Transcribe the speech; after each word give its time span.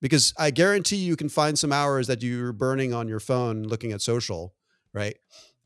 because 0.00 0.32
I 0.38 0.50
guarantee 0.50 0.96
you 0.96 1.16
can 1.16 1.28
find 1.28 1.58
some 1.58 1.72
hours 1.72 2.06
that 2.06 2.22
you're 2.22 2.52
burning 2.52 2.94
on 2.94 3.08
your 3.08 3.20
phone 3.20 3.62
looking 3.64 3.92
at 3.92 4.00
social, 4.00 4.54
right? 4.92 5.16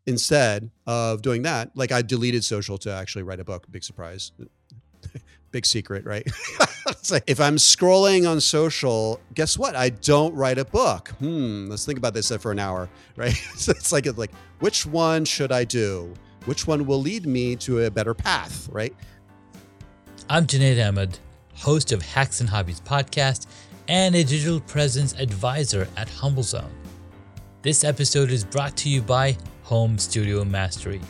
Instead 0.07 0.71
of 0.87 1.23
doing 1.23 1.43
that, 1.43 1.71
like 1.75 1.93
I 1.93 2.03
deleted 2.03 2.45
social 2.45 2.77
to 2.79 2.93
actually 2.93 3.23
write 3.23 3.41
a 3.41 3.45
book. 3.45 3.67
Big 3.71 3.85
surprise. 3.85 4.33
Big 5.51 5.65
secret, 5.65 6.05
right? 6.05 6.29
like 7.11 7.25
if 7.27 7.41
I'm 7.41 7.57
scrolling 7.57 8.29
on 8.29 8.41
social, 8.41 9.21
guess 9.35 9.57
what? 9.57 9.77
I 9.77 9.91
don't 9.91 10.35
write 10.35 10.59
a 10.59 10.65
book. 10.65 11.11
Hmm, 11.21 11.69
let's 11.69 11.87
think 11.87 11.99
about 11.99 12.13
this 12.13 12.31
for 12.37 12.51
an 12.51 12.59
hour, 12.59 12.89
right? 13.17 13.35
so 13.57 13.71
it's 13.71 13.93
like 13.93 14.07
it's 14.07 14.19
like 14.19 14.33
which 14.59 14.85
one 14.85 15.25
should 15.25 15.53
I 15.53 15.65
do? 15.65 16.13
Which 16.47 16.67
one 16.67 16.87
will 16.87 17.01
lead 17.01 17.25
me 17.25 17.57
to 17.57 17.85
a 17.85 17.91
better 17.91 18.15
path, 18.15 18.69
right? 18.71 18.95
I'm 20.29 20.47
Junaid 20.47 20.87
Ahmed, 20.87 21.19
host 21.55 21.93
of 21.93 22.03
Hacks 22.03 22.41
and 22.41 22.49
Hobbies 22.49 22.81
podcast 22.81 23.47
and 23.89 24.15
a 24.15 24.25
digital 24.25 24.61
presence 24.61 25.13
advisor 25.15 25.87
at 25.97 26.09
HumbleZone. 26.09 26.71
This 27.63 27.85
episode 27.85 28.31
is 28.31 28.45
brought 28.45 28.77
to 28.79 28.89
you 28.89 29.03
by 29.03 29.37
Home 29.65 29.99
Studio 29.99 30.45
Mastery. 30.45 31.01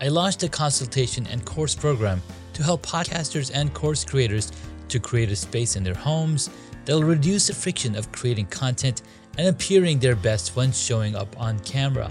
I 0.00 0.08
launched 0.08 0.42
a 0.44 0.48
consultation 0.48 1.26
and 1.26 1.44
course 1.44 1.74
program 1.74 2.22
to 2.52 2.62
help 2.62 2.86
podcasters 2.86 3.50
and 3.52 3.74
course 3.74 4.04
creators 4.04 4.52
to 4.88 5.00
create 5.00 5.30
a 5.30 5.36
space 5.36 5.76
in 5.76 5.82
their 5.82 5.94
homes 5.94 6.50
that'll 6.84 7.02
reduce 7.02 7.48
the 7.48 7.54
friction 7.54 7.96
of 7.96 8.12
creating 8.12 8.46
content 8.46 9.02
and 9.36 9.48
appearing 9.48 9.98
their 9.98 10.16
best 10.16 10.54
when 10.56 10.72
showing 10.72 11.16
up 11.16 11.38
on 11.40 11.58
camera. 11.60 12.10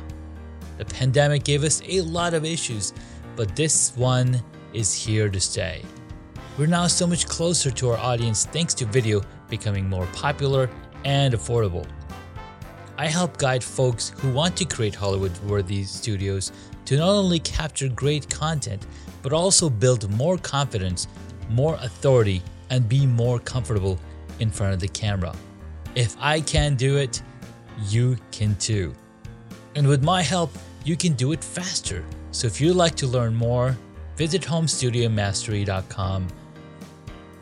The 0.78 0.86
pandemic 0.86 1.44
gave 1.44 1.64
us 1.64 1.82
a 1.88 2.02
lot 2.02 2.34
of 2.34 2.46
issues, 2.46 2.94
but 3.36 3.56
this 3.56 3.96
one 3.96 4.42
is 4.74 4.94
here 4.94 5.30
to 5.30 5.40
stay. 5.40 5.82
We're 6.58 6.68
now 6.68 6.88
so 6.88 7.08
much 7.08 7.28
closer 7.28 7.72
to 7.72 7.90
our 7.90 7.98
audience 7.98 8.46
thanks 8.46 8.74
to 8.76 8.86
video 8.86 9.22
becoming 9.50 9.90
more 9.90 10.06
popular 10.08 10.70
and 11.06 11.34
affordable. 11.34 11.86
I 12.98 13.08
help 13.08 13.38
guide 13.38 13.64
folks 13.64 14.10
who 14.18 14.32
want 14.32 14.58
to 14.58 14.66
create 14.66 14.96
Hollywood 14.96 15.38
worthy 15.44 15.84
studios 15.84 16.52
to 16.86 16.98
not 16.98 17.10
only 17.10 17.40
capture 17.40 17.90
great 17.90 18.30
content, 18.30 18.88
but 19.22 19.34
also 19.34 19.70
build 19.70 20.10
more 20.12 20.38
confidence, 20.38 21.08
more 21.50 21.76
authority, 21.76 22.42
and 22.70 22.90
be 22.90 23.06
more 23.06 23.40
comfortable 23.40 24.00
in 24.40 24.50
front 24.50 24.74
of 24.74 24.80
the 24.80 24.88
camera. 24.88 25.34
If 25.96 26.16
I 26.20 26.42
can 26.42 26.76
do 26.76 26.98
it, 26.98 27.22
you 27.88 28.18
can 28.32 28.56
too. 28.56 28.94
And 29.76 29.88
with 29.88 30.04
my 30.04 30.22
help, 30.22 30.52
you 30.84 30.96
can 30.96 31.14
do 31.14 31.34
it 31.34 31.44
faster. 31.44 32.04
So 32.32 32.48
if 32.48 32.60
you'd 32.60 32.76
like 32.76 32.96
to 32.96 33.08
learn 33.08 33.36
more, 33.36 33.78
visit 34.16 34.42
homestudiomastery.com 34.42 36.28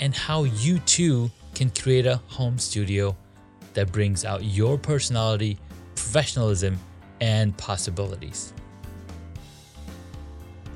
and 0.02 0.16
how 0.16 0.44
you 0.44 0.80
too 0.80 1.32
can 1.56 1.70
create 1.70 2.06
a 2.06 2.18
home 2.28 2.60
studio 2.60 3.16
that 3.74 3.92
brings 3.92 4.26
out 4.26 4.44
your 4.44 4.78
personality, 4.78 5.58
professionalism, 5.96 6.78
and 7.22 7.58
possibilities. 7.58 8.54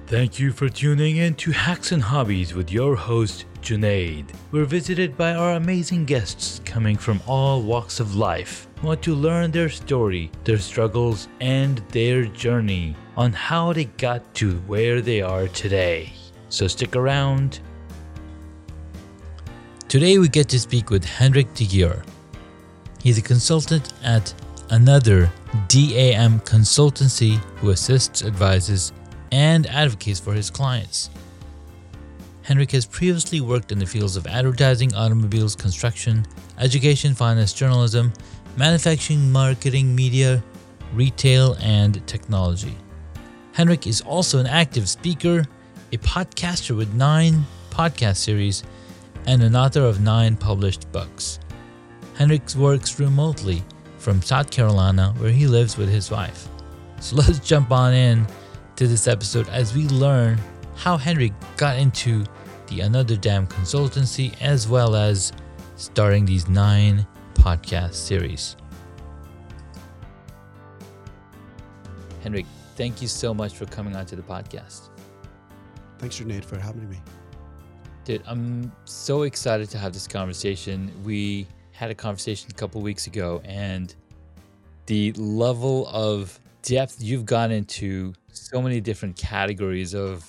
Thank 0.08 0.40
you 0.40 0.52
for 0.52 0.70
tuning 0.70 1.18
in 1.18 1.36
to 1.36 1.52
Hacks 1.52 1.92
and 1.92 2.02
Hobbies 2.02 2.56
with 2.56 2.72
your 2.72 2.96
host, 2.96 3.46
Junaid. 3.62 4.26
We're 4.52 4.66
visited 4.66 5.16
by 5.16 5.36
our 5.36 5.54
amazing 5.54 6.06
guests 6.06 6.62
coming 6.66 6.98
from 6.98 7.22
all 7.28 7.62
walks 7.62 8.00
of 8.00 8.16
life 8.16 8.68
who 8.82 8.88
want 8.88 9.04
to 9.04 9.14
learn 9.14 9.52
their 9.52 9.70
story, 9.70 10.32
their 10.46 10.58
struggles, 10.58 11.28
and 11.42 11.78
their 11.90 12.26
journey 12.26 12.96
on 13.18 13.34
how 13.34 13.72
they 13.72 13.86
got 13.86 14.34
to 14.36 14.56
where 14.62 15.00
they 15.00 15.22
are 15.22 15.48
today. 15.50 16.12
So 16.50 16.68
stick 16.68 16.96
around 16.96 17.60
Today 19.90 20.20
we 20.20 20.28
get 20.28 20.48
to 20.50 20.60
speak 20.60 20.92
with 20.92 21.04
Hendrik 21.04 21.52
de. 21.56 21.92
He's 23.02 23.18
a 23.18 23.24
consultant 23.24 23.92
at 24.04 24.32
another 24.70 25.32
DAM 25.68 26.42
consultancy 26.42 27.38
who 27.58 27.72
assists, 27.72 28.24
advises, 28.24 28.94
and 29.32 29.66
advocates 29.66 30.20
for 30.20 30.32
his 30.32 30.52
clients. 30.52 31.10
Hendrik 32.44 32.70
has 32.70 32.86
previously 32.86 33.42
worked 33.42 33.72
in 33.72 33.80
the 33.80 33.86
fields 33.88 34.16
of 34.16 34.28
advertising, 34.28 34.94
automobiles, 34.94 35.56
construction, 35.56 36.24
education, 36.60 37.16
finance, 37.16 37.52
journalism, 37.52 38.14
manufacturing, 38.58 39.32
marketing, 39.32 39.96
media, 39.96 40.44
retail, 40.94 41.58
and 41.62 42.06
technology. 42.06 42.78
Hendrik 43.54 43.88
is 43.88 44.02
also 44.02 44.38
an 44.38 44.46
active 44.46 44.88
speaker, 44.88 45.48
a 45.92 45.98
podcaster 45.98 46.78
with 46.78 46.94
nine 46.94 47.44
podcast 47.72 48.18
series, 48.18 48.64
and 49.30 49.44
an 49.44 49.56
author 49.56 49.82
of 49.82 50.02
nine 50.02 50.36
published 50.36 50.92
books. 50.92 51.40
Hendricks 52.16 52.56
works 52.56 53.00
remotely 53.00 53.64
from 54.00 54.24
South 54.24 54.50
Carolina, 54.50 55.14
where 55.20 55.30
he 55.30 55.46
lives 55.46 55.78
with 55.78 55.88
his 55.88 56.10
wife. 56.10 56.48
So 57.00 57.16
let's 57.18 57.38
jump 57.38 57.72
on 57.72 57.94
in 57.94 58.26
to 58.76 58.88
this 58.88 59.08
episode 59.08 59.48
as 59.50 59.76
we 59.76 59.88
learn 59.90 60.40
how 60.76 60.98
Henrik 60.98 61.34
got 61.58 61.78
into 61.78 62.24
the 62.68 62.80
Another 62.80 63.16
Damn 63.16 63.46
consultancy 63.46 64.34
as 64.42 64.68
well 64.68 64.96
as 64.96 65.32
starting 65.76 66.26
these 66.26 66.50
nine 66.50 67.06
podcast 67.36 67.94
series. 67.94 68.56
Henrik, 72.24 72.48
thank 72.76 73.00
you 73.00 73.08
so 73.08 73.36
much 73.36 73.54
for 73.54 73.68
coming 73.68 73.96
onto 73.96 74.16
the 74.16 74.24
podcast. 74.24 74.90
Thanks, 76.00 76.20
Junaid, 76.20 76.44
for 76.44 76.58
having 76.58 76.90
me. 76.90 77.00
Dude, 78.10 78.24
I'm 78.26 78.72
so 78.86 79.22
excited 79.22 79.70
to 79.70 79.78
have 79.78 79.94
this 79.94 80.08
conversation. 80.08 80.92
We 81.06 81.46
had 81.74 81.92
a 81.92 81.94
conversation 81.94 82.50
a 82.50 82.56
couple 82.56 82.82
weeks 82.82 83.06
ago, 83.06 83.40
and 83.46 83.94
the 84.88 85.12
level 85.12 85.88
of 85.90 86.40
depth 86.64 87.04
you've 87.04 87.28
gone 87.28 87.52
into 87.52 88.14
so 88.32 88.64
many 88.64 88.82
different 88.82 89.16
categories 89.16 89.94
of 89.94 90.26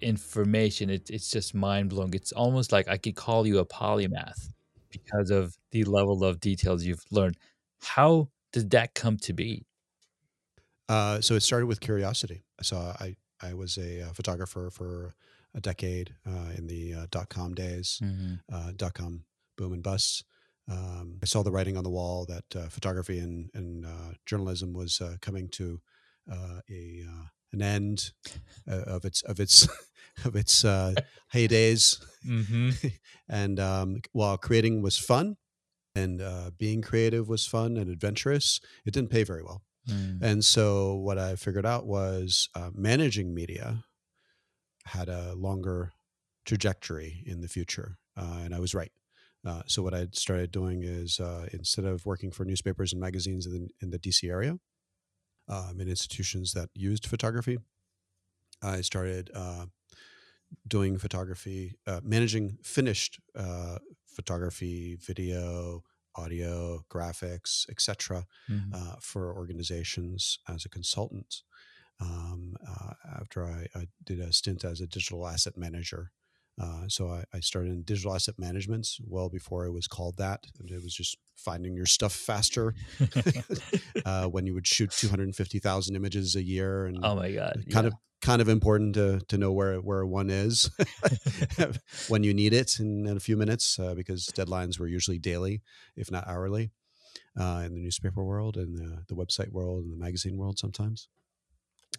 information, 0.00 0.88
it, 0.88 1.10
it's 1.10 1.30
just 1.30 1.54
mind 1.54 1.90
blowing. 1.90 2.14
It's 2.14 2.32
almost 2.32 2.72
like 2.72 2.88
I 2.88 2.96
could 2.96 3.16
call 3.16 3.46
you 3.46 3.58
a 3.58 3.66
polymath 3.66 4.48
because 4.88 5.30
of 5.30 5.54
the 5.72 5.84
level 5.84 6.24
of 6.24 6.40
details 6.40 6.84
you've 6.84 7.04
learned. 7.10 7.36
How 7.82 8.30
did 8.50 8.70
that 8.70 8.94
come 8.94 9.18
to 9.18 9.34
be? 9.34 9.66
Uh, 10.88 11.20
so 11.20 11.34
it 11.34 11.42
started 11.42 11.66
with 11.66 11.80
curiosity. 11.80 12.44
So 12.62 12.78
I 12.78 13.14
I 13.42 13.52
was 13.52 13.76
a, 13.76 14.06
uh, 14.06 14.12
photographer 14.14 14.70
for 14.72 15.14
a 15.54 15.60
decade 15.60 16.14
uh, 16.26 16.50
in 16.56 16.66
the 16.66 16.94
uh, 16.94 17.06
dot 17.10 17.28
com 17.28 17.54
days, 17.54 18.00
mm-hmm. 18.02 18.34
Uh, 18.52 18.72
dot 18.76 18.94
com 18.94 19.24
boom 19.56 19.72
and 19.72 19.82
bust. 19.82 20.24
Um, 20.70 21.18
I 21.22 21.26
saw 21.26 21.42
the 21.42 21.52
writing 21.52 21.76
on 21.76 21.84
the 21.84 21.90
wall 21.90 22.26
that 22.26 22.56
uh, 22.56 22.68
photography 22.68 23.18
and, 23.18 23.50
and 23.54 23.84
uh, 23.84 24.14
journalism 24.26 24.72
was 24.72 25.00
coming 25.20 25.48
to 25.50 25.80
a 26.30 27.04
an 27.52 27.62
end 27.62 28.10
of 28.66 29.04
its 29.04 29.22
of 29.22 29.38
its 29.38 29.68
of 30.24 30.34
its 30.36 30.62
heydays. 30.62 32.02
Mm-hmm. 32.26 32.70
and 33.28 33.60
um, 33.60 34.00
while 34.12 34.38
creating 34.38 34.82
was 34.82 34.98
fun, 34.98 35.36
and 35.94 36.22
being 36.58 36.82
creative 36.82 37.28
was 37.28 37.46
fun 37.46 37.76
and 37.76 37.90
adventurous, 37.90 38.60
it 38.84 38.94
didn't 38.94 39.10
pay 39.10 39.22
very 39.22 39.42
well. 39.42 39.62
Mm. 39.88 40.22
And 40.22 40.44
so 40.44 40.94
what 40.94 41.18
I 41.18 41.36
figured 41.36 41.66
out 41.66 41.86
was 41.86 42.48
uh, 42.54 42.70
managing 42.72 43.34
media 43.34 43.84
had 44.86 45.08
a 45.08 45.34
longer 45.34 45.92
trajectory 46.44 47.22
in 47.26 47.40
the 47.40 47.48
future, 47.48 47.98
uh, 48.16 48.40
and 48.44 48.54
I 48.54 48.58
was 48.58 48.74
right. 48.74 48.92
Uh, 49.46 49.62
so 49.66 49.82
what 49.82 49.94
I 49.94 50.08
started 50.12 50.50
doing 50.50 50.82
is 50.82 51.20
uh, 51.20 51.46
instead 51.52 51.84
of 51.84 52.06
working 52.06 52.30
for 52.30 52.44
newspapers 52.44 52.92
and 52.92 53.00
magazines 53.00 53.46
in 53.46 53.52
the, 53.52 53.68
in 53.82 53.90
the 53.90 53.98
DC 53.98 54.28
area, 54.28 54.58
um, 55.48 55.80
in 55.80 55.88
institutions 55.88 56.52
that 56.52 56.70
used 56.74 57.06
photography, 57.06 57.58
I 58.62 58.80
started 58.80 59.30
uh, 59.34 59.66
doing 60.66 60.96
photography, 60.96 61.74
uh, 61.86 62.00
managing 62.02 62.58
finished 62.62 63.20
uh, 63.36 63.78
photography, 64.06 64.96
video, 64.96 65.82
audio, 66.16 66.84
graphics, 66.90 67.68
etc., 67.68 68.24
mm-hmm. 68.48 68.94
for 69.00 69.34
organizations 69.34 70.38
as 70.48 70.64
a 70.64 70.68
consultant 70.68 71.42
um, 72.00 72.56
uh, 72.66 72.92
after 73.20 73.44
I, 73.46 73.66
I, 73.74 73.86
did 74.04 74.20
a 74.20 74.32
stint 74.32 74.64
as 74.64 74.80
a 74.80 74.86
digital 74.86 75.26
asset 75.26 75.56
manager. 75.56 76.10
Uh, 76.60 76.86
so 76.88 77.08
I, 77.08 77.24
I, 77.32 77.40
started 77.40 77.72
in 77.72 77.82
digital 77.82 78.14
asset 78.14 78.36
management 78.38 78.86
well 79.04 79.28
before 79.28 79.64
it 79.64 79.72
was 79.72 79.88
called 79.88 80.18
that. 80.18 80.44
And 80.58 80.70
it 80.70 80.82
was 80.82 80.94
just 80.94 81.16
finding 81.36 81.74
your 81.74 81.86
stuff 81.86 82.12
faster 82.12 82.74
uh, 84.04 84.26
when 84.26 84.46
you 84.46 84.54
would 84.54 84.66
shoot 84.66 84.90
250,000 84.90 85.96
images 85.96 86.36
a 86.36 86.42
year. 86.42 86.86
And 86.86 86.98
oh 87.02 87.16
my 87.16 87.32
God. 87.32 87.64
Kind 87.70 87.84
yeah. 87.84 87.88
of 87.88 87.94
kind 88.24 88.40
of 88.40 88.48
important 88.48 88.94
to, 88.94 89.20
to 89.28 89.36
know 89.36 89.52
where, 89.52 89.76
where 89.76 90.06
one 90.06 90.30
is 90.30 90.70
when 92.08 92.24
you 92.24 92.32
need 92.32 92.54
it 92.54 92.78
in, 92.80 93.06
in 93.06 93.16
a 93.18 93.20
few 93.20 93.36
minutes 93.36 93.78
uh, 93.78 93.94
because 93.94 94.26
deadlines 94.28 94.80
were 94.80 94.86
usually 94.86 95.18
daily, 95.18 95.60
if 95.94 96.10
not 96.10 96.26
hourly, 96.26 96.70
uh, 97.38 97.62
in 97.66 97.74
the 97.74 97.80
newspaper 97.80 98.24
world 98.24 98.56
and 98.56 98.78
the, 98.78 99.04
the 99.08 99.14
website 99.14 99.50
world 99.50 99.84
and 99.84 99.92
the 99.92 100.02
magazine 100.02 100.38
world 100.38 100.58
sometimes. 100.58 101.08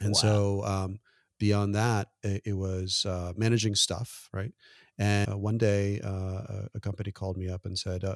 And 0.01 0.09
wow. 0.11 0.19
so 0.19 0.63
um, 0.65 0.99
beyond 1.39 1.75
that, 1.75 2.09
it, 2.23 2.41
it 2.45 2.53
was 2.53 3.05
uh, 3.05 3.33
managing 3.35 3.75
stuff, 3.75 4.29
right? 4.33 4.51
And 4.97 5.31
uh, 5.31 5.37
one 5.37 5.57
day, 5.57 5.99
uh, 6.03 6.67
a 6.73 6.79
company 6.81 7.11
called 7.11 7.37
me 7.37 7.49
up 7.49 7.65
and 7.65 7.77
said, 7.77 8.03
uh, 8.03 8.15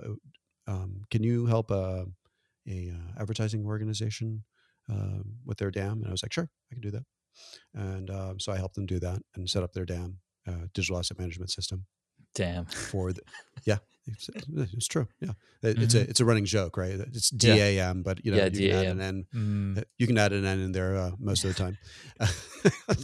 um, 0.67 1.01
can 1.09 1.23
you 1.23 1.45
help 1.45 1.71
a, 1.71 2.05
a 2.67 2.91
uh, 2.91 3.21
advertising 3.21 3.65
organization 3.65 4.43
um, 4.89 5.23
with 5.45 5.57
their 5.57 5.71
DAM? 5.71 5.99
And 5.99 6.07
I 6.07 6.11
was 6.11 6.23
like, 6.23 6.33
sure, 6.33 6.49
I 6.71 6.75
can 6.75 6.81
do 6.81 6.91
that. 6.91 7.03
And 7.73 8.09
um, 8.09 8.39
so 8.39 8.51
I 8.51 8.57
helped 8.57 8.75
them 8.75 8.85
do 8.85 8.99
that 8.99 9.21
and 9.35 9.49
set 9.49 9.63
up 9.63 9.73
their 9.73 9.85
DAM, 9.85 10.19
uh, 10.47 10.67
digital 10.73 10.97
asset 10.97 11.19
management 11.19 11.51
system. 11.51 11.85
Damn. 12.35 12.65
For 12.91 13.13
the, 13.13 13.21
yeah, 13.65 13.77
it's, 14.07 14.29
it's, 14.73 14.87
true. 14.87 15.07
Yeah, 15.19 15.31
it, 15.61 15.81
it's 15.81 15.93
a 15.95 16.01
it's 16.01 16.19
a 16.19 16.25
running 16.25 16.45
joke, 16.45 16.77
right? 16.77 16.93
It's 16.93 17.29
DAM, 17.29 18.01
but 18.03 18.23
you 18.25 18.31
know 18.31 18.37
Yeah, 18.37 18.45
you 18.51 18.69
can 18.69 18.77
add 18.77 18.87
an 18.87 19.01
N. 19.01 19.25
Mm, 19.35 19.77
Uh, 19.79 19.83
You 19.97 20.07
can 20.07 20.17
add 20.17 20.33
an 20.33 20.45
N 20.45 20.59
in 20.59 20.71
there 20.71 20.95
uh, 20.97 21.11
most 21.19 21.43
of 21.43 21.55
the 21.55 21.59
time. 21.63 21.77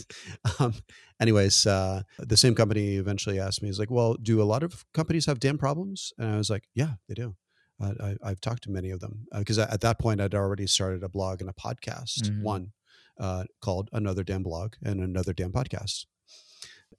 um, 0.60 0.74
anyways, 1.20 1.66
uh, 1.68 2.02
the 2.20 2.38
same 2.38 2.56
company 2.56 2.96
eventually 2.96 3.40
asked 3.40 3.62
me, 3.62 3.70
"Is 3.70 3.80
like, 3.80 3.92
well, 3.92 4.16
do 4.16 4.42
a 4.42 4.44
lot 4.54 4.64
of 4.64 4.86
companies 4.94 5.26
have 5.26 5.40
DAM 5.40 5.58
problems?" 5.58 6.14
And 6.18 6.30
I 6.34 6.38
was 6.38 6.50
like, 6.50 6.64
"Yeah, 6.74 6.94
they 7.08 7.14
do." 7.14 7.36
Uh, 7.82 7.94
I, 8.02 8.16
I've 8.24 8.42
talked 8.42 8.64
to 8.64 8.72
many 8.72 8.90
of 8.92 9.00
them 9.02 9.28
because 9.38 9.60
at 9.60 9.82
that 9.82 10.00
point 10.00 10.22
I'd 10.22 10.34
already 10.34 10.66
started 10.68 11.04
a 11.04 11.10
blog 11.10 11.42
and 11.42 11.50
a 11.50 11.54
podcast, 11.54 12.22
Mhm. 12.24 12.42
one 12.42 12.72
uh, 13.20 13.44
called 13.62 13.90
Another 13.92 14.24
Damn 14.24 14.44
Blog 14.44 14.76
and 14.82 15.02
Another 15.02 15.34
Damn 15.34 15.52
Podcast. 15.52 16.06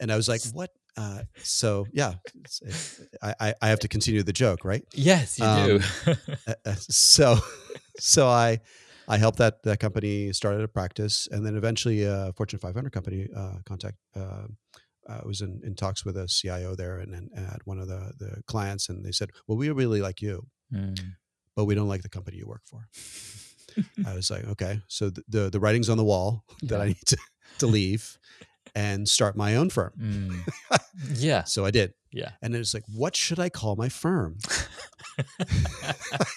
And 0.01 0.13
I 0.13 0.17
was 0.17 0.29
like, 0.29 0.43
"What?" 0.53 0.71
Uh, 0.97 1.23
so 1.43 1.87
yeah, 1.93 2.15
it's- 2.35 2.61
it- 2.63 3.09
I, 3.23 3.35
I 3.49 3.55
I 3.63 3.69
have 3.69 3.81
to 3.81 3.89
continue 3.89 4.23
the 4.23 4.33
joke, 4.33 4.65
right? 4.65 4.83
yes, 4.95 5.39
you 5.39 5.45
Um, 5.47 5.67
do. 5.67 5.81
Uh, 6.47 6.55
uh, 6.65 6.75
so 6.79 7.39
so 7.99 8.27
i 8.29 8.61
i 9.09 9.17
helped 9.19 9.39
that 9.39 9.63
that 9.63 9.79
company 9.81 10.33
started 10.33 10.63
a 10.63 10.69
practice 10.69 11.29
and 11.33 11.45
then 11.47 11.57
eventually 11.57 12.03
a 12.05 12.33
fortune 12.37 12.59
500 12.59 12.93
company 12.93 13.29
uh 13.37 13.59
contact 13.65 13.97
uh, 14.15 14.47
I 15.09 15.21
was 15.25 15.41
in, 15.41 15.61
in 15.65 15.75
talks 15.77 16.05
with 16.05 16.17
a 16.17 16.27
CIO 16.27 16.75
there 16.75 16.99
and, 16.99 17.15
and 17.15 17.31
at 17.55 17.61
one 17.65 17.79
of 17.83 17.87
the, 17.89 18.13
the 18.19 18.43
clients, 18.47 18.89
and 18.89 19.05
they 19.05 19.13
said, 19.13 19.31
"Well, 19.47 19.57
we 19.57 19.71
really 19.71 20.01
like 20.03 20.21
you, 20.21 20.49
Mm, 20.73 20.99
but 21.55 21.65
we 21.67 21.75
don't 21.77 21.87
like 21.93 22.03
the 22.03 22.09
company 22.09 22.39
you 22.39 22.47
work 22.49 22.63
for." 22.67 22.89
I 24.11 24.15
was 24.15 24.31
like, 24.33 24.45
"Okay, 24.49 24.81
so 24.89 25.11
the 25.11 25.23
the, 25.29 25.51
the 25.51 25.61
writing's 25.61 25.89
on 25.89 25.97
the 25.97 26.05
wall 26.13 26.43
that 26.69 26.81
I 26.81 26.87
need 26.89 27.07
to, 27.07 27.17
to 27.59 27.67
leave 27.69 28.19
and 28.77 29.09
start 29.09 29.37
my 29.37 29.57
own 29.57 29.71
firm." 29.71 29.93
mm. 29.99 30.39
yeah, 31.17 31.43
So 31.45 31.65
I 31.65 31.73
did, 31.73 31.95
yeah. 32.13 32.31
and 32.43 32.55
it's 32.55 32.75
like, 32.75 32.85
"What 32.95 33.17
should 33.17 33.41
I 33.41 33.49
call 33.49 33.75
my 33.75 33.89
firm?" 33.89 34.37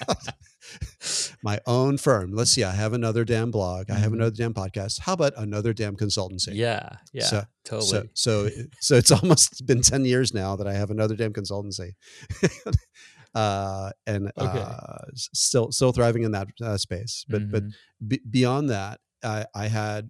my 1.44 1.60
own 1.66 1.98
firm. 1.98 2.32
Let's 2.34 2.52
see. 2.52 2.64
I 2.64 2.72
have 2.72 2.94
another 2.94 3.24
damn 3.26 3.52
blog. 3.52 3.90
I 3.90 3.96
have 3.96 4.12
Mhm. 4.12 4.16
another 4.16 4.36
damn 4.36 4.54
podcast. 4.54 5.00
How 5.02 5.14
about 5.14 5.34
another 5.38 5.74
damn 5.74 5.96
consultancy? 5.96 6.54
yeah, 6.54 6.98
yeah, 7.14 7.26
So- 7.26 7.44
totally. 7.66 8.10
So, 8.14 8.50
so, 8.50 8.64
so 8.80 8.96
it's 8.96 9.12
almost 9.12 9.66
been 9.66 9.82
ten 9.82 10.06
years 10.06 10.34
now 10.34 10.56
that 10.56 10.68
I 10.68 10.74
have 10.74 10.92
another 10.92 11.16
damn 11.16 11.34
consultancy, 11.34 11.92
uh, 13.36 13.92
and 14.06 14.32
Okay. 14.38 14.62
uh, 14.62 15.06
still, 15.16 15.72
still 15.72 15.92
thriving 15.92 16.24
in 16.24 16.32
that 16.34 16.48
uh, 16.62 16.78
space. 16.78 17.26
But, 17.30 17.50
but 17.52 17.64
Mhm. 17.64 17.72
be, 18.08 18.22
beyond 18.30 18.70
that, 18.70 19.00
I, 19.24 19.46
I 19.56 19.68
had 19.68 20.10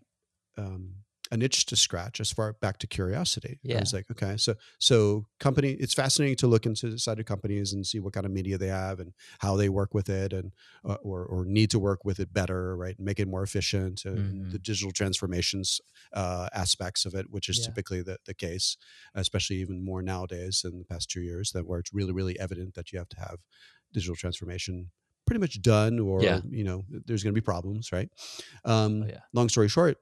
um, 0.58 0.96
an 1.32 1.42
itch 1.42 1.66
to 1.68 1.76
scratch 1.76 2.20
as 2.20 2.32
far 2.32 2.54
back 2.54 2.78
to 2.80 2.88
curiosity. 2.88 3.60
I 3.74 3.78
was 3.78 3.94
like, 3.94 4.10
okay, 4.12 4.36
so 4.38 4.56
so 4.80 5.26
company, 5.40 5.72
it's 5.74 5.94
fascinating 5.94 6.38
to 6.38 6.48
look 6.48 6.66
into 6.66 6.90
the 6.90 6.98
side 7.00 7.20
of 7.20 7.26
companies 7.26 7.72
and 7.74 7.86
see 7.86 8.00
what 8.00 8.14
kind 8.14 8.26
of 8.26 8.32
media 8.32 8.58
they 8.58 8.68
have 8.68 9.00
and 9.00 9.14
how 9.40 9.56
they 9.56 9.70
work 9.70 9.94
with 9.94 10.10
it, 10.10 10.34
and 10.34 10.54
uh, 10.86 10.96
or 11.04 11.26
or 11.26 11.46
need 11.46 11.70
to 11.72 11.80
work 11.80 12.04
with 12.06 12.20
it 12.20 12.34
better, 12.34 12.76
right? 12.76 13.00
Make 13.00 13.20
it 13.20 13.28
more 13.28 13.44
efficient. 13.44 14.06
And 14.06 14.38
Mhm. 14.38 14.50
the 14.50 14.60
digital 14.60 14.92
transformations 14.92 15.80
uh, 16.14 16.50
aspects 16.54 17.06
of 17.06 17.14
it, 17.16 17.30
which 17.30 17.50
is 17.50 17.60
Yeah. 17.60 17.60
typically 17.60 18.02
the 18.02 18.18
the 18.26 18.34
case, 18.34 18.78
especially 19.14 19.58
even 19.58 19.84
more 19.84 20.02
nowadays 20.02 20.64
in 20.66 20.80
the 20.80 20.86
past 20.86 21.10
two 21.10 21.22
years, 21.22 21.52
that 21.52 21.66
where 21.68 21.80
it's 21.80 21.94
really 21.94 22.14
really 22.14 22.40
evident 22.40 22.74
that 22.76 22.92
you 22.92 23.00
have 23.00 23.10
to 23.10 23.20
have 23.20 23.38
digital 23.94 24.16
transformation 24.16 24.92
pretty 25.26 25.40
much 25.40 25.62
done 25.62 26.00
or 26.00 26.18
Yeah. 26.18 26.42
you 26.50 26.64
know 26.64 26.84
there's 26.90 27.24
going 27.24 27.34
to 27.34 27.40
be 27.40 27.44
problems 27.44 27.92
right 27.92 28.10
um 28.66 29.04
Oh, 29.04 29.06
yeah. 29.08 29.22
long 29.34 29.50
story 29.50 29.68
short 29.68 29.98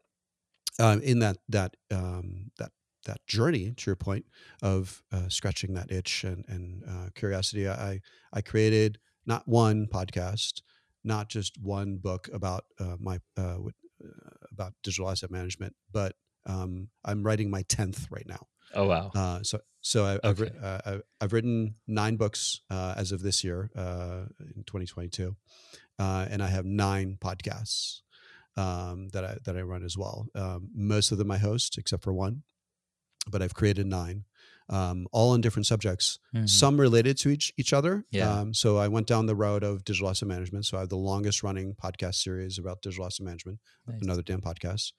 um, 0.79 1.01
in 1.01 1.19
that 1.19 1.37
that 1.49 1.75
um, 1.91 2.51
that 2.57 2.71
that 3.05 3.25
journey 3.25 3.71
to 3.73 3.89
your 3.89 3.95
point 3.95 4.25
of 4.61 5.03
uh, 5.11 5.29
scratching 5.29 5.73
that 5.73 5.91
itch 5.91 6.23
and 6.23 6.45
and 6.47 6.83
uh, 6.87 7.09
curiosity 7.15 7.67
I 7.69 8.01
I 8.33 8.41
created 8.41 8.99
not 9.25 9.47
one 9.47 9.87
podcast 9.87 10.61
not 11.03 11.29
just 11.29 11.57
one 11.61 11.97
book 11.97 12.27
about 12.33 12.65
uh, 12.79 12.97
my 12.99 13.19
uh, 13.37 13.57
uh, 13.59 13.67
about 14.51 14.73
digital 14.83 15.09
asset 15.09 15.31
management 15.31 15.75
but 15.91 16.15
um, 16.45 16.89
I'm 17.05 17.23
writing 17.23 17.49
my 17.49 17.63
10th 17.63 18.07
right 18.11 18.27
now 18.27 18.47
Oh 18.73 18.85
wow. 18.87 19.15
uh, 19.15 19.41
so 19.43 19.59
so 19.81 20.05
I, 20.05 20.15
Okay. 20.23 20.51
uh, 20.61 20.79
I've 20.85 21.01
I've 21.21 21.33
written 21.33 21.75
nine 21.87 22.17
books 22.17 22.61
uh, 22.69 22.93
as 22.97 23.11
of 23.11 23.21
this 23.21 23.43
year 23.43 23.71
uh, 23.75 24.25
in 24.55 24.63
2022, 24.65 25.35
uh, 25.99 26.27
and 26.29 26.43
I 26.43 26.47
have 26.47 26.65
nine 26.65 27.17
podcasts 27.19 28.01
um, 28.57 29.09
that 29.13 29.23
I 29.23 29.37
that 29.45 29.55
I 29.55 29.61
run 29.61 29.83
as 29.83 29.97
well. 29.97 30.25
Um, 30.35 30.69
most 30.75 31.11
of 31.11 31.17
them 31.17 31.31
I 31.31 31.37
host, 31.37 31.77
except 31.77 32.03
for 32.03 32.13
one, 32.13 32.43
but 33.29 33.41
I've 33.41 33.53
created 33.53 33.85
nine, 33.87 34.25
um, 34.69 35.07
all 35.13 35.31
on 35.31 35.39
different 35.41 35.65
subjects. 35.65 36.19
Mhm. 36.35 36.49
Some 36.49 36.79
related 36.79 37.17
to 37.19 37.29
each 37.29 37.53
each 37.57 37.71
other. 37.71 38.05
Yeah. 38.11 38.31
Um, 38.39 38.53
so 38.53 38.77
I 38.77 38.87
went 38.89 39.07
down 39.07 39.25
the 39.27 39.35
road 39.35 39.63
of 39.63 39.83
digital 39.85 40.09
asset 40.09 40.27
management. 40.27 40.65
So 40.65 40.75
I 40.77 40.81
have 40.81 40.89
the 40.89 40.97
longest 40.97 41.41
running 41.43 41.73
podcast 41.81 42.15
series 42.15 42.57
about 42.59 42.81
digital 42.81 43.05
asset 43.05 43.25
management 43.25 43.59
Nice. 43.87 44.01
another 44.01 44.21
damn 44.23 44.41
podcast. 44.41 44.91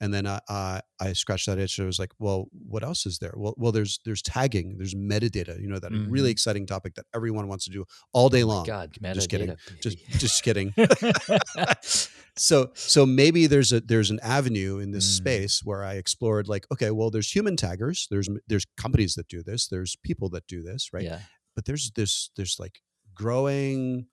And 0.00 0.12
then 0.14 0.26
I, 0.28 0.40
I, 0.48 0.80
I 1.00 1.12
scratched 1.14 1.46
that 1.46 1.58
itch. 1.58 1.80
I 1.80 1.84
was 1.84 1.98
like, 1.98 2.12
well, 2.20 2.46
what 2.52 2.84
else 2.84 3.04
is 3.06 3.18
there? 3.18 3.34
Well, 3.36 3.54
well, 3.56 3.72
there's 3.72 3.98
there's 4.04 4.22
tagging, 4.22 4.76
there's 4.78 4.94
metadata. 4.94 5.60
You 5.60 5.68
know 5.68 5.80
that 5.80 5.90
really 5.90 6.28
Mhm. 6.28 6.32
exciting 6.32 6.66
topic 6.66 6.94
that 6.94 7.06
everyone 7.14 7.48
wants 7.48 7.64
to 7.64 7.70
do 7.72 7.84
all 8.12 8.28
day 8.28 8.42
Oh 8.44 8.48
long. 8.48 8.64
God, 8.66 8.96
just 9.14 9.28
kidding. 9.28 9.48
metadata, 9.48 9.80
Just 9.80 9.98
just 10.22 10.42
kidding. 10.44 10.72
so 12.36 12.70
so 12.74 13.06
maybe 13.06 13.46
there's 13.46 13.72
a 13.72 13.80
there's 13.80 14.10
an 14.10 14.20
avenue 14.22 14.78
in 14.78 14.90
this 14.92 15.06
Mm. 15.06 15.16
space 15.16 15.60
where 15.64 15.82
I 15.84 15.94
explored 15.94 16.48
like, 16.48 16.66
okay, 16.72 16.90
well, 16.90 17.10
there's 17.10 17.30
human 17.34 17.56
taggers, 17.56 18.06
there's 18.10 18.28
there's 18.46 18.66
companies 18.76 19.14
that 19.14 19.28
do 19.28 19.42
this, 19.42 19.68
there's 19.68 19.96
people 20.02 20.28
that 20.30 20.46
do 20.46 20.62
this, 20.62 20.92
right? 20.92 21.04
Yeah. 21.04 21.20
But 21.54 21.64
there's 21.64 21.90
this 21.92 22.30
there's 22.36 22.56
like 22.58 22.80
growing 23.14 24.06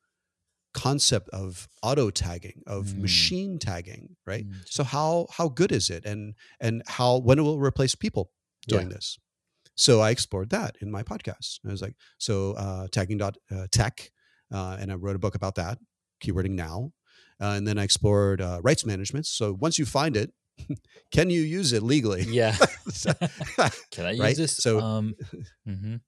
concept 0.74 1.30
of 1.30 1.68
auto 1.84 2.10
tagging 2.10 2.64
of 2.66 2.86
Mm. 2.88 3.02
machine 3.02 3.60
tagging 3.60 4.16
right 4.26 4.46
Mm, 4.48 4.62
so 4.66 4.84
how 4.84 5.28
how 5.30 5.48
good 5.48 5.72
is 5.72 5.90
it 5.92 6.04
and 6.04 6.34
and 6.60 6.82
how 6.88 7.20
when 7.20 7.38
it 7.38 7.44
will 7.44 7.60
replace 7.60 7.94
people 7.94 8.32
doing 8.68 8.90
this 8.90 9.20
so 9.76 10.02
i 10.02 10.10
explored 10.10 10.50
that 10.50 10.76
in 10.82 10.90
my 10.90 11.04
podcast 11.04 11.60
i 11.68 11.70
was 11.70 11.82
like 11.84 11.96
so 12.18 12.54
uh 12.54 12.88
tagging 12.92 13.20
dot 13.20 13.38
uh, 13.52 13.68
tech 13.72 14.10
uh, 14.52 14.76
and 14.80 14.92
i 14.92 14.96
wrote 14.96 15.16
a 15.16 15.20
book 15.20 15.36
about 15.36 15.54
that 15.56 15.78
keywording 16.24 16.56
now 16.56 16.92
uh, 17.42 17.54
and 17.58 17.68
then 17.68 17.78
i 17.78 17.84
explored 17.84 18.42
uh, 18.42 18.60
rights 18.64 18.86
management 18.86 19.26
so 19.26 19.54
once 19.60 19.78
you 19.80 19.86
find 19.86 20.16
it 20.18 20.32
can 21.12 21.30
you 21.32 21.42
use 21.42 21.74
it 21.74 21.82
legally 21.82 22.24
Yeah. 22.30 22.56
Can 23.92 24.06
I 24.06 24.12
use 24.12 24.20
Right? 24.20 24.38
this? 24.38 24.56
So- 24.58 24.80
um, 24.80 25.16
mhm. 25.68 26.02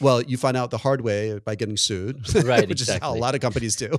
well 0.00 0.20
you 0.22 0.36
find 0.36 0.54
out 0.56 0.70
the 0.70 0.76
hard 0.78 1.00
way 1.00 1.38
by 1.38 1.54
getting 1.54 1.78
sued 1.78 2.16
Right, 2.44 2.68
which 2.68 2.82
is 2.82 2.90
how 2.90 3.14
a 3.14 3.18
lot 3.18 3.34
of 3.34 3.40
companies 3.40 3.74
do 3.76 3.96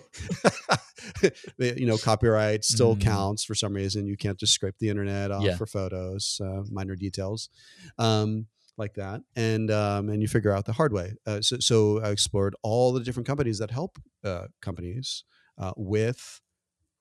you 1.57 1.85
know 1.85 1.97
copyright 1.97 2.63
still 2.63 2.95
Mm. 2.95 3.01
counts 3.01 3.43
for 3.43 3.55
some 3.55 3.73
reason 3.73 4.05
you 4.05 4.17
can't 4.17 4.39
just 4.39 4.53
scrape 4.53 4.75
the 4.79 4.89
internet 4.89 5.31
off 5.31 5.43
Yeah. 5.43 5.55
for 5.57 5.65
photos 5.65 6.39
uh, 6.43 6.63
minor 6.71 6.95
details 6.95 7.49
um, 7.97 8.47
like 8.77 8.93
that 8.95 9.21
and 9.35 9.71
um, 9.71 10.09
and 10.09 10.21
you 10.21 10.27
figure 10.27 10.51
out 10.51 10.65
the 10.65 10.73
hard 10.73 10.93
way 10.93 11.13
uh, 11.25 11.41
so, 11.41 11.57
so 11.59 12.01
i 12.01 12.09
explored 12.09 12.55
all 12.63 12.93
the 12.93 12.99
different 13.03 13.25
companies 13.27 13.57
that 13.59 13.71
help 13.71 13.97
uh, 14.23 14.45
companies 14.61 15.23
uh, 15.57 15.71
with 15.75 16.41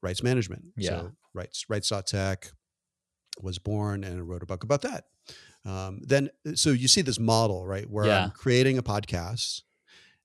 rights 0.03 0.23
management 0.23 0.65
Yeah. 0.76 0.88
so 0.91 1.12
rights 1.35 1.65
rights.tech 1.69 2.53
was 3.41 3.59
born 3.59 4.05
and 4.05 4.29
wrote 4.29 4.43
a 4.43 4.47
book 4.47 4.62
about 4.65 4.83
that 4.83 5.05
um, 5.65 6.00
then 6.03 6.31
so 6.55 6.71
you 6.71 6.88
see 6.88 7.03
this 7.03 7.19
model 7.19 7.67
right 7.67 7.88
where 7.91 8.07
Yeah. 8.07 8.25
i'm 8.25 8.31
creating 8.31 8.79
a 8.79 8.83
podcast 8.83 9.62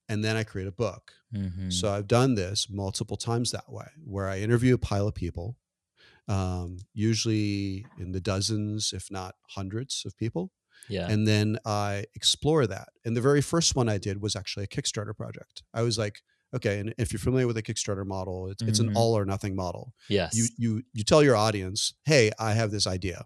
and 0.08 0.24
then 0.24 0.36
i 0.36 0.44
create 0.44 0.68
a 0.68 0.72
book 0.72 1.12
Mhm. 1.34 1.72
so 1.72 1.90
I've 1.90 2.06
done 2.08 2.34
this 2.34 2.68
multiple 2.68 3.16
times 3.16 3.52
that 3.52 3.72
way, 3.72 3.86
where 4.04 4.28
I 4.28 4.40
interview 4.40 4.74
a 4.74 4.78
pile 4.78 5.08
of 5.08 5.14
people, 5.14 5.56
um, 6.28 6.76
usually 6.92 7.86
in 7.98 8.12
the 8.12 8.20
dozens, 8.20 8.92
if 8.92 9.10
not 9.10 9.36
hundreds 9.48 10.02
of 10.04 10.14
people, 10.18 10.52
yeah. 10.90 11.08
and 11.10 11.26
then 11.26 11.58
I 11.64 12.04
explore 12.14 12.66
that. 12.66 12.88
And 13.06 13.16
the 13.16 13.22
very 13.22 13.40
first 13.40 13.74
one 13.74 13.88
I 13.88 13.96
did 13.96 14.20
was 14.20 14.36
actually 14.36 14.64
a 14.64 14.66
Kickstarter 14.68 15.16
project. 15.16 15.62
I 15.72 15.80
was 15.80 15.96
like, 15.96 16.20
okay, 16.54 16.78
and 16.80 16.94
if 16.98 17.12
you're 17.12 17.18
familiar 17.20 17.46
with 17.46 17.56
the 17.56 17.62
Kickstarter 17.62 18.06
model, 18.06 18.48
it's, 18.48 18.62
it's 18.62 18.78
an 18.80 18.90
Mhm. 18.90 18.96
all 18.96 19.16
or 19.16 19.24
nothing 19.24 19.54
model. 19.56 19.94
yes. 20.08 20.34
You 20.36 20.46
you 20.56 20.82
you 20.92 21.04
tell 21.04 21.22
your 21.22 21.36
audience, 21.36 21.94
hey, 22.04 22.30
I 22.38 22.52
have 22.54 22.70
this 22.70 22.86
idea. 22.86 23.24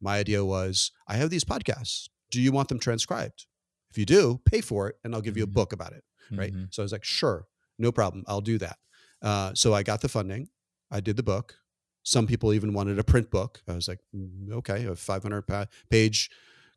My 0.00 0.18
idea 0.18 0.44
was 0.44 0.90
I 1.06 1.16
have 1.16 1.30
these 1.30 1.44
podcasts. 1.44 2.08
Do 2.30 2.40
you 2.40 2.52
want 2.52 2.68
them 2.68 2.78
transcribed? 2.78 3.46
If 3.90 3.96
you 3.98 4.04
do, 4.04 4.40
pay 4.44 4.60
for 4.60 4.88
it, 4.88 4.96
and 5.02 5.14
I'll 5.14 5.22
give 5.22 5.36
you 5.36 5.44
a 5.44 5.46
Mhm. 5.46 5.54
book 5.54 5.72
about 5.72 5.92
it 5.92 6.04
right? 6.30 6.52
Mhm. 6.52 6.68
So 6.74 6.82
I 6.82 6.84
was 6.84 6.92
like, 6.92 7.04
sure, 7.04 7.46
no 7.78 7.90
problem, 7.90 8.22
I'll 8.26 8.42
do 8.42 8.58
that. 8.58 8.78
Uh, 9.22 9.54
so 9.54 9.72
I 9.72 9.82
got 9.82 10.02
the 10.02 10.10
funding, 10.10 10.50
I 10.90 11.00
did 11.00 11.16
the 11.16 11.22
book. 11.22 11.56
Some 12.02 12.26
people 12.26 12.52
even 12.52 12.74
wanted 12.74 12.98
a 12.98 13.04
print 13.04 13.30
book. 13.30 13.62
I 13.66 13.72
was 13.74 13.88
like, 13.88 14.00
"Mm, 14.14 14.52
okay, 14.58 14.84
a 14.84 14.94
500 14.94 15.42
pa- 15.46 15.66
page 15.88 16.30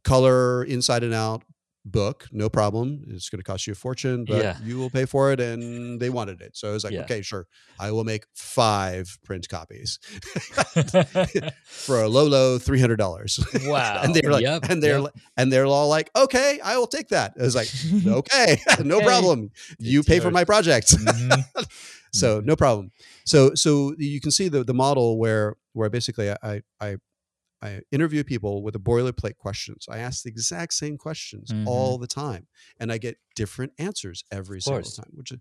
color 0.03 0.63
inside 0.63 1.03
and 1.03 1.13
out 1.13 1.43
book, 1.83 2.27
no 2.31 2.47
problem. 2.49 3.03
It's 3.07 3.29
going 3.29 3.39
to 3.39 3.43
cost 3.43 3.65
you 3.67 3.73
a 3.73 3.75
fortune, 3.75 4.25
but 4.25 4.37
Yeah. 4.43 4.57
you 4.63 4.77
will 4.77 4.89
pay 4.89 5.05
for 5.05 5.31
it. 5.31 5.39
And 5.39 5.99
they 5.99 6.09
wanted 6.09 6.41
it. 6.41 6.55
So 6.55 6.69
I 6.69 6.73
was 6.73 6.83
like, 6.83 6.93
Yeah. 6.93 7.01
okay, 7.01 7.21
sure. 7.21 7.47
I 7.79 7.91
will 7.91 8.03
make 8.03 8.25
five 8.35 9.17
print 9.23 9.49
copies 9.49 9.97
for 11.63 12.01
a 12.03 12.07
low, 12.15 12.25
low 12.27 12.59
$300. 12.59 13.67
wow. 13.69 14.01
and 14.03 14.13
they're 14.15 14.31
like, 14.31 14.43
Yep, 14.43 14.69
and 14.69 14.83
they're 14.83 14.99
yep. 14.99 15.11
and 15.37 15.51
they're 15.51 15.65
all 15.65 15.89
like, 15.89 16.09
okay, 16.15 16.59
I 16.63 16.77
will 16.77 16.87
take 16.87 17.09
that. 17.09 17.33
I 17.39 17.43
was 17.43 17.55
like, 17.55 17.69
okay, 18.05 18.59
no 18.83 19.01
problem. 19.01 19.51
You 19.79 19.99
It's 19.99 20.07
pay 20.09 20.19
for 20.19 20.31
my 20.31 20.43
project. 20.43 20.89
Mhm. 20.95 21.43
so 22.13 22.41
no 22.43 22.55
problem. 22.55 22.91
So 23.25 23.51
so 23.55 23.95
you 23.97 24.19
can 24.21 24.31
see 24.31 24.47
the 24.49 24.63
the 24.63 24.73
model 24.73 25.17
where 25.17 25.55
where 25.73 25.89
basically 25.89 26.31
I 26.31 26.37
I 26.43 26.61
I 26.79 26.95
interview 27.91 28.23
people 28.23 28.63
with 28.63 28.73
the 28.73 28.79
boilerplate 28.79 29.37
questions. 29.37 29.85
I 29.89 29.99
ask 29.99 30.23
the 30.23 30.29
exact 30.29 30.73
same 30.73 30.97
questions 30.97 31.51
Mhm. 31.51 31.67
all 31.67 31.97
the 31.97 32.07
time, 32.07 32.47
and 32.79 32.91
I 32.91 32.97
get 32.97 33.17
different 33.35 33.73
answers 33.77 34.23
every 34.31 34.61
single 34.61 34.81
course. 34.83 34.95
time, 34.95 35.11
which 35.13 35.31
is. 35.31 35.39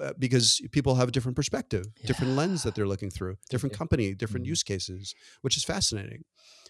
Uh, 0.00 0.10
because 0.18 0.58
people 0.70 0.94
have 0.94 1.08
a 1.08 1.12
different 1.12 1.36
perspective, 1.36 1.84
different 2.06 2.32
lens 2.32 2.62
that 2.62 2.74
they're 2.74 2.86
looking 2.88 3.10
through, 3.10 3.36
different 3.50 3.74
company, 3.74 4.14
different 4.14 4.46
Mhm. 4.46 4.48
use 4.48 4.62
cases, 4.62 5.14
which 5.42 5.54
is 5.54 5.64
fascinating. 5.64 6.24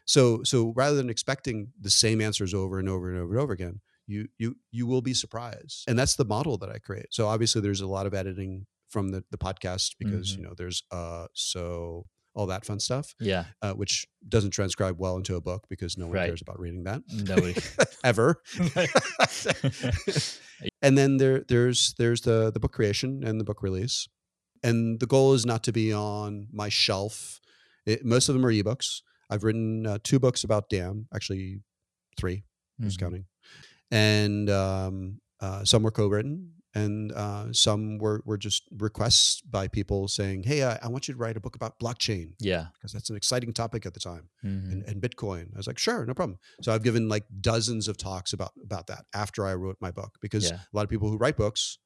So, 0.06 0.42
so 0.42 0.72
rather 0.74 0.96
than 0.96 1.08
expecting 1.08 1.72
the 1.80 1.88
same 1.88 2.20
answers 2.20 2.52
over 2.52 2.80
and 2.80 2.88
over 2.88 3.08
and 3.10 3.18
over 3.20 3.32
and 3.34 3.40
over 3.40 3.52
again, 3.52 3.80
you 4.08 4.26
you 4.38 4.56
you 4.72 4.88
will 4.88 5.02
be 5.02 5.14
surprised, 5.14 5.84
and 5.86 5.96
that's 5.96 6.16
the 6.16 6.24
model 6.24 6.58
that 6.58 6.68
I 6.68 6.78
create. 6.80 7.06
So 7.14 7.28
obviously, 7.28 7.60
there's 7.60 7.80
a 7.80 7.86
lot 7.86 8.06
of 8.06 8.12
editing 8.12 8.66
from 8.88 9.10
the 9.10 9.22
the 9.30 9.38
podcast 9.38 9.94
because 10.00 10.32
Mhm. 10.32 10.36
you 10.38 10.42
know 10.42 10.54
there's 10.56 10.82
uh 10.90 11.28
so 11.32 12.06
all 12.34 12.46
that 12.46 12.64
fun 12.64 12.80
stuff, 12.80 13.14
yeah. 13.20 13.44
uh, 13.60 13.72
which 13.74 14.06
doesn't 14.28 14.50
transcribe 14.52 14.98
well 14.98 15.16
into 15.16 15.36
a 15.36 15.40
book 15.40 15.66
because 15.68 15.98
no 15.98 16.06
one 16.06 16.14
Right. 16.14 16.26
cares 16.28 16.40
about 16.42 16.58
reading 16.58 16.84
that 16.84 17.02
Nobody. 17.08 17.54
ever. 18.04 18.42
and 20.82 20.96
then 20.98 21.16
there 21.18 21.44
there's 21.48 21.94
there's 21.98 22.22
the 22.22 22.50
the 22.52 22.60
book 22.60 22.72
creation 22.72 23.22
and 23.24 23.40
the 23.40 23.44
book 23.44 23.62
release, 23.62 24.08
and 24.62 25.00
the 25.00 25.06
goal 25.06 25.34
is 25.34 25.44
not 25.46 25.62
to 25.64 25.72
be 25.72 25.92
on 25.92 26.48
my 26.52 26.68
shelf. 26.68 27.40
It, 27.86 28.04
most 28.04 28.28
of 28.28 28.34
them 28.34 28.46
are 28.46 28.52
ebooks. 28.52 29.02
I've 29.28 29.44
written 29.44 29.86
uh, 29.86 29.98
two 30.02 30.18
books 30.18 30.44
about 30.44 30.68
Dam, 30.68 31.08
actually 31.14 31.60
three, 32.18 32.44
who's 32.80 32.96
Mhm. 32.96 33.00
counting, 33.00 33.24
and 33.90 34.50
um, 34.50 35.20
uh, 35.40 35.64
some 35.64 35.82
were 35.82 35.90
co-written, 35.90 36.52
and 36.74 37.12
uh, 37.12 37.52
some 37.52 37.98
were 37.98 38.22
were 38.24 38.38
just 38.38 38.64
requests 38.78 39.40
by 39.42 39.68
people 39.68 40.08
saying, 40.08 40.44
"Hey, 40.44 40.62
I, 40.64 40.78
I 40.82 40.88
want 40.88 41.08
you 41.08 41.14
to 41.14 41.18
write 41.18 41.36
a 41.36 41.40
book 41.40 41.54
about 41.56 41.78
blockchain 41.78 42.32
Yeah. 42.40 42.66
because 42.74 42.92
that's 42.92 43.10
an 43.10 43.16
exciting 43.16 43.52
topic 43.52 43.86
at 43.86 43.94
the 43.94 44.00
time." 44.00 44.28
Mhm. 44.44 44.72
and, 44.72 44.82
and 44.84 45.02
Bitcoin. 45.02 45.52
I 45.54 45.56
was 45.58 45.66
like, 45.66 45.78
sure, 45.78 46.04
no 46.06 46.14
problem. 46.14 46.38
So 46.62 46.72
I've 46.74 46.82
given 46.82 47.08
like 47.08 47.24
dozens 47.40 47.88
of 47.88 47.96
talks 47.96 48.32
about 48.32 48.52
about 48.62 48.86
that 48.88 49.04
after 49.14 49.46
I 49.46 49.54
wrote 49.54 49.76
my 49.80 49.90
book 49.90 50.18
because 50.20 50.50
Yeah. 50.50 50.56
a 50.56 50.76
lot 50.76 50.84
of 50.84 50.90
people 50.90 51.08
who 51.10 51.16
write 51.16 51.36
books 51.36 51.78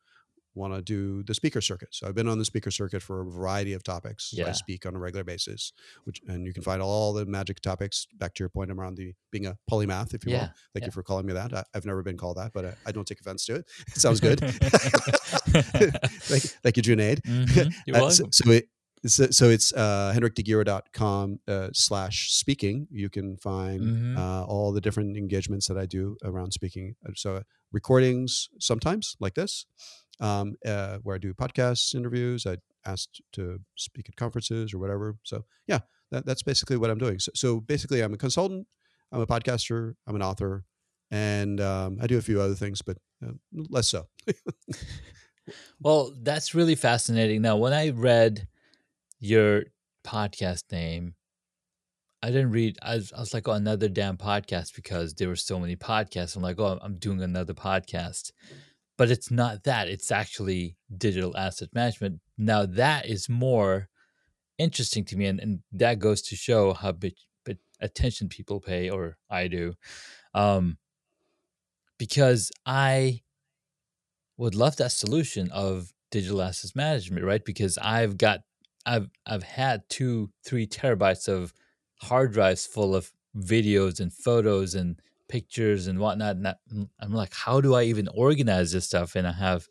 want 0.57 0.75
to 0.75 0.83
do 0.83 1.23
the 1.23 1.35
speaker 1.35 1.61
circuit. 1.61 1.91
So 1.93 2.09
I've 2.09 2.15
been 2.15 2.29
on 2.29 2.39
the 2.39 2.45
speaker 2.45 2.71
circuit 2.71 3.03
for 3.03 3.21
a 3.21 3.25
variety 3.31 3.75
of 3.75 3.83
topics. 3.85 4.33
I 4.45 4.53
speak 4.53 4.87
on 4.87 4.95
a 4.97 4.99
regular 4.99 5.23
basis, 5.25 5.73
which 6.05 6.21
and 6.27 6.47
you 6.47 6.53
can 6.53 6.63
find 6.63 6.81
all 6.83 7.13
the 7.13 7.27
magic 7.27 7.61
topics. 7.61 8.07
Back 8.19 8.35
to 8.35 8.43
your 8.43 8.49
point 8.49 8.71
around 8.71 8.97
the 8.97 9.13
being 9.31 9.47
a 9.47 9.57
polymath, 9.71 10.15
if 10.15 10.25
you 10.25 10.33
Yeah, 10.33 10.39
will. 10.41 10.47
Thank 10.73 10.83
yeah. 10.83 10.87
you 10.87 10.93
for 10.93 11.03
calling 11.03 11.27
me 11.27 11.35
that. 11.35 11.53
I, 11.53 11.63
I've 11.75 11.85
never 11.87 12.03
been 12.03 12.17
called 12.17 12.39
that, 12.39 12.53
but 12.55 12.65
I, 12.65 12.73
I 12.87 12.93
don't 12.93 13.07
take 13.07 13.21
offense 13.21 13.45
to 13.47 13.57
it. 13.57 13.65
It 13.95 13.99
sounds 14.01 14.21
good. 14.21 14.41
thank, 15.21 16.43
thank 16.63 16.77
you, 16.77 16.83
Junaid. 16.83 17.21
Mhm. 17.23 17.73
You're 17.87 17.97
Uh, 17.97 18.11
so, 18.11 18.25
so 18.31 18.51
it 18.51 18.69
so, 19.05 19.31
so 19.31 19.49
it's 19.51 19.73
uh, 19.75 20.13
henrikdegyor.com 20.17 21.39
uh, 21.47 21.69
slash 21.73 22.33
speaking. 22.33 22.89
You 22.91 23.09
can 23.09 23.37
find 23.37 23.81
Mhm. 23.83 24.17
uh, 24.19 24.45
all 24.45 24.73
the 24.73 24.81
different 24.81 25.17
engagements 25.17 25.69
that 25.69 25.77
I 25.79 25.87
do 25.87 26.17
around 26.25 26.53
speaking. 26.53 26.97
So 27.15 27.43
recordings 27.73 28.49
sometimes 28.59 29.17
like 29.21 29.35
this, 29.35 29.67
um, 30.21 30.55
uh, 30.65 30.99
where 31.03 31.17
I 31.17 31.19
do 31.19 31.35
podcasts, 31.35 31.95
interviews. 31.95 32.47
I 32.47 32.57
asked 32.85 33.21
to 33.33 33.59
speak 33.77 34.09
at 34.09 34.17
conferences 34.17 34.73
or 34.73 34.79
whatever. 34.79 35.17
So 35.23 35.45
yeah, 35.67 35.81
that, 36.11 36.27
that's 36.27 36.43
basically 36.43 36.77
what 36.77 36.91
I'm 36.91 36.99
doing. 36.99 37.19
So, 37.19 37.33
so 37.35 37.61
basically, 37.61 38.01
I'm 38.03 38.15
a 38.15 38.19
consultant. 38.19 38.67
I'm 39.13 39.21
a 39.21 39.27
podcaster. 39.27 39.95
I'm 40.07 40.17
an 40.17 40.23
author, 40.23 40.65
and 41.11 41.61
um, 41.61 41.99
I 42.01 42.07
do 42.07 42.19
a 42.19 42.23
few 42.23 42.41
other 42.41 42.55
things, 42.55 42.83
but 42.83 42.99
uh, 43.25 43.33
less 43.53 43.89
so. 43.89 44.07
Well, 45.81 46.13
that's 46.21 46.55
really 46.55 46.75
fascinating. 46.75 47.43
Now, 47.43 47.57
when 47.57 47.73
I 47.73 47.91
read 47.91 48.49
your 49.21 49.65
podcast 50.05 50.73
name, 50.73 51.15
I 52.23 52.29
didn't 52.29 52.51
read. 52.51 52.79
I 52.83 52.97
was, 52.97 53.13
I 53.13 53.21
was 53.21 53.35
like, 53.35 53.47
oh, 53.47 53.53
another 53.53 53.89
damn 53.89 54.17
podcast 54.17 54.75
because 54.75 55.15
there 55.15 55.29
were 55.29 55.37
so 55.37 55.61
many 55.61 55.77
podcasts. 55.77 56.35
I'm 56.35 56.43
like, 56.43 56.59
oh, 56.59 56.79
I'm 56.83 56.97
doing 56.97 57.23
another 57.23 57.55
podcast, 57.55 58.33
but 58.97 59.11
it's 59.11 59.31
not 59.31 59.65
that. 59.65 59.89
It's 59.89 60.11
actually 60.11 60.77
digital 60.97 61.37
asset 61.37 61.71
management. 61.73 62.21
Now 62.39 62.67
that 62.67 63.07
is 63.07 63.29
more 63.29 63.89
interesting 64.59 65.05
to 65.07 65.17
me, 65.17 65.27
and, 65.27 65.41
and 65.41 65.61
that 65.73 65.99
goes 65.99 66.23
to 66.23 66.37
show 66.37 66.73
how 66.73 66.93
bit 66.93 67.15
attention 67.81 68.29
people 68.29 68.61
pay, 68.61 68.91
or 68.91 69.17
I 69.31 69.49
do, 69.49 69.75
um, 70.35 70.79
because 71.99 72.51
I 72.65 73.23
would 74.37 74.55
love 74.55 74.77
that 74.77 74.93
solution 74.93 75.51
of 75.51 75.93
digital 76.11 76.43
assets 76.43 76.77
management, 76.77 77.25
right? 77.25 77.45
Because 77.45 77.79
I've 77.79 78.19
got 78.19 78.41
I've 78.85 79.09
I've 79.27 79.43
had 79.43 79.83
two, 79.89 80.31
three 80.45 80.67
terabytes 80.67 81.29
of 81.29 81.53
hard 82.03 82.33
drives 82.33 82.67
full 82.67 82.95
of 82.95 83.13
videos 83.37 84.01
and 84.01 84.13
photos 84.13 84.75
and 84.75 85.01
pictures 85.29 85.87
and 85.87 85.99
whatnot. 85.99 86.37
And 86.37 86.55
I'm 87.01 87.13
like, 87.13 87.35
how 87.35 87.61
do 87.61 87.75
I 87.75 87.85
even 87.85 88.09
organize 88.09 88.73
this 88.73 88.87
stuff? 88.87 89.17
And 89.17 89.27
I 89.27 89.33
have 89.33 89.67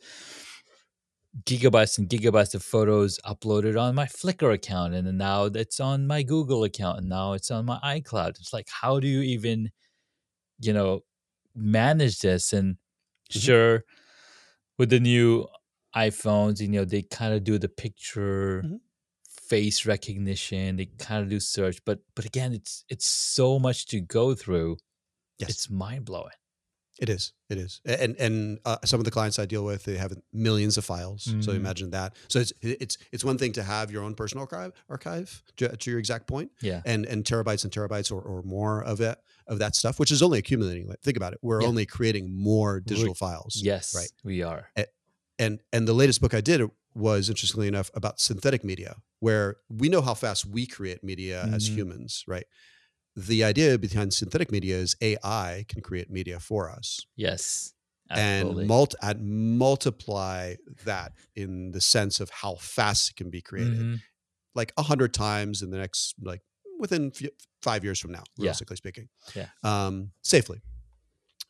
gigabytes 1.43 1.97
and 1.97 2.09
gigabytes 2.09 2.55
of 2.55 2.63
photos 2.63 3.19
uploaded 3.25 3.79
on 3.81 3.95
my 3.95 4.05
Flickr 4.05 4.53
account, 4.53 4.93
and 4.93 5.05
then 5.07 5.17
now 5.17 5.45
it's 5.45 5.79
on 5.79 6.07
my 6.07 6.23
Google 6.23 6.63
account, 6.63 6.99
and 6.99 7.09
now 7.09 7.33
it's 7.33 7.51
on 7.51 7.65
my 7.65 7.79
iCloud. 7.83 8.29
It's 8.39 8.53
like, 8.53 8.67
how 8.69 8.99
do 8.99 9.07
you 9.07 9.21
even, 9.21 9.71
you 10.59 10.73
know, 10.73 11.01
manage 11.55 12.19
this? 12.21 12.53
And 12.53 12.77
Mhm. 13.33 13.49
sure, 13.49 13.83
with 14.79 14.89
the 14.91 14.99
new 14.99 15.47
iPhones, 15.95 16.61
you 16.61 16.69
know, 16.69 16.85
they 16.85 17.03
kind 17.03 17.33
of 17.33 17.43
do 17.45 17.59
the 17.59 17.69
picture 17.69 18.67
Mhm. 18.67 18.77
face 19.29 19.85
recognition, 19.85 20.77
they 20.77 20.87
kind 20.99 21.23
of 21.23 21.29
do 21.29 21.39
search, 21.39 21.79
but 21.85 22.01
but 22.15 22.25
again, 22.25 22.53
it's 22.53 22.85
it's 22.89 23.05
so 23.07 23.59
much 23.59 23.87
to 23.87 24.01
go 24.01 24.35
through. 24.35 24.77
Yes. 25.39 25.49
It's 25.49 25.69
mind 25.69 26.05
blowing. 26.05 26.31
It 26.97 27.09
is. 27.09 27.33
It 27.49 27.57
is. 27.57 27.81
And 27.83 28.15
and 28.17 28.59
uh, 28.63 28.77
some 28.85 29.01
of 29.01 29.03
the 29.05 29.11
clients 29.11 29.37
I 29.37 29.45
deal 29.45 29.65
with, 29.65 29.83
they 29.83 29.97
have 29.97 30.13
millions 30.31 30.77
of 30.77 30.85
files. 30.85 31.23
So 31.41 31.51
Mhm. 31.51 31.55
imagine 31.57 31.89
that. 31.91 32.15
So 32.29 32.39
it's 32.39 32.53
it's 32.61 32.97
it's 33.11 33.25
one 33.25 33.37
thing 33.37 33.51
to 33.53 33.63
have 33.63 33.91
your 33.91 34.01
own 34.01 34.15
personal 34.15 34.43
archive 34.43 34.71
archive 34.89 35.43
to, 35.57 35.75
to 35.75 35.89
your 35.91 35.99
exact 35.99 36.25
point, 36.25 36.51
Yeah. 36.61 36.81
and 36.85 37.05
and 37.05 37.25
terabytes 37.25 37.65
and 37.65 37.73
terabytes 37.73 38.13
or, 38.13 38.21
or 38.21 38.43
more 38.43 38.81
of 38.81 39.01
it 39.01 39.17
of 39.47 39.59
that 39.59 39.75
stuff, 39.75 39.99
which 39.99 40.09
is 40.09 40.21
only 40.23 40.39
accumulating. 40.39 40.87
Like, 40.87 41.01
think 41.01 41.17
about 41.17 41.33
it. 41.33 41.39
We're 41.41 41.61
Yeah. 41.63 41.67
only 41.67 41.85
creating 41.85 42.31
more 42.33 42.79
digital 42.79 43.13
files. 43.13 43.57
Yes, 43.61 43.93
Right. 43.93 44.11
we 44.23 44.41
are. 44.41 44.71
And 45.37 45.59
and 45.73 45.85
the 45.85 45.93
latest 45.93 46.21
book 46.21 46.33
I 46.33 46.39
did 46.39 46.61
was 46.93 47.27
interestingly 47.29 47.67
enough 47.67 47.91
about 47.93 48.21
synthetic 48.21 48.63
media, 48.63 48.95
where 49.19 49.57
we 49.67 49.89
know 49.89 50.01
how 50.01 50.13
fast 50.13 50.45
we 50.45 50.65
create 50.65 51.03
media 51.03 51.43
as 51.43 51.69
Mhm. 51.69 51.73
humans, 51.75 52.23
right? 52.25 52.45
The 53.15 53.43
idea 53.43 53.77
behind 53.77 54.13
synthetic 54.13 54.51
media 54.51 54.75
is 54.77 54.95
AI 55.01 55.65
can 55.69 55.81
create 55.81 56.09
media 56.09 56.39
for 56.39 56.69
us 56.69 56.99
Yes. 57.15 57.73
Absolutely. 58.09 58.61
and 58.63 58.67
mult- 58.67 58.95
and 59.01 59.57
multiply 59.57 60.55
that 60.83 61.13
in 61.35 61.71
the 61.71 61.81
sense 61.81 62.19
of 62.19 62.29
how 62.29 62.55
fast 62.55 63.09
it 63.11 63.15
can 63.15 63.29
be 63.29 63.41
created 63.41 63.79
Mhm. 63.79 64.01
like 64.53 64.73
a 64.77 64.83
hundred 64.83 65.13
times 65.13 65.61
in 65.63 65.71
the 65.71 65.77
next 65.77 66.13
like 66.21 66.41
within 66.79 67.11
f- 67.19 67.29
five 67.61 67.83
years 67.83 67.99
from 67.99 68.11
now 68.11 68.23
Yeah. 68.37 68.43
realistically 68.43 68.75
speaking 68.77 69.09
Yeah. 69.33 69.47
um 69.63 70.11
safely 70.21 70.61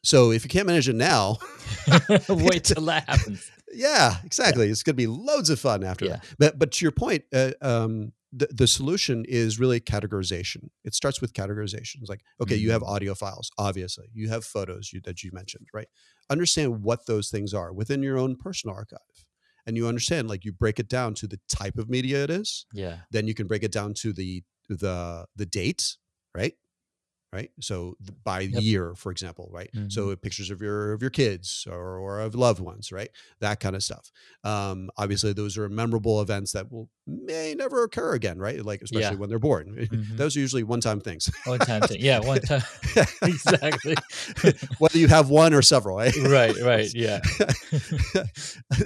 so 0.04 0.32
if 0.32 0.44
you 0.46 0.50
can't 0.50 0.68
manage 0.68 0.88
it 0.88 0.96
now 0.96 1.40
Wait 2.30 2.64
till 2.64 2.86
that 2.86 3.04
happens. 3.10 3.52
yeah 3.74 4.18
exactly 4.24 4.70
it's 4.70 4.84
going 4.84 4.94
to 4.94 4.98
be 4.98 5.08
loads 5.08 5.50
of 5.50 5.60
fun 5.60 5.84
after 5.84 6.06
Yeah. 6.06 6.18
that 6.18 6.36
but 6.40 6.60
but 6.60 6.72
to 6.74 6.86
your 6.86 6.92
point 6.94 7.26
uh, 7.34 7.52
um 7.62 8.14
the, 8.36 8.48
the 8.52 8.68
solution 8.68 9.26
is 9.28 9.60
really 9.60 9.80
categorization. 9.80 10.70
It 10.84 10.94
starts 10.94 11.22
with 11.22 11.34
categorization. 11.34 12.02
It's 12.02 12.10
like 12.10 12.24
okay 12.42 12.56
you 12.56 12.68
mm-hmm. 12.68 12.74
have 12.74 12.84
audio 12.84 13.16
files 13.16 13.50
obviously. 13.58 14.08
You 14.14 14.30
have 14.30 14.44
photos 14.44 14.92
you, 14.92 15.02
that 15.06 15.24
you 15.24 15.32
mentioned 15.34 15.68
right? 15.74 15.88
Understand 16.30 16.84
what 16.84 17.06
those 17.06 17.30
things 17.30 17.54
are 17.54 17.72
within 17.74 18.04
your 18.04 18.18
own 18.18 18.36
personal 18.36 18.76
archive. 18.76 19.00
And 19.68 19.76
you 19.76 19.88
understand 19.88 20.30
like 20.30 20.46
you 20.46 20.52
break 20.52 20.80
it 20.80 20.90
down 20.90 21.16
to 21.16 21.28
the 21.28 21.40
type 21.50 21.78
of 21.78 21.90
media 21.90 22.24
it 22.24 22.30
is. 22.30 22.66
Yeah. 22.74 22.98
then 23.12 23.28
you 23.28 23.34
can 23.34 23.48
break 23.48 23.64
it 23.64 23.72
down 23.72 23.94
to 23.96 24.14
the 24.14 24.44
the 24.70 25.26
the 25.36 25.46
date 25.46 25.98
right 26.34 26.54
right 27.36 27.52
so 27.60 27.96
by 28.24 28.40
Yep. 28.42 28.62
year 28.64 28.86
for 28.96 29.12
example 29.12 29.50
right 29.52 29.70
so 29.90 30.16
pictures 30.16 30.50
of 30.50 30.62
your 30.62 30.94
of 30.94 31.02
your 31.02 31.12
kids 31.12 31.68
or, 31.70 31.98
or 32.04 32.20
of 32.26 32.34
loved 32.36 32.62
ones 32.62 32.92
right 32.92 33.10
that 33.40 33.60
kind 33.60 33.76
of 33.76 33.84
stuff 33.84 34.12
um 34.44 34.90
obviously 34.98 35.34
those 35.34 35.58
are 35.58 35.68
memorable 35.70 36.22
events 36.22 36.52
that 36.54 36.72
will 36.72 36.90
may 37.08 37.54
never 37.54 37.84
occur 37.84 38.16
again, 38.16 38.40
right? 38.40 38.66
Like 38.66 38.82
especially 38.82 39.14
Yeah. 39.14 39.20
when 39.20 39.30
they're 39.30 39.38
born. 39.38 39.66
Mhm. 39.92 40.18
Those 40.18 40.36
are 40.36 40.40
usually 40.40 40.64
one-time 40.64 41.00
things. 41.00 41.30
One 41.46 41.60
time 41.60 41.82
thing. 41.84 42.00
Yeah, 42.02 42.18
one 42.20 42.42
time. 42.42 42.64
exactly. 43.22 43.94
Whether 44.80 44.98
you 44.98 45.08
have 45.08 45.30
one 45.30 45.54
or 45.54 45.62
several, 45.62 46.00
eh? 46.02 46.12
right, 46.28 46.56
right. 46.64 46.90
Yeah. 46.96 47.20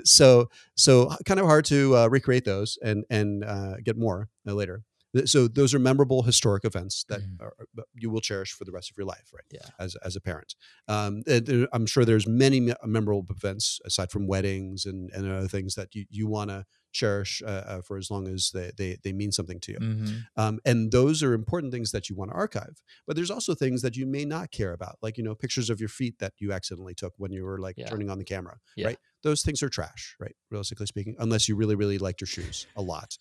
so 0.03 0.49
so 0.75 1.15
kind 1.25 1.39
of 1.39 1.45
hard 1.45 1.63
to 1.65 1.95
uh, 1.95 2.07
recreate 2.07 2.43
those 2.43 2.77
and 2.83 3.05
and 3.09 3.43
uh, 3.45 3.75
get 3.83 3.97
more 3.97 4.27
uh, 4.47 4.53
later. 4.53 4.83
So 5.25 5.47
those 5.47 5.73
are 5.73 5.79
memorable 5.79 6.23
historic 6.23 6.63
events 6.65 7.03
that 7.09 7.21
Mhm. 7.21 7.39
are, 7.39 7.53
you 7.95 8.09
will 8.09 8.21
cherish 8.21 8.51
for 8.53 8.63
the 8.65 8.71
rest 8.71 8.91
of 8.91 8.97
your 8.97 9.07
life, 9.07 9.31
right? 9.33 9.43
Yeah. 9.51 9.69
As 9.79 9.95
as 10.03 10.15
a 10.15 10.21
parent, 10.21 10.55
um, 10.87 11.23
I'm 11.73 11.85
sure 11.87 12.05
there's 12.05 12.27
many 12.27 12.73
memorable 12.85 13.25
events 13.29 13.79
aside 13.85 14.11
from 14.11 14.27
weddings 14.27 14.85
and 14.85 15.09
and 15.11 15.27
other 15.31 15.47
things 15.47 15.75
that 15.75 15.95
you 15.95 16.05
you 16.09 16.27
want 16.27 16.49
to 16.51 16.65
cherish 16.91 17.41
uh, 17.45 17.63
uh, 17.67 17.81
for 17.81 17.97
as 17.97 18.09
long 18.11 18.27
as 18.27 18.51
they, 18.53 18.71
they 18.77 18.97
they 19.03 19.13
mean 19.13 19.31
something 19.31 19.59
to 19.61 19.71
you. 19.73 19.77
hmm 19.79 20.17
Um, 20.35 20.59
and 20.65 20.91
those 20.91 21.21
are 21.23 21.33
important 21.33 21.71
things 21.73 21.91
that 21.91 22.09
you 22.09 22.15
want 22.15 22.31
to 22.31 22.35
archive. 22.37 22.81
But 23.05 23.15
there's 23.15 23.31
also 23.31 23.53
things 23.55 23.81
that 23.81 23.95
you 23.95 24.05
may 24.05 24.25
not 24.25 24.51
care 24.51 24.73
about, 24.73 24.97
like 25.01 25.17
you 25.17 25.23
know 25.23 25.35
pictures 25.35 25.69
of 25.69 25.79
your 25.79 25.89
feet 25.89 26.19
that 26.19 26.33
you 26.39 26.51
accidentally 26.51 26.95
took 26.95 27.13
when 27.17 27.31
you 27.31 27.43
were 27.45 27.59
like 27.59 27.75
Yeah. 27.77 27.87
turning 27.89 28.09
on 28.09 28.17
the 28.17 28.25
camera, 28.25 28.57
Yeah. 28.75 28.87
right? 28.87 28.97
Those 29.21 29.41
things 29.43 29.61
are 29.63 29.69
trash, 29.69 30.15
right? 30.19 30.35
Realistically 30.49 30.85
speaking, 30.85 31.15
unless 31.19 31.47
you 31.49 31.55
really 31.55 31.75
really 31.75 31.97
liked 31.97 32.21
your 32.21 32.27
shoes 32.27 32.67
a 32.75 32.81
lot. 32.81 33.17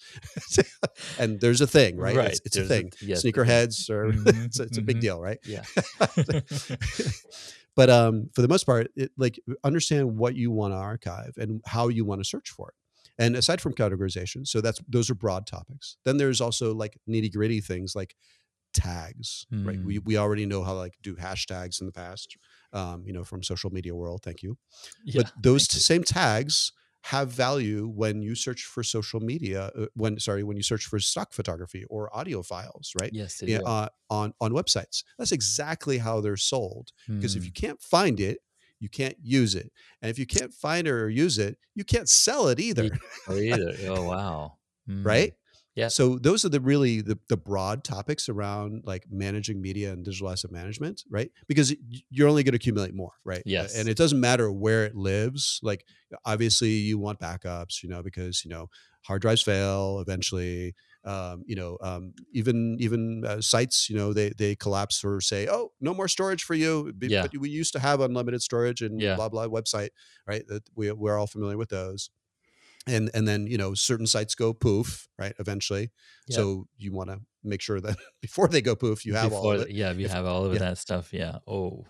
and 1.19 1.41
there's 1.41 1.61
a 1.61 1.67
thing, 1.67 1.97
right? 1.97 2.17
Right. 2.17 2.29
It's, 2.33 2.41
it's 2.47 2.57
a 2.57 2.65
thing. 2.65 2.93
yes. 3.01 3.23
Sneakerheads 3.25 3.91
or 3.91 4.13
Mhm, 4.13 4.47
it's, 4.47 4.61
a- 4.61 4.65
it's 4.65 4.79
a 4.79 4.83
big 4.83 5.01
deal, 5.01 5.21
right? 5.21 5.39
Yeah. 5.45 5.65
but 7.75 7.91
um, 7.91 8.31
for 8.35 8.43
the 8.43 8.49
most 8.49 8.65
part, 8.65 8.89
it, 8.97 9.11
like 9.17 9.39
understand 9.65 10.17
what 10.17 10.35
you 10.35 10.51
want 10.51 10.73
to 10.73 10.79
archive 10.79 11.35
and 11.37 11.61
how 11.67 11.89
you 11.89 12.05
want 12.05 12.21
to 12.21 12.25
search 12.25 12.51
for 12.51 12.69
it. 12.71 12.75
And 13.19 13.35
aside 13.37 13.61
from 13.61 13.75
categorization, 13.75 14.47
so 14.47 14.61
that's 14.61 14.81
those 14.89 15.11
are 15.11 15.15
broad 15.15 15.47
topics. 15.47 15.97
Then 16.05 16.17
there's 16.19 16.41
also 16.41 16.75
like 16.75 16.99
nitty 17.09 17.33
gritty 17.33 17.61
things 17.61 17.95
like 17.97 18.15
tags, 18.75 19.47
right? 19.51 19.79
We 19.85 19.99
we 19.99 20.17
already 20.17 20.47
know 20.47 20.63
how 20.63 20.73
to 20.73 20.79
like 20.79 20.95
do 21.03 21.17
hashtags 21.17 21.81
in 21.81 21.87
the 21.87 21.93
past, 21.93 22.37
um, 22.73 23.05
you 23.07 23.13
know, 23.13 23.25
from 23.25 23.43
social 23.43 23.71
media 23.71 23.95
world. 23.95 24.23
Thank 24.23 24.43
you. 24.43 24.57
yeah. 25.05 25.23
but 25.23 25.33
those 25.43 25.67
t- 25.69 25.79
same 25.79 26.03
tags 26.05 26.73
have 27.05 27.31
value 27.31 27.87
when 27.89 28.21
you 28.23 28.35
search 28.35 28.65
for 28.65 28.83
social 28.83 29.21
media. 29.21 29.71
Uh, 29.77 29.87
when 29.95 30.19
sorry, 30.19 30.43
when 30.43 30.57
you 30.57 30.63
search 30.63 30.85
for 30.87 30.99
stock 30.99 31.33
photography 31.33 31.85
or 31.89 32.15
audio 32.17 32.43
files, 32.43 32.93
right? 33.01 33.11
Yes, 33.13 33.39
they 33.39 33.47
Yeah, 33.49 33.59
do. 33.59 33.65
uh, 33.65 33.89
on 34.11 34.35
on 34.41 34.53
websites. 34.53 35.03
That's 35.19 35.33
exactly 35.33 35.99
how 35.99 36.21
they're 36.21 36.37
sold. 36.37 36.91
Because 37.09 37.35
if 37.37 37.43
Mm. 37.43 37.47
you 37.47 37.53
can't 37.53 37.81
find 37.83 38.21
it, 38.21 38.39
you 38.81 38.89
can't 38.89 39.17
use 39.23 39.55
it, 39.55 39.71
and 40.03 40.11
if 40.11 40.19
you 40.19 40.27
can't 40.27 40.53
find 40.53 40.87
it 40.87 40.91
or 40.91 41.09
use 41.09 41.39
it, 41.39 41.59
you 41.75 41.85
can't 41.85 42.09
sell 42.09 42.49
it 42.49 42.61
either, 42.61 42.91
Or 43.27 43.37
either. 43.37 43.75
Oh 43.87 44.03
wow. 44.03 44.59
Mm. 44.89 45.05
right? 45.05 45.35
Yeah. 45.79 45.87
So 45.87 46.19
those 46.19 46.45
are 46.45 46.49
the 46.49 46.61
really 46.61 47.03
the, 47.03 47.17
the 47.29 47.37
broad 47.37 47.85
topics 47.85 48.29
around 48.29 48.83
like 48.85 49.05
managing 49.13 49.63
media 49.63 49.93
and 49.93 50.05
digital 50.05 50.29
asset 50.29 50.51
management, 50.51 51.05
right? 51.09 51.31
Because 51.47 51.73
you're 52.11 52.29
only 52.29 52.43
going 52.43 52.53
to 52.53 52.57
accumulate 52.57 52.95
more, 52.95 53.13
right? 53.25 53.45
Yes. 53.47 53.77
And 53.77 53.89
it 53.89 53.97
doesn't 53.97 54.19
matter 54.21 54.51
where 54.51 54.85
it 54.87 54.97
lives. 54.97 55.61
Like 55.63 55.85
obviously 56.25 56.71
you 56.71 56.99
want 56.99 57.21
backups, 57.21 57.85
you 57.85 57.89
know, 57.89 58.03
because 58.03 58.45
you 58.45 58.51
know 58.51 58.69
hard 59.05 59.23
drives 59.23 59.43
fail 59.43 60.01
eventually. 60.01 60.75
Um, 61.05 61.45
you 61.47 61.55
know, 61.57 61.79
um, 61.81 62.13
even 62.33 62.77
even 62.81 63.25
uh, 63.25 63.41
sites, 63.41 63.89
you 63.89 63.97
know, 63.97 64.13
they 64.13 64.31
they 64.31 64.57
collapse 64.57 65.05
or 65.05 65.21
say, 65.21 65.47
oh, 65.49 65.73
no 65.81 65.95
more 65.95 66.09
storage 66.09 66.43
for 66.45 66.55
you. 66.55 66.93
Be- 66.99 67.09
Yeah. 67.09 67.23
But 67.23 67.39
we 67.39 67.49
used 67.51 67.73
to 67.75 67.79
have 67.79 68.01
unlimited 68.01 68.43
storage 68.43 68.83
and 68.83 69.01
Yeah. 69.01 69.15
blah 69.17 69.29
blah 69.29 69.47
website, 69.47 69.91
right? 70.27 70.47
That 70.49 70.65
we 70.75 70.91
we're 70.93 71.17
all 71.19 71.27
familiar 71.29 71.57
with 71.57 71.69
those 71.71 72.11
and 72.87 73.11
and 73.15 73.27
then 73.29 73.47
you 73.47 73.59
know 73.59 73.75
certain 73.75 74.07
sites 74.07 74.35
go 74.35 74.53
poof 74.55 75.09
right 75.19 75.35
eventually 75.39 75.91
so 76.31 76.67
you 76.79 76.91
want 76.93 77.11
to 77.11 77.21
make 77.45 77.61
sure 77.61 77.81
that 77.81 77.97
before 78.23 78.49
they 78.49 78.63
go 78.63 78.75
poof 78.75 79.05
you 79.05 79.15
have 79.15 79.33
all 79.33 79.53
of 79.53 79.63
it 79.63 79.71
Yeah, 79.71 79.93
we 79.93 80.05
If- 80.05 80.11
have 80.13 80.25
all 80.25 80.45
of 80.47 80.59
that 80.59 80.79
stuff. 80.79 81.13
Yeah. 81.13 81.39
Oh. 81.47 81.85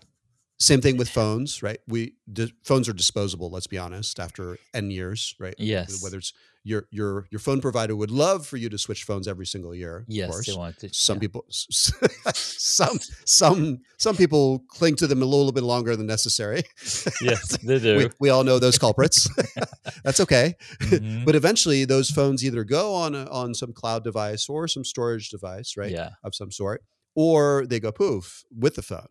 same 0.59 0.81
thing 0.81 0.97
with 0.97 1.07
phones 1.09 1.63
right 1.63 1.79
we 1.87 2.15
di- 2.31 2.51
phones 2.65 2.89
are 2.89 2.93
disposable 2.93 3.49
let's 3.49 3.67
be 3.67 3.77
honest 3.77 4.19
after 4.19 4.57
n 4.73 4.91
years 4.91 5.35
right 5.39 5.55
Yes. 5.57 6.03
whether 6.03 6.17
it's 6.17 6.33
your 6.63 6.87
your 6.91 7.25
your 7.31 7.39
phone 7.39 7.61
provider 7.61 7.95
would 7.95 8.11
love 8.11 8.45
for 8.45 8.57
you 8.57 8.67
to 8.69 8.77
switch 8.77 9.03
phones 9.05 9.27
every 9.27 9.45
single 9.45 9.73
year 9.73 10.03
Yes, 10.07 10.27
of 10.27 10.31
course 10.31 10.45
they 10.47 10.53
want 10.53 10.77
to. 10.79 10.89
some 10.93 11.15
yeah. 11.17 11.19
people 11.21 11.45
some 11.49 12.99
some 13.25 13.79
some 13.97 14.15
people 14.15 14.59
cling 14.67 14.95
to 14.97 15.07
them 15.07 15.21
a 15.21 15.25
little 15.25 15.51
bit 15.51 15.63
longer 15.63 15.95
than 15.95 16.05
necessary 16.07 16.63
Yes, 17.21 17.57
they 17.57 17.79
do. 17.79 17.97
we, 17.97 18.09
we 18.19 18.29
all 18.29 18.43
know 18.43 18.59
those 18.59 18.77
culprits 18.77 19.29
that's 20.03 20.19
okay 20.19 20.55
Mhm. 20.81 21.25
but 21.25 21.35
eventually 21.35 21.85
those 21.85 22.09
phones 22.09 22.43
either 22.43 22.63
go 22.63 22.93
on 22.93 23.15
a, 23.15 23.25
on 23.25 23.53
some 23.53 23.73
cloud 23.73 24.03
device 24.03 24.49
or 24.49 24.67
some 24.67 24.83
storage 24.83 25.29
device 25.29 25.75
right 25.77 25.91
Yeah. 25.91 26.09
of 26.23 26.35
some 26.35 26.51
sort 26.51 26.83
or 27.15 27.65
they 27.67 27.79
go 27.79 27.91
poof 27.91 28.43
with 28.57 28.75
the 28.75 28.81
phone 28.81 29.07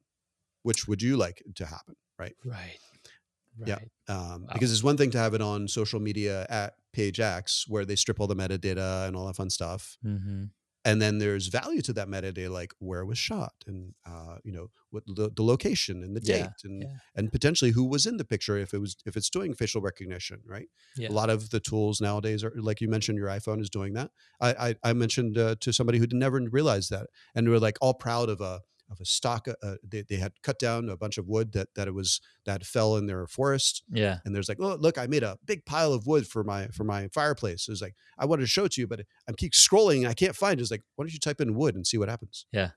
which 0.63 0.87
would 0.87 1.01
you 1.03 1.17
like 1.17 1.43
to 1.57 1.67
happen 1.67 1.97
right 2.19 2.37
Right. 2.45 2.79
Yeah. 3.67 3.79
Um, 4.09 4.43
Wow. 4.47 4.53
because 4.53 4.71
it's 4.73 4.85
one 4.85 4.97
thing 4.97 5.11
to 5.11 5.19
have 5.19 5.35
it 5.35 5.41
on 5.43 5.67
social 5.67 5.99
media 5.99 6.47
at 6.49 6.75
page 6.93 7.21
x 7.21 7.65
where 7.69 7.85
they 7.85 7.97
strip 7.97 8.21
all 8.21 8.27
the 8.27 8.37
metadata 8.37 9.07
and 9.07 9.17
all 9.17 9.27
that 9.27 9.37
fun 9.37 9.51
stuff 9.51 9.97
Mm-hmm. 10.05 10.45
and 10.85 11.03
then 11.03 11.19
there's 11.19 11.49
value 11.49 11.83
to 11.83 11.93
that 11.93 12.09
metadata 12.09 12.49
like 12.51 12.73
where 12.79 13.01
it 13.01 13.07
was 13.07 13.19
shot 13.19 13.53
and 13.67 13.95
uh, 14.07 14.37
you 14.45 14.53
know 14.53 14.69
what 14.91 15.03
the, 15.07 15.31
the 15.37 15.43
location 15.43 16.03
and 16.03 16.17
the 16.17 16.21
Yeah, 16.23 16.37
date 16.45 16.59
and 16.65 16.83
yeah. 16.83 16.95
and 17.17 17.31
potentially 17.33 17.73
who 17.73 17.85
was 17.85 18.07
in 18.07 18.17
the 18.17 18.25
picture 18.25 18.57
if 18.57 18.73
it 18.73 18.79
was 18.79 18.97
if 19.05 19.17
it's 19.17 19.29
doing 19.29 19.55
facial 19.55 19.83
recognition 19.83 20.41
right 20.47 20.69
Yeah. 20.97 21.11
a 21.11 21.15
lot 21.21 21.31
of 21.31 21.51
the 21.51 21.61
tools 21.61 22.01
nowadays 22.01 22.43
are 22.45 22.53
like 22.57 22.81
you 22.81 22.89
mentioned 22.89 23.19
your 23.19 23.29
iphone 23.29 23.61
is 23.61 23.71
doing 23.71 23.93
that 23.95 24.11
i 24.41 24.51
i, 24.69 24.75
I 24.91 24.93
mentioned 24.95 25.37
uh, 25.37 25.57
to 25.61 25.73
somebody 25.73 25.99
who 25.99 26.07
never 26.13 26.41
realized 26.59 26.91
that 26.91 27.07
and 27.35 27.47
they 27.47 27.51
were 27.51 27.61
like 27.69 27.77
all 27.83 27.95
proud 27.95 28.29
of 28.31 28.41
a 28.41 28.61
of 28.91 28.99
a 29.01 29.05
stock 29.05 29.47
uh, 29.49 29.53
uh, 29.63 29.75
they, 29.87 30.03
they 30.09 30.17
had 30.17 30.33
cut 30.43 30.59
down 30.59 30.89
a 30.89 30.97
bunch 30.97 31.19
of 31.19 31.27
wood 31.27 31.53
that 31.53 31.69
that 31.75 31.87
it 31.89 31.95
was 31.95 32.21
that 32.47 32.65
fell 32.65 32.97
in 32.97 33.07
their 33.07 33.27
forest 33.27 33.83
Yeah. 33.91 34.19
and 34.25 34.35
there's 34.35 34.49
like 34.49 34.59
oh 34.61 34.77
look 34.77 34.97
i 34.99 35.07
made 35.07 35.23
a 35.23 35.37
big 35.45 35.65
pile 35.67 35.93
of 35.93 36.07
wood 36.07 36.27
for 36.27 36.43
my 36.45 36.69
for 36.69 36.85
my 36.85 37.09
fireplace 37.09 37.69
it 37.69 37.71
was 37.73 37.83
like 37.83 37.95
i 38.19 38.25
wanted 38.25 38.43
to 38.43 38.49
show 38.49 38.65
it 38.65 38.73
to 38.73 38.81
you 38.81 38.87
but 38.87 39.01
i 39.29 39.33
keep 39.33 39.53
scrolling 39.53 39.99
and 39.99 40.09
i 40.09 40.15
can't 40.15 40.35
find 40.37 40.59
it 40.59 40.63
it's 40.63 40.71
like 40.71 40.83
why 40.97 41.05
don't 41.05 41.13
you 41.13 41.19
type 41.19 41.41
in 41.41 41.55
wood 41.55 41.75
and 41.75 41.87
see 41.87 41.99
what 41.99 42.09
happens 42.09 42.47
Yeah. 42.53 42.71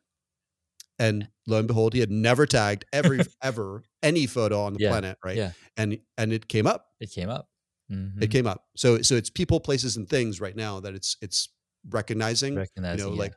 and 0.99 1.29
lo 1.47 1.59
and 1.59 1.67
behold 1.67 1.93
he 1.93 1.99
had 1.99 2.11
never 2.11 2.45
tagged 2.45 2.85
every 2.93 3.21
ever 3.41 3.83
any 4.03 4.27
photo 4.27 4.61
on 4.63 4.73
the 4.73 4.79
Yeah, 4.81 4.89
planet 4.89 5.17
right 5.23 5.37
yeah. 5.37 5.51
and 5.77 5.97
and 6.17 6.33
it 6.33 6.47
came 6.47 6.67
up 6.67 6.87
It 6.99 7.11
came 7.11 7.29
up. 7.29 7.47
Mhm. 7.91 8.21
it 8.23 8.27
came 8.31 8.47
up 8.47 8.65
so 8.75 9.01
so 9.01 9.15
it's 9.15 9.29
people 9.29 9.59
places 9.59 9.97
and 9.97 10.07
things 10.09 10.39
right 10.41 10.55
now 10.55 10.79
that 10.81 10.93
it's 10.93 11.17
it's 11.21 11.49
recognizing 11.89 12.55
Recognizing. 12.55 12.99
you 12.99 13.05
know 13.11 13.15
yeah. 13.15 13.19
like 13.19 13.33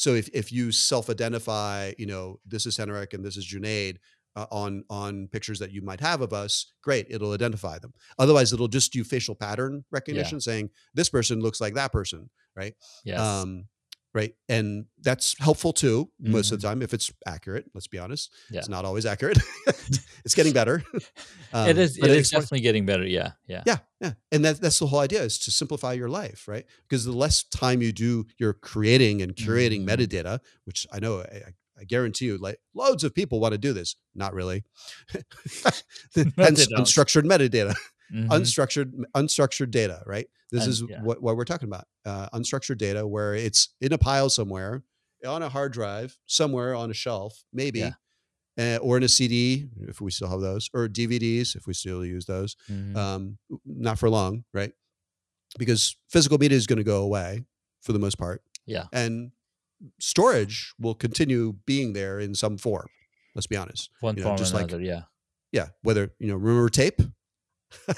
so 0.00 0.14
if, 0.14 0.30
if 0.32 0.50
you 0.50 0.72
self-identify 0.72 1.92
you 1.98 2.06
know 2.06 2.40
this 2.46 2.64
is 2.64 2.76
henrik 2.76 3.12
and 3.12 3.22
this 3.22 3.36
is 3.36 3.46
junaid 3.46 3.98
uh, 4.36 4.46
on 4.50 4.82
on 4.88 5.28
pictures 5.28 5.58
that 5.58 5.72
you 5.72 5.82
might 5.82 6.00
have 6.00 6.20
of 6.22 6.32
us 6.32 6.72
great 6.82 7.06
it'll 7.10 7.32
identify 7.32 7.78
them. 7.78 7.92
Otherwise 8.18 8.52
it'll 8.52 8.68
just 8.68 8.92
do 8.92 9.04
facial 9.04 9.34
pattern 9.34 9.84
recognition 9.90 10.40
saying 10.40 10.70
this 10.94 11.08
person 11.08 11.40
looks 11.40 11.60
like 11.60 11.74
that 11.74 11.92
person 11.92 12.30
right? 12.56 12.74
Yes. 13.04 13.20
um 13.20 13.66
right 14.12 14.34
and 14.48 14.86
that's 15.02 15.36
helpful 15.38 15.72
too 15.72 16.10
most 16.20 16.50
of 16.52 16.60
the 16.60 16.66
time 16.66 16.82
if 16.82 16.92
it's 16.92 17.12
accurate 17.26 17.64
let's 17.74 17.86
be 17.86 17.98
honest 17.98 18.32
Mm-hmm. 18.32 18.54
Yeah. 18.54 18.58
it's 18.60 18.68
not 18.68 18.84
always 18.84 19.06
accurate 19.06 19.38
it's 20.24 20.34
getting 20.34 20.52
better 20.52 20.82
Um, 21.52 21.68
it 21.68 21.78
is. 21.78 21.98
It 21.98 22.04
is 22.10 22.16
it's 22.18 22.30
definitely 22.30 22.60
getting 22.60 22.86
better. 22.86 23.04
Yeah. 23.04 23.32
Yeah. 23.48 23.64
yeah, 23.66 23.78
yeah, 24.00 24.12
and 24.30 24.44
that, 24.44 24.60
that's 24.60 24.78
the 24.78 24.86
whole 24.86 25.00
idea 25.00 25.20
is 25.22 25.36
to 25.40 25.50
simplify 25.50 25.94
your 25.94 26.08
life, 26.08 26.46
right? 26.46 26.64
Because 26.88 27.04
the 27.04 27.10
less 27.10 27.42
time 27.42 27.82
you 27.82 27.90
do, 27.90 28.24
you're 28.38 28.52
creating 28.52 29.20
and 29.20 29.34
curating 29.34 29.84
Mhm. 29.84 29.88
metadata, 29.88 30.38
which 30.64 30.86
I 30.92 31.00
know, 31.00 31.22
I, 31.22 31.36
I- 31.80 31.84
guarantee 31.88 32.26
you, 32.26 32.36
like 32.38 32.60
loads 32.72 33.02
of 33.02 33.12
people 33.14 33.40
want 33.40 33.50
to 33.52 33.58
do 33.58 33.72
this. 33.72 33.96
Not 34.14 34.32
really. 34.32 34.62
Hence, 36.14 36.66
unstructured 36.72 37.24
metadata, 37.24 37.74
Mhm. 38.12 38.28
unstructured, 38.28 38.92
unstructured 39.14 39.70
data, 39.70 40.02
right? 40.06 40.26
This 40.50 40.64
And- 40.64 40.70
is 40.72 40.82
yeah. 40.88 41.02
what, 41.02 41.22
what 41.22 41.36
we're 41.36 41.44
talking 41.44 41.68
about. 41.68 41.86
Uh, 42.04 42.28
unstructured 42.30 42.78
data, 42.78 43.06
where 43.06 43.34
it's 43.34 43.68
in 43.80 43.92
a 43.92 43.98
pile 43.98 44.28
somewhere, 44.30 44.82
on 45.26 45.42
a 45.42 45.48
hard 45.48 45.72
drive, 45.72 46.18
somewhere 46.26 46.74
on 46.74 46.90
a 46.90 46.94
shelf, 46.94 47.44
maybe. 47.52 47.80
Yeah. 47.80 47.92
Uh, 48.58 48.78
or 48.82 48.96
in 48.96 49.02
a 49.04 49.08
CD, 49.08 49.68
if 49.82 50.00
we 50.00 50.10
still 50.10 50.28
have 50.28 50.40
those, 50.40 50.68
or 50.74 50.88
DVDs, 50.88 51.54
if 51.56 51.66
we 51.66 51.72
still 51.74 52.04
use 52.04 52.26
those 52.26 52.56
Mhm. 52.70 52.96
um, 52.96 53.38
not 53.64 53.98
for 53.98 54.10
long, 54.10 54.44
right? 54.52 54.72
Because 55.58 55.96
physical 56.08 56.36
media 56.38 56.56
is 56.58 56.66
going 56.66 56.78
to 56.78 56.84
go 56.84 57.02
away 57.02 57.44
for 57.80 57.92
the 57.92 57.98
most 57.98 58.18
part, 58.18 58.42
yeah. 58.66 58.86
and 58.92 59.32
storage 59.98 60.72
will 60.78 60.94
continue 60.94 61.54
being 61.66 61.92
there 61.92 62.18
in 62.20 62.34
some 62.34 62.58
form. 62.58 62.88
Let's 63.34 63.46
be 63.46 63.56
honest. 63.56 63.90
One 64.00 64.16
you 64.16 64.22
know, 64.22 64.28
form 64.30 64.38
just 64.38 64.52
or 64.52 64.56
like- 64.58 64.68
another. 64.68 64.82
yeah. 64.84 65.02
Yeah, 65.52 65.68
whether 65.82 66.12
you 66.18 66.28
know, 66.28 66.36
remember 66.36 66.68
tape? 66.68 67.00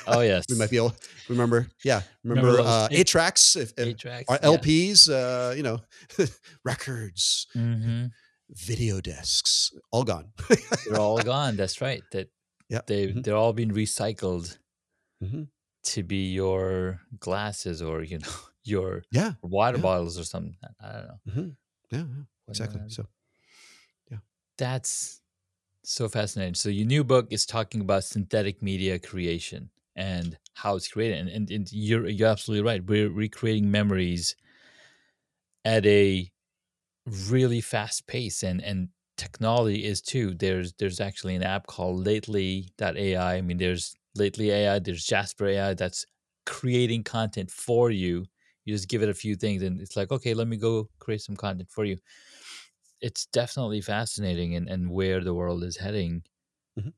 Oh 0.07 0.21
yes. 0.21 0.45
We 0.49 0.57
might 0.57 0.71
be 0.71 0.77
able 0.77 0.95
remember. 1.29 1.69
Yeah, 1.85 2.03
Remember 2.25 2.51
remember, 2.53 2.69
uh, 2.69 2.89
eight 2.91 3.07
tracks, 3.07 3.57
if, 3.57 3.73
if, 3.77 3.87
Eight 3.89 3.99
tracks. 3.99 4.27
or 4.29 4.39
LPs, 4.39 5.09
uh, 5.09 5.55
you 5.55 5.63
know, 5.63 5.81
records, 6.65 7.47
hmm 7.55 8.07
video 8.51 9.01
discs, 9.01 9.71
all 9.93 10.05
gone. 10.05 10.31
They're 10.87 10.99
all 11.01 11.23
gone. 11.23 11.57
That's 11.57 11.81
right. 11.81 12.03
That 12.13 12.29
Yeah. 12.69 12.81
they 12.87 13.09
Mhm. 13.13 13.23
they're 13.25 13.37
all 13.37 13.53
being 13.55 13.73
recycled 13.73 14.59
Mhm. 15.23 15.49
to 15.85 16.03
be 16.03 16.33
your 16.33 17.01
glasses 17.19 17.81
or 17.83 18.03
you 18.03 18.19
know 18.19 18.29
your 18.65 19.03
Yeah. 19.11 19.33
water 19.43 19.79
Yeah. 19.79 19.83
bottles 19.83 20.19
or 20.19 20.25
something. 20.25 20.57
I 20.81 20.93
don't 20.93 21.07
know. 21.09 21.21
hmm 21.33 21.49
Yeah. 21.91 22.05
yeah, 22.05 22.25
Exactly. 22.49 22.81
So 22.89 23.07
yeah, 24.11 24.19
That's 24.59 25.22
so 25.85 26.09
fascinating. 26.09 26.55
So 26.55 26.69
your 26.69 26.87
new 26.87 27.05
book 27.05 27.29
is 27.31 27.47
talking 27.47 27.81
about 27.81 28.05
synthetic 28.05 28.63
media 28.63 28.99
creation 28.99 29.71
and 29.97 30.39
how 30.55 30.77
it's 30.77 30.89
created. 30.89 31.19
And, 31.19 31.29
and, 31.29 31.51
and 31.51 31.73
you're 31.73 32.09
you're 32.09 32.29
absolutely 32.29 32.65
right. 32.65 32.85
We're 32.85 33.11
recreating 33.11 33.71
memories 33.71 34.37
at 35.65 35.87
a 35.87 36.31
really 37.29 37.61
fast 37.61 38.07
pace 38.07 38.43
and 38.43 38.63
and 38.63 38.89
technology 39.17 39.85
is 39.85 40.03
too. 40.03 40.35
There's 40.35 40.75
there's 40.75 41.01
actually 41.01 41.37
an 41.37 41.43
app 41.43 41.67
called 41.67 42.07
lately.ai. 42.07 43.37
I 43.37 43.41
mean 43.43 43.59
there's 43.59 43.97
lately 44.17 44.51
AI, 44.51 44.81
there's 44.81 45.07
Jasper 45.07 45.47
AI 45.47 45.75
that's 45.75 46.07
creating 46.47 47.05
content 47.05 47.51
for 47.51 47.91
you. 47.91 48.27
You 48.65 48.75
just 48.75 48.89
give 48.89 49.03
it 49.03 49.09
a 49.11 49.15
few 49.15 49.37
things 49.37 49.63
and 49.63 49.81
it's 49.81 49.97
like, 49.97 50.13
okay, 50.13 50.35
let 50.35 50.49
me 50.49 50.57
go 50.57 50.91
create 51.01 51.23
some 51.23 51.37
content 51.37 51.71
for 51.71 51.85
you. 51.85 51.99
It's 53.03 53.27
definitely 53.27 53.83
fascinating 53.83 54.55
and, 54.55 54.67
and 54.67 54.91
where 54.91 55.23
the 55.23 55.35
world 55.35 55.63
is 55.63 55.77
heading. 55.77 56.25
Mhm. 56.77 56.93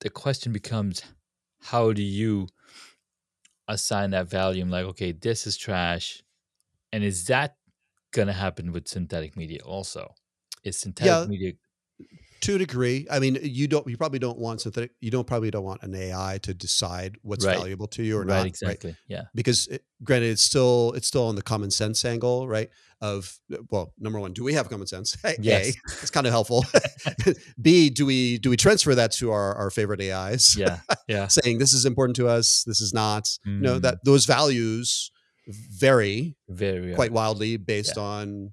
The 0.00 0.10
question 0.10 0.52
becomes 0.52 1.02
how 1.62 1.94
do 1.94 2.02
you 2.02 2.48
assign 3.68 4.10
that 4.10 4.28
value? 4.28 4.62
I'm 4.62 4.70
like, 4.70 4.84
okay, 4.86 5.12
this 5.12 5.46
is 5.46 5.56
trash. 5.56 6.22
And 6.92 7.04
is 7.04 7.26
that 7.26 7.58
gonna 8.12 8.32
happen 8.34 8.72
with 8.72 8.88
synthetic 8.88 9.36
media 9.36 9.60
also? 9.64 10.14
Is 10.64 10.78
synthetic 10.78 11.24
Yeah. 11.24 11.26
media 11.26 11.54
to 12.42 12.56
a 12.56 12.58
degree, 12.58 13.06
I 13.10 13.18
mean, 13.18 13.38
you 13.42 13.66
don't, 13.68 13.86
you 13.88 13.96
probably 13.96 14.18
don't 14.18 14.38
want 14.38 14.60
synthetic, 14.60 14.90
you 15.00 15.10
don't 15.10 15.26
probably 15.26 15.50
don't 15.50 15.64
want 15.64 15.82
an 15.82 15.94
AI 15.94 16.38
to 16.42 16.52
decide 16.54 17.16
what's 17.22 17.44
Right. 17.46 17.56
valuable 17.56 17.86
to 17.88 18.02
you 18.02 18.16
or 18.18 18.20
right 18.24 18.38
not. 18.38 18.46
exactly. 18.46 18.94
Yeah. 19.08 19.22
Because 19.34 19.66
it, 19.68 19.84
granted, 20.04 20.30
it's 20.30 20.42
still, 20.42 20.92
it's 20.96 21.06
still 21.08 21.26
on 21.26 21.34
the 21.36 21.42
common 21.42 21.70
sense 21.70 22.04
angle, 22.04 22.46
right? 22.48 22.68
Of, 23.00 23.38
well, 23.70 23.92
number 23.98 24.20
one, 24.20 24.32
do 24.32 24.44
we 24.44 24.52
have 24.54 24.68
common 24.68 24.86
sense? 24.86 25.16
A, 25.24 25.34
Yes. 25.40 25.74
it's 26.02 26.10
kind 26.10 26.26
of 26.26 26.32
helpful. 26.32 26.64
B, 27.60 27.90
do 27.90 28.06
we, 28.06 28.38
do 28.38 28.50
we 28.50 28.56
transfer 28.56 28.94
that 28.94 29.12
to 29.12 29.30
our, 29.32 29.54
our 29.54 29.70
favorite 29.70 30.00
AIs? 30.00 30.56
Yeah. 30.56 30.78
Yeah. 31.08 31.26
saying 31.28 31.58
this 31.58 31.72
is 31.72 31.84
important 31.84 32.16
to 32.16 32.28
us, 32.28 32.64
this 32.64 32.80
is 32.80 32.92
not. 32.92 33.28
You 33.44 33.52
know 33.60 33.78
Mm, 33.78 33.82
that 33.82 33.98
those 34.04 34.24
values 34.26 35.10
vary 35.48 36.36
very 36.48 36.94
quite 36.94 37.12
wildly 37.12 37.56
based 37.56 37.98
on 37.98 38.52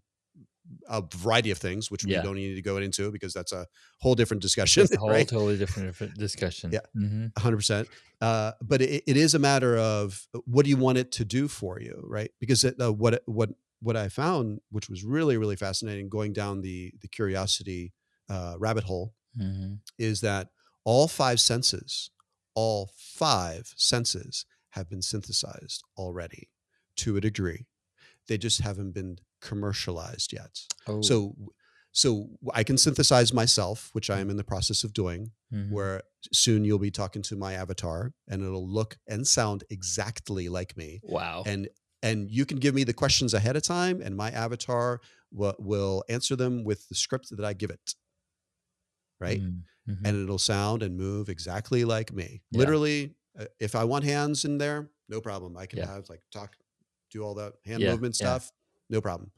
a 0.90 1.02
variety 1.16 1.52
of 1.52 1.58
things, 1.58 1.90
which 1.92 2.04
we 2.04 2.12
Yeah. 2.12 2.22
don't 2.24 2.36
need 2.36 2.56
to 2.56 2.62
go 2.62 2.78
into 2.78 3.12
because 3.12 3.34
that's 3.34 3.52
a 3.52 3.66
whole 4.00 4.16
different 4.16 4.42
discussion, 4.42 4.84
It's 4.84 4.92
a 4.96 5.00
whole 5.00 5.10
right? 5.12 5.28
totally 5.28 5.58
different, 5.58 5.96
discussion. 6.18 6.72
Yeah. 6.72 6.80
hmm 6.94 7.28
hundred 7.38 7.58
percent. 7.58 7.88
Uh, 8.22 8.52
but 8.62 8.82
it, 8.82 9.04
it 9.08 9.16
is 9.18 9.34
a 9.34 9.40
matter 9.40 9.78
of 9.78 10.28
what 10.46 10.64
do 10.66 10.70
you 10.70 10.78
want 10.78 10.98
it 10.98 11.12
to 11.14 11.26
do 11.26 11.48
for 11.48 11.80
you, 11.80 12.04
right? 12.06 12.32
Because 12.40 12.64
it, 12.66 12.76
uh, 12.82 12.92
what 12.92 13.22
what 13.26 13.50
what 13.82 13.96
I 13.96 14.10
found, 14.10 14.60
which 14.72 14.90
was 14.90 15.04
really 15.04 15.38
really 15.38 15.56
fascinating, 15.56 16.10
going 16.10 16.34
down 16.34 16.62
the 16.62 16.94
the 17.02 17.08
curiosity 17.08 17.94
uh, 18.30 18.56
rabbit 18.60 18.84
hole, 18.84 19.14
hmm 19.38 19.76
is 19.98 20.22
that 20.22 20.50
all 20.84 21.08
five 21.08 21.40
senses, 21.40 22.12
all 22.56 22.92
five 22.98 23.74
senses 23.78 24.46
have 24.72 24.90
been 24.90 25.02
synthesized 25.02 25.84
already 25.98 26.50
to 26.98 27.18
a 27.18 27.22
degree. 27.22 27.68
They 28.28 28.38
just 28.38 28.62
haven't 28.62 28.92
been 28.92 29.20
commercialized 29.42 30.34
yet. 30.34 30.60
Oh. 30.88 31.02
So 31.02 31.36
so 31.92 32.30
I 32.54 32.64
can 32.64 32.78
synthesize 32.78 33.34
myself, 33.34 33.90
which 33.94 34.10
I 34.12 34.20
am 34.20 34.30
in 34.30 34.38
the 34.38 34.44
process 34.44 34.84
of 34.84 34.94
doing 34.94 35.32
mhm. 35.52 35.72
where 35.72 36.04
soon 36.32 36.64
you'll 36.64 36.80
be 36.80 36.92
talking 36.92 37.22
to 37.24 37.36
my 37.36 37.54
avatar 37.54 38.14
and 38.28 38.44
it'll 38.44 38.68
look 38.68 38.98
and 39.08 39.26
sound 39.28 39.64
exactly 39.70 40.50
like 40.50 40.76
me 40.78 41.00
wow. 41.04 41.44
and 41.46 41.68
and 42.04 42.30
you 42.30 42.46
can 42.46 42.58
give 42.60 42.76
me 42.76 42.84
the 42.84 42.94
questions 42.94 43.34
ahead 43.34 43.56
of 43.56 43.64
time 43.64 44.02
and 44.02 44.16
my 44.16 44.30
avatar 44.32 45.00
will, 45.32 45.56
will 45.60 46.04
answer 46.10 46.36
them 46.36 46.64
with 46.64 46.88
the 46.90 46.96
script 46.96 47.30
that 47.32 47.46
i 47.46 47.54
give 47.54 47.70
it 47.70 47.96
right 49.20 49.42
Mm, 49.42 49.62
mhm. 49.90 49.98
and 50.06 50.24
it'll 50.24 50.38
sound 50.40 50.84
and 50.84 50.98
move 50.98 51.30
exactly 51.30 51.86
like 51.86 52.12
me 52.14 52.42
Yeah. 52.52 52.60
literally 52.60 53.16
uh, 53.40 53.46
if 53.60 53.76
i 53.76 53.84
want 53.84 54.04
hands 54.04 54.46
in 54.46 54.58
there 54.58 54.90
no 55.08 55.22
problem 55.22 55.58
i 55.58 55.66
can 55.66 55.80
Yeah. 55.80 55.88
have 55.88 56.10
like 56.10 56.22
talk 56.32 56.56
do 57.12 57.24
all 57.24 57.36
that 57.36 57.54
hand 57.66 57.82
Yeah, 57.82 57.92
movement 57.92 58.16
stuff 58.16 58.52
no 58.90 59.02
problem. 59.02 59.32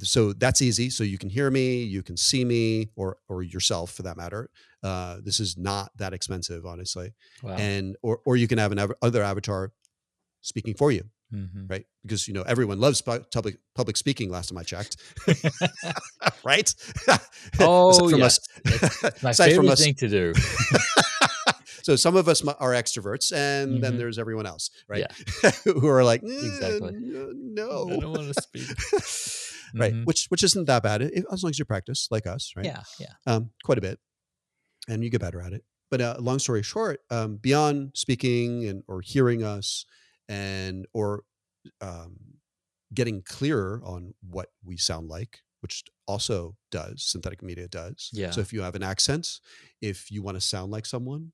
So 0.00 0.32
that's 0.34 0.60
easy. 0.60 0.90
So 0.90 1.02
you 1.04 1.16
can 1.18 1.30
hear 1.30 1.50
me 1.50 1.82
you 1.82 2.02
can 2.02 2.16
see 2.16 2.44
me 2.44 2.90
or 2.96 3.16
or 3.28 3.42
yourself 3.42 3.92
for 3.92 4.02
that 4.02 4.16
matter. 4.16 4.50
Uh, 4.82 5.18
this 5.24 5.40
is 5.40 5.56
not 5.56 5.90
that 5.96 6.12
expensive 6.12 6.66
honestly. 6.66 7.12
Wow. 7.42 7.56
and 7.56 7.96
or 8.02 8.20
or 8.26 8.36
you 8.36 8.48
can 8.48 8.58
have 8.58 8.72
an 8.72 8.78
av- 8.78 8.92
other 9.00 9.22
avatar 9.22 9.72
speaking 10.42 10.74
for 10.74 10.90
you 10.92 11.04
Mhm. 11.32 11.70
right? 11.70 11.86
Because 12.02 12.28
you 12.28 12.34
know 12.34 12.42
everyone 12.42 12.78
loves 12.80 13.00
pu- 13.00 13.24
public 13.32 13.56
public 13.74 13.96
speaking 13.96 14.28
last 14.30 14.48
time 14.50 14.58
i 14.58 14.62
checked. 14.64 14.96
Right? 16.44 16.74
Oh, 17.60 18.08
yes. 18.10 18.38
us- 18.38 19.22
My 19.22 19.32
favorite 19.32 19.78
thing 19.78 19.94
to 19.94 20.08
do. 20.08 20.32
So 21.82 21.96
some 21.96 22.16
of 22.16 22.28
us 22.28 22.44
are 22.46 22.72
extroverts 22.72 23.32
and 23.32 23.82
then 23.82 23.94
Mhm. 23.94 23.98
there's 23.98 24.18
everyone 24.18 24.46
else 24.46 24.70
right 24.88 25.10
who 25.64 25.86
are 25.88 26.04
like 26.04 26.22
"Eh, 26.22 26.46
Exactly. 26.50 26.92
no 26.98 27.88
I 27.90 27.96
don't 27.98 28.12
want 28.12 28.34
to 28.34 28.42
speak. 28.42 28.68
right 29.74 29.94
Mhm. 29.94 30.04
which 30.06 30.26
which 30.28 30.42
isn't 30.42 30.66
that 30.66 30.82
bad 30.82 31.02
if, 31.02 31.24
as 31.32 31.42
long 31.42 31.50
as 31.50 31.58
you 31.58 31.64
practice 31.64 32.08
like 32.10 32.26
us 32.26 32.52
right 32.56 32.66
Yeah. 32.66 32.82
Yeah. 33.00 33.14
um, 33.26 33.50
quite 33.64 33.78
a 33.78 33.80
bit, 33.80 33.98
and 34.88 35.02
you 35.04 35.10
get 35.10 35.20
better 35.20 35.40
at 35.40 35.52
it. 35.52 35.64
But 35.90 36.00
uh, 36.00 36.16
long 36.20 36.38
story 36.38 36.62
short, 36.62 37.00
um, 37.10 37.36
beyond 37.36 37.92
speaking 37.94 38.64
and 38.68 38.82
or 38.88 39.00
hearing 39.02 39.42
us, 39.42 39.84
and 40.28 40.86
or 40.94 41.24
um, 41.80 42.16
getting 42.94 43.22
clearer 43.22 43.80
on 43.84 44.14
what 44.20 44.48
we 44.64 44.76
sound 44.76 45.08
like, 45.08 45.40
which 45.60 45.84
also 46.06 46.56
does 46.70 47.02
synthetic 47.02 47.42
media 47.42 47.68
does. 47.68 48.10
Yeah. 48.12 48.30
So 48.30 48.40
if 48.40 48.52
you 48.52 48.62
have 48.62 48.74
an 48.74 48.82
accent, 48.82 49.40
if 49.80 50.10
you 50.10 50.22
want 50.22 50.36
to 50.36 50.40
sound 50.40 50.72
like 50.72 50.86
someone, 50.86 51.32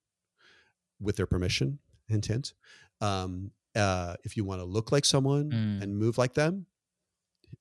with 1.01 1.17
their 1.17 1.27
permission, 1.27 1.79
hint. 2.09 2.55
Um, 3.01 3.53
uh, 3.75 4.17
if 4.25 4.37
you 4.37 4.45
want 4.45 4.61
to 4.61 4.65
look 4.65 4.91
like 4.93 5.05
someone 5.05 5.51
Mm. 5.51 5.83
and 5.83 5.97
move 5.99 6.19
like 6.19 6.35
them, 6.35 6.67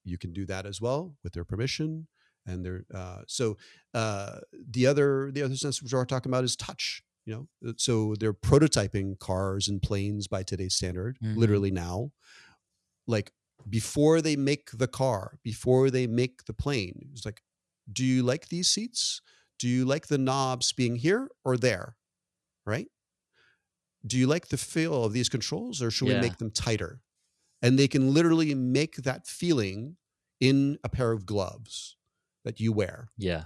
you 0.03 0.17
can 0.17 0.33
do 0.33 0.45
that 0.45 0.65
as 0.65 0.81
well 0.81 1.15
with 1.23 1.33
their 1.33 1.43
permission 1.45 2.07
and 2.45 2.65
their 2.65 2.85
uh, 2.93 3.21
so 3.27 3.57
uh, 3.93 4.39
the 4.51 4.87
other 4.87 5.31
the 5.31 5.41
other 5.43 5.55
sense 5.55 5.81
which 5.81 5.93
we're 5.93 6.05
talking 6.05 6.29
about 6.31 6.43
is 6.43 6.55
touch 6.55 7.03
you 7.25 7.33
know 7.35 7.47
Uh, 7.69 7.73
so 7.77 8.15
they're 8.19 8.33
prototyping 8.33 9.17
cars 9.19 9.67
and 9.67 9.81
planes 9.81 10.27
by 10.27 10.43
today's 10.43 10.73
standard 10.75 11.17
Mhm. 11.21 11.37
literally 11.37 11.71
now 11.71 12.11
like 13.05 13.31
before 13.69 14.21
they 14.21 14.35
make 14.35 14.71
the 14.71 14.87
car 14.87 15.39
before 15.43 15.89
they 15.91 16.07
make 16.07 16.45
the 16.45 16.53
plane 16.53 17.09
it's 17.11 17.25
like 17.25 17.41
do 17.91 18.05
you 18.05 18.23
like 18.23 18.47
these 18.49 18.69
seats 18.69 19.21
do 19.59 19.67
you 19.67 19.83
like 19.85 20.07
the 20.07 20.17
knobs 20.17 20.71
being 20.73 20.95
here 20.97 21.29
or 21.43 21.57
there 21.57 21.95
right 22.65 22.87
do 24.05 24.17
you 24.17 24.27
like 24.27 24.47
the 24.49 24.57
feel 24.57 25.03
of 25.03 25.13
these 25.13 25.29
controls 25.29 25.81
or 25.81 25.89
should 25.91 26.07
Yeah. 26.07 26.15
we 26.15 26.21
make 26.21 26.37
them 26.37 26.51
tighter 26.51 27.01
and 27.61 27.77
they 27.79 27.87
can 27.87 28.13
literally 28.13 28.53
make 28.53 28.97
that 28.97 29.27
feeling 29.27 29.97
in 30.39 30.77
a 30.83 30.89
pair 30.89 31.11
of 31.11 31.25
gloves 31.25 31.95
that 32.45 32.59
you 32.59 32.71
wear 32.71 33.09
Yeah. 33.17 33.45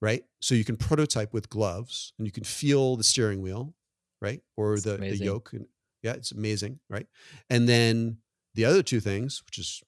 right 0.00 0.24
so 0.40 0.54
you 0.54 0.64
can 0.64 0.76
prototype 0.76 1.32
with 1.32 1.48
gloves 1.48 2.12
and 2.18 2.26
you 2.26 2.32
can 2.32 2.44
feel 2.44 2.96
the 2.96 3.04
steering 3.04 3.40
wheel 3.42 3.74
right 4.20 4.42
or 4.56 4.74
It's 4.74 4.82
the, 4.84 4.96
the 4.96 5.16
yoke 5.16 5.52
and 5.52 5.66
yeah 6.02 6.12
it's 6.12 6.32
amazing 6.32 6.80
right 6.90 7.06
and 7.48 7.68
then 7.68 8.18
the 8.54 8.64
other 8.64 8.82
two 8.82 9.00
things 9.00 9.42
which 9.46 9.58
is 9.58 9.80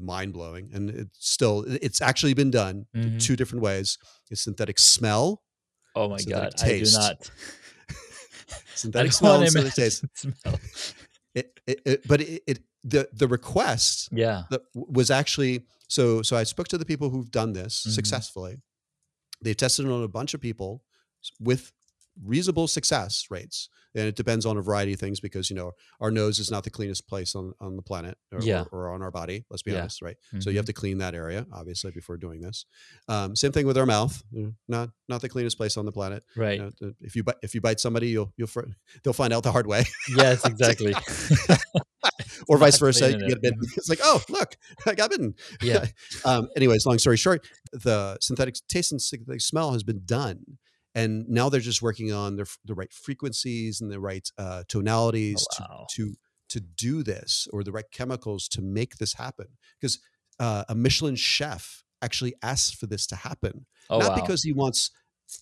mind-blowing 0.00 0.70
and 0.72 0.88
it's 0.88 1.30
still 1.30 1.64
it's 1.68 2.00
actually 2.00 2.32
been 2.34 2.50
done 2.50 2.86
Mhm. 2.96 3.20
two 3.22 3.36
different 3.36 3.62
ways 3.62 3.98
is 4.30 4.40
synthetic 4.40 4.78
smell 4.78 5.42
Oh 5.94 6.10
my 6.10 6.18
god. 6.22 6.52
I 6.62 6.80
do 6.80 6.90
not. 6.92 7.30
Synthetic 8.74 9.12
smell 9.12 9.40
and 9.42 9.50
synthetic 9.50 9.74
taste 9.74 10.04
smell. 10.14 10.58
it, 11.34 11.60
it, 11.66 11.80
it, 11.84 12.08
but 12.08 12.20
it, 12.20 12.42
it 12.46 12.58
the 12.84 13.08
the 13.12 13.26
request 13.28 14.08
Yeah. 14.12 14.44
was 14.74 15.10
actually 15.10 15.66
so 15.88 16.22
so 16.22 16.36
i 16.36 16.44
spoke 16.44 16.68
to 16.68 16.78
the 16.78 16.84
people 16.84 17.10
who've 17.10 17.30
done 17.30 17.52
this 17.52 17.84
Mhm. 17.86 17.90
successfully 17.92 18.56
they 19.42 19.54
tested 19.54 19.86
it 19.86 19.90
on 19.92 20.02
a 20.02 20.08
bunch 20.08 20.34
of 20.34 20.40
people 20.40 20.82
with 21.40 21.72
reasonable 22.24 22.66
success 22.68 23.26
rates 23.30 23.68
and 23.94 24.04
it 24.06 24.14
depends 24.16 24.44
on 24.44 24.58
a 24.58 24.62
variety 24.62 24.92
of 24.92 25.00
things 25.00 25.20
because 25.20 25.48
you 25.50 25.56
know 25.56 25.72
our 26.00 26.10
nose 26.10 26.38
is 26.38 26.50
not 26.50 26.64
the 26.64 26.70
cleanest 26.70 27.06
place 27.08 27.34
on, 27.34 27.52
on 27.60 27.76
the 27.76 27.82
planet 27.82 28.16
or, 28.32 28.40
Yeah. 28.42 28.64
or, 28.72 28.86
or 28.88 28.94
on 28.94 29.02
our 29.02 29.10
body 29.10 29.44
let's 29.50 29.62
be 29.62 29.72
Yeah. 29.72 29.80
honest 29.80 30.02
right 30.02 30.16
so 30.38 30.50
you 30.50 30.56
have 30.56 30.64
Mhm. 30.64 30.68
to 30.68 30.72
clean 30.72 30.98
that 30.98 31.14
area 31.14 31.46
obviously 31.52 31.90
before 31.90 32.16
doing 32.16 32.40
this 32.40 32.64
um, 33.08 33.36
same 33.36 33.52
thing 33.52 33.66
with 33.66 33.76
our 33.78 33.86
mouth 33.86 34.22
not 34.68 34.90
not 35.08 35.20
the 35.20 35.28
cleanest 35.28 35.56
place 35.56 35.76
on 35.76 35.84
the 35.84 35.92
planet 35.92 36.24
right. 36.36 36.58
you 36.60 36.72
know, 36.80 36.92
if 37.00 37.14
you 37.16 37.22
bite 37.22 37.36
if 37.42 37.54
you 37.54 37.60
bite 37.60 37.80
somebody 37.80 38.08
you'll 38.08 38.32
you'll 38.36 38.48
they'll 39.02 39.12
find 39.12 39.32
out 39.32 39.42
the 39.42 39.52
hard 39.52 39.66
way 39.66 39.84
yes, 40.16 40.44
exactly. 40.46 40.94
or 42.48 42.58
vice 42.58 42.78
versa. 42.78 43.10
You 43.10 43.18
get 43.18 43.32
it. 43.32 43.42
bitten. 43.42 43.60
It's 43.76 43.88
like, 43.88 43.98
oh, 44.02 44.22
look, 44.28 44.56
I 44.86 44.94
got 44.94 45.10
bitten. 45.10 45.34
Yeah. 45.62 45.86
um, 46.24 46.48
anyways, 46.56 46.86
long 46.86 46.98
story 46.98 47.16
short, 47.16 47.46
the 47.72 48.16
synthetic 48.20 48.56
taste 48.68 48.92
and 48.92 49.00
synthetic 49.02 49.40
smell 49.40 49.72
has 49.72 49.82
been 49.82 50.02
done. 50.04 50.58
And 50.96 51.28
now 51.28 51.48
they're 51.50 51.60
just 51.60 51.82
working 51.82 52.10
on 52.12 52.36
the, 52.36 52.46
the 52.64 52.74
right 52.74 52.92
frequencies 52.92 53.80
and 53.80 53.90
the 53.92 54.00
right 54.00 54.26
uh, 54.38 54.64
tonalities 54.66 55.46
Oh, 55.60 55.64
wow. 55.64 55.86
to, 55.94 56.02
to 56.04 56.14
to 56.48 56.60
do 56.60 57.02
this 57.02 57.48
or 57.52 57.64
the 57.64 57.72
right 57.72 57.90
chemicals 57.90 58.46
to 58.48 58.62
make 58.62 58.96
this 58.98 59.14
happen 59.14 59.46
because 59.80 59.98
uh, 60.38 60.62
a 60.68 60.74
michelin 60.76 61.16
chef 61.16 61.82
actually 62.02 62.34
asks 62.40 62.70
for 62.70 62.86
this 62.86 63.04
to 63.08 63.16
happen 63.16 63.66
Oh 63.90 63.98
not 63.98 64.10
wow. 64.10 64.20
because 64.22 64.44
he 64.44 64.52
wants 64.52 64.92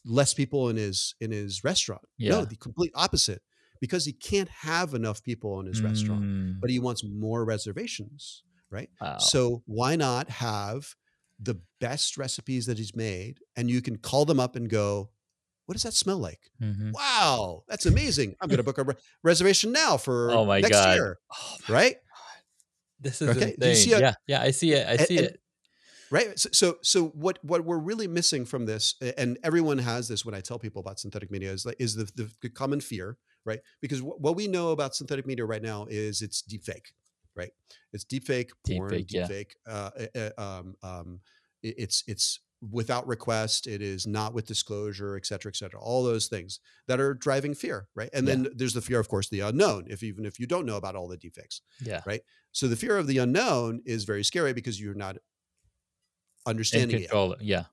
less 0.07 0.33
people 0.33 0.71
in 0.71 0.77
his 0.77 1.15
in 1.21 1.31
his 1.31 1.63
restaurant 1.63 2.01
Yeah. 2.17 2.31
no 2.31 2.45
the 2.47 2.57
complete 2.57 2.91
opposite 2.95 3.43
because 3.83 4.07
he 4.07 4.15
can't 4.15 4.49
have 4.49 4.95
enough 4.95 5.23
people 5.23 5.61
in 5.61 5.67
his 5.67 5.83
restaurant 5.83 6.23
Mm, 6.25 6.61
but 6.61 6.71
he 6.71 6.79
wants 6.79 7.03
more 7.05 7.45
reservations 7.45 8.43
right 8.71 8.89
wow. 9.01 9.19
so 9.19 9.63
why 9.67 9.97
not 9.97 10.31
have 10.31 10.95
the 11.39 11.61
best 11.81 12.17
recipes 12.17 12.65
that 12.65 12.79
he's 12.79 12.97
made 12.97 13.41
and 13.57 13.71
you 13.71 13.83
can 13.83 13.99
call 13.99 14.25
them 14.25 14.41
up 14.41 14.57
and 14.57 14.71
go 14.71 15.11
what 15.67 15.73
does 15.75 15.83
that 15.83 15.95
smell 15.95 16.19
like 16.19 16.41
Mhm. 16.63 16.93
wow 16.93 17.65
that's 17.69 17.87
amazing 17.87 18.35
i'm 18.41 18.49
going 18.49 18.59
to 18.59 18.63
book 18.65 18.79
a 18.79 18.85
re- 18.85 18.95
reservation 19.23 19.73
now 19.73 19.97
for 19.97 20.31
Oh 20.31 20.45
my 20.45 20.61
next 20.61 20.73
God. 20.73 20.95
year 20.97 21.19
Oh 21.33 21.57
my 21.69 21.75
right 21.75 21.97
This 23.01 23.21
is 23.23 23.29
Okay, 23.31 23.55
do 23.59 23.67
you 23.67 23.71
insane. 23.73 23.85
see 23.85 23.93
a- 23.93 24.01
yeah, 24.01 24.15
yeah, 24.27 24.41
I 24.43 24.51
see 24.51 24.73
it. 24.73 24.87
I 24.89 24.97
see 25.05 25.19
and- 25.19 25.27
it. 25.29 25.41
right 26.11 26.39
so, 26.39 26.49
so 26.53 26.77
so 26.83 27.07
what 27.09 27.39
what 27.43 27.65
we're 27.65 27.79
really 27.79 28.07
missing 28.07 28.45
from 28.45 28.67
this 28.67 28.95
and 29.19 29.39
everyone 29.43 29.79
has 29.79 30.07
this 30.09 30.25
when 30.25 30.35
i 30.35 30.41
tell 30.41 30.59
people 30.59 30.81
about 30.81 30.99
synthetic 31.01 31.31
media 31.31 31.51
is 31.51 31.65
like 31.67 31.77
is 31.81 31.95
the, 31.95 32.05
the, 32.15 32.31
the 32.43 32.49
common 32.51 32.81
fear 32.81 33.17
right 33.45 33.61
because 33.81 34.01
wh- 34.01 34.21
what 34.21 34.37
we 34.37 34.47
know 34.47 34.71
about 34.71 34.95
synthetic 34.95 35.27
media 35.27 35.45
right 35.45 35.63
now 35.63 35.87
is 35.91 36.23
it's 36.23 36.43
deepfake 36.43 36.93
right 37.35 37.51
it's 37.93 38.05
deepfake 38.05 38.51
porn 38.67 38.91
Deepfake, 38.91 39.07
yeah. 39.11 39.27
deepfake 39.27 39.51
uh, 39.67 39.91
uh, 39.99 40.31
uh, 40.39 40.43
um, 40.59 40.75
um, 40.83 41.21
it's 41.63 42.05
it's 42.07 42.41
without 42.71 43.07
request 43.07 43.67
it 43.67 43.83
is 43.83 44.07
not 44.07 44.33
with 44.35 44.47
disclosure 44.47 45.17
et 45.17 45.27
cetera 45.27 45.51
et 45.51 45.57
cetera 45.57 45.81
all 45.81 46.03
those 46.05 46.27
things 46.29 46.61
that 46.87 47.01
are 47.01 47.15
driving 47.15 47.55
fear 47.55 47.89
right 47.95 48.11
and 48.13 48.27
Yeah. 48.27 48.35
then 48.35 48.49
there's 48.55 48.75
the 48.75 48.81
fear 48.81 48.99
of 49.01 49.09
course 49.09 49.29
the 49.29 49.41
unknown 49.41 49.87
if 49.89 50.03
even 50.03 50.25
if 50.25 50.39
you 50.41 50.47
don't 50.47 50.67
know 50.67 50.77
about 50.77 50.97
all 50.97 51.09
the 51.09 51.17
defects 51.17 51.61
Yeah. 51.81 52.03
Right. 52.07 52.23
So 52.53 52.69
the 52.69 52.77
fear 52.77 52.97
of 52.97 53.07
the 53.07 53.19
unknown 53.19 53.83
is 53.85 54.05
very 54.05 54.25
scary 54.25 54.53
because 54.53 54.81
you're 54.81 54.95
not 54.95 55.17
understanding 56.47 57.01
it. 57.01 57.11
Yeah. 57.41 57.65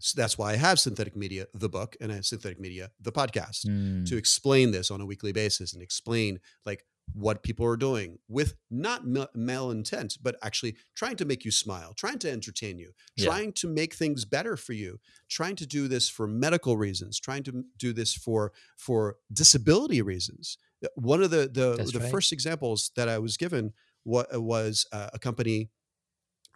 So 0.00 0.20
that's 0.20 0.36
why 0.36 0.52
I 0.52 0.56
have 0.56 0.80
synthetic 0.80 1.14
media, 1.14 1.46
the 1.54 1.68
book, 1.68 1.96
and 2.00 2.10
I 2.10 2.16
have 2.16 2.26
synthetic 2.26 2.58
media, 2.58 2.90
the 3.00 3.12
podcast, 3.12 3.66
Mm, 3.66 4.04
to 4.08 4.16
explain 4.16 4.72
this 4.72 4.90
on 4.90 5.00
a 5.00 5.06
weekly 5.06 5.30
basis 5.32 5.74
and 5.74 5.82
explain 5.82 6.40
like 6.66 6.84
what 7.14 7.42
people 7.42 7.66
are 7.66 7.76
doing 7.76 8.18
with 8.28 8.54
not 8.70 9.06
mal- 9.06 9.28
malintent, 9.36 10.18
but 10.22 10.36
actually 10.42 10.76
trying 10.94 11.16
to 11.16 11.24
make 11.24 11.44
you 11.44 11.50
smile, 11.50 11.92
trying 11.94 12.18
to 12.18 12.30
entertain 12.30 12.78
you, 12.78 12.92
Yeah. 13.16 13.26
trying 13.26 13.52
to 13.54 13.68
make 13.68 13.94
things 13.94 14.24
better 14.24 14.56
for 14.56 14.72
you, 14.72 14.98
trying 15.28 15.56
to 15.56 15.66
do 15.66 15.88
this 15.88 16.08
for 16.08 16.26
medical 16.26 16.76
reasons, 16.76 17.18
trying 17.20 17.42
to 17.44 17.64
do 17.76 17.92
this 17.92 18.14
for 18.14 18.52
for 18.76 19.16
disability 19.32 20.00
reasons. 20.02 20.56
Uh, 20.84 20.88
One 20.96 21.22
of 21.22 21.30
the 21.30 21.48
the, 21.48 21.76
That's 21.76 21.92
the 21.92 22.00
right. 22.00 22.10
first 22.10 22.32
examples 22.32 22.90
that 22.96 23.08
I 23.08 23.18
was 23.18 23.36
given 23.36 23.72
wa- 24.04 24.26
was 24.32 24.86
uh, 24.92 25.10
a 25.12 25.18
company 25.18 25.70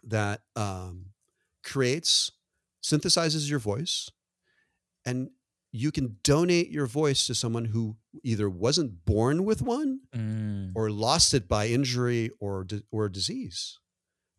that 0.03 0.41
um, 0.55 1.13
creates 1.63 2.31
synthesizes 2.83 3.49
your 3.49 3.59
voice 3.59 4.09
and 5.05 5.29
you 5.71 5.91
can 5.91 6.17
donate 6.23 6.69
your 6.71 6.85
voice 6.87 7.27
to 7.27 7.35
someone 7.35 7.65
who 7.65 7.97
either 8.23 8.49
wasn't 8.49 9.05
born 9.05 9.43
with 9.43 9.61
one 9.61 9.99
mm, 10.15 10.71
or 10.75 10.89
lost 10.89 11.33
it 11.33 11.47
by 11.47 11.67
injury 11.67 12.31
or 12.39 12.65
or 12.91 13.09
disease 13.09 13.77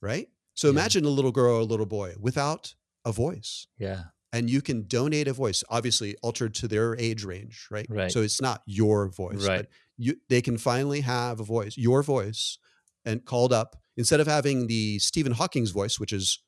right 0.00 0.28
so 0.54 0.68
Yeah. 0.68 0.72
imagine 0.72 1.04
a 1.04 1.10
little 1.10 1.32
girl 1.32 1.56
or 1.56 1.60
a 1.60 1.64
little 1.64 1.86
boy 1.86 2.14
without 2.18 2.74
a 3.04 3.12
voice 3.12 3.66
yeah. 3.78 4.04
and 4.32 4.48
you 4.50 4.60
can 4.62 4.86
donate 4.86 5.28
a 5.28 5.32
voice 5.32 5.62
obviously 5.68 6.16
altered 6.22 6.54
to 6.54 6.68
their 6.68 6.96
age 6.98 7.24
range 7.24 7.66
right 7.70 7.86
Right. 7.88 8.10
so 8.10 8.22
it's 8.22 8.40
not 8.40 8.62
your 8.66 9.08
voice 9.08 9.46
Right. 9.46 9.58
but 9.62 9.68
you 9.96 10.16
they 10.28 10.40
can 10.42 10.56
finally 10.58 11.00
have 11.02 11.40
a 11.40 11.44
voice 11.44 11.76
your 11.76 12.02
voice 12.02 12.58
and 13.04 13.24
called 13.24 13.52
up 13.52 13.76
instead 13.96 14.20
of 14.20 14.26
having 14.26 14.66
the 14.66 14.98
stephen 14.98 15.32
hawking's 15.32 15.70
voice 15.70 15.98
which 16.00 16.12
is 16.12 16.42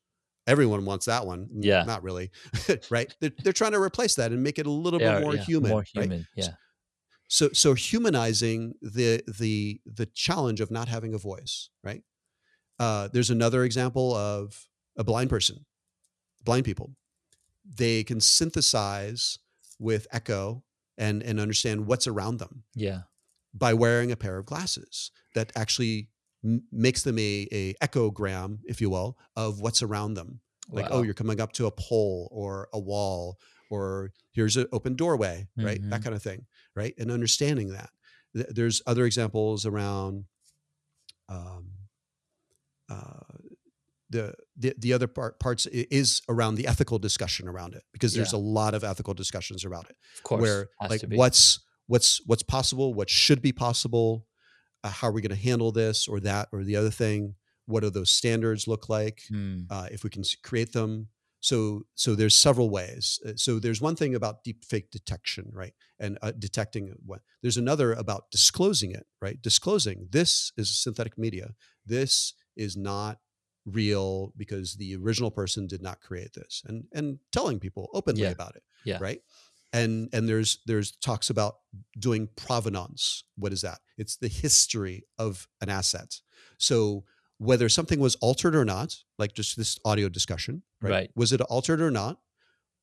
everyone 0.47 0.85
wants 0.85 1.05
that 1.05 1.25
one 1.25 1.47
Yeah. 1.59 1.83
not 1.83 2.03
really 2.03 2.31
right 2.89 3.13
they're, 3.19 3.31
they're 3.43 3.53
trying 3.53 3.73
to 3.73 3.81
replace 3.81 4.15
that 4.15 4.31
and 4.31 4.41
make 4.43 4.57
it 4.59 4.65
a 4.65 4.71
little 4.71 4.99
Yeah, 5.01 5.15
bit 5.15 5.23
more 5.23 5.35
yeah, 5.35 5.43
human 5.43 5.69
More 5.71 5.79
right? 5.95 6.03
human. 6.05 6.27
Yeah. 6.35 6.49
so 7.27 7.49
so 7.53 7.73
humanizing 7.73 8.73
the 8.81 9.21
the 9.39 9.81
the 9.85 10.05
challenge 10.07 10.61
of 10.61 10.71
not 10.71 10.87
having 10.87 11.13
a 11.13 11.17
voice 11.17 11.69
right 11.83 12.03
uh, 12.79 13.07
there's 13.13 13.29
another 13.29 13.63
example 13.63 14.15
of 14.15 14.65
a 14.97 15.03
blind 15.03 15.29
person 15.29 15.65
blind 16.43 16.65
people 16.65 16.95
they 17.63 18.03
can 18.03 18.19
synthesize 18.19 19.37
with 19.79 20.07
echo 20.11 20.63
and 20.97 21.21
and 21.23 21.39
understand 21.39 21.85
what's 21.85 22.07
around 22.07 22.37
them 22.39 22.63
Yeah. 22.75 23.01
by 23.53 23.73
wearing 23.73 24.11
a 24.11 24.15
pair 24.15 24.37
of 24.39 24.45
glasses 24.47 25.11
that 25.35 25.51
actually 25.55 26.09
m- 26.43 26.63
makes 26.71 27.03
them 27.03 27.17
a, 27.19 27.47
a 27.51 27.73
echogram 27.83 28.59
if 28.65 28.81
you 28.81 28.89
will 28.89 29.17
of 29.35 29.59
what's 29.61 29.81
around 29.81 30.13
them 30.15 30.39
like 30.69 30.87
oh 30.91 31.01
you're 31.01 31.13
coming 31.13 31.39
up 31.41 31.51
to 31.53 31.65
a 31.65 31.71
pole 31.71 32.29
or 32.31 32.67
a 32.73 32.79
wall 32.79 33.37
or 33.69 34.11
here's 34.33 34.57
an 34.57 34.67
open 34.71 34.95
doorway 34.95 35.47
right 35.57 35.81
that 35.89 35.99
Mhm. 36.01 36.03
kind 36.03 36.15
of 36.15 36.21
thing 36.23 36.45
right 36.75 36.93
and 36.97 37.11
understanding 37.11 37.69
that 37.69 37.89
Th- 38.35 38.47
there's 38.49 38.81
other 38.87 39.05
examples 39.05 39.65
around 39.65 40.25
um, 41.29 41.71
uh, 42.89 43.37
the, 44.09 44.33
the 44.57 44.73
the 44.77 44.91
other 44.93 45.07
part 45.07 45.39
parts 45.39 45.65
is 45.67 46.21
around 46.27 46.55
the 46.55 46.67
ethical 46.67 46.99
discussion 46.99 47.47
around 47.47 47.73
it 47.75 47.83
because 47.93 48.13
there's 48.13 48.33
Yeah. 48.33 48.39
a 48.39 48.41
lot 48.41 48.73
of 48.73 48.83
ethical 48.83 49.13
discussions 49.13 49.63
around 49.63 49.85
it 49.89 49.95
Of 50.17 50.23
course. 50.23 50.41
where 50.41 50.69
like 50.89 51.01
what's 51.11 51.61
what's 51.87 52.19
what's 52.25 52.43
possible 52.43 52.93
what 52.93 53.09
should 53.09 53.41
be 53.41 53.53
possible 53.53 54.27
uh, 54.83 54.89
how 54.89 55.07
are 55.07 55.11
we 55.11 55.21
going 55.21 55.35
to 55.35 55.41
handle 55.41 55.71
this 55.71 56.07
or 56.07 56.19
that 56.21 56.49
or 56.51 56.63
the 56.63 56.75
other 56.75 56.91
thing? 56.91 57.35
What 57.65 57.81
do 57.81 57.89
those 57.89 58.11
standards 58.11 58.67
look 58.67 58.89
like 58.89 59.23
Mm, 59.29 59.69
uh, 59.69 59.87
if 59.91 60.03
we 60.03 60.09
can 60.09 60.23
create 60.43 60.73
them? 60.73 61.09
So 61.39 61.87
so 61.95 62.13
there's 62.13 62.35
several 62.35 62.69
ways. 62.69 63.19
Uh, 63.25 63.33
so 63.35 63.59
there's 63.59 63.81
one 63.81 63.95
thing 63.95 64.13
about 64.15 64.43
deep 64.43 64.63
fake 64.63 64.91
detection 64.91 65.49
right 65.53 65.73
and 65.99 66.17
uh, 66.21 66.31
detecting 66.37 66.93
what 67.05 67.21
there's 67.41 67.57
another 67.57 67.93
about 67.93 68.29
disclosing 68.31 68.91
it 68.91 69.07
right? 69.21 69.41
Disclosing 69.41 70.07
this 70.11 70.51
is 70.57 70.77
synthetic 70.77 71.17
media. 71.17 71.55
This 71.85 72.33
is 72.55 72.77
not 72.77 73.19
real 73.65 74.33
because 74.37 74.75
the 74.75 74.95
original 74.95 75.29
person 75.31 75.67
did 75.67 75.81
not 75.81 76.01
create 76.01 76.33
this 76.33 76.63
and 76.67 76.85
and 76.93 77.19
telling 77.31 77.59
people 77.59 77.89
openly 77.93 78.21
Yeah. 78.21 78.31
about 78.31 78.55
it 78.55 78.63
Yeah. 78.83 78.99
right 78.99 79.21
and 79.73 80.09
and 80.13 80.27
there's 80.27 80.59
there's 80.65 80.91
talks 80.97 81.29
about 81.29 81.55
doing 81.97 82.27
provenance 82.35 83.23
what 83.37 83.53
is 83.53 83.61
that 83.61 83.79
it's 83.97 84.17
the 84.17 84.27
history 84.27 85.03
of 85.17 85.47
an 85.61 85.69
asset 85.69 86.19
so 86.57 87.03
whether 87.37 87.69
something 87.69 87.99
was 87.99 88.15
altered 88.15 88.55
or 88.55 88.65
not 88.65 88.95
like 89.17 89.33
just 89.33 89.57
this 89.57 89.79
audio 89.85 90.09
discussion 90.09 90.63
right, 90.81 90.91
Right. 90.91 91.11
was 91.15 91.31
it 91.31 91.41
altered 91.41 91.81
or 91.81 91.91
not 91.91 92.19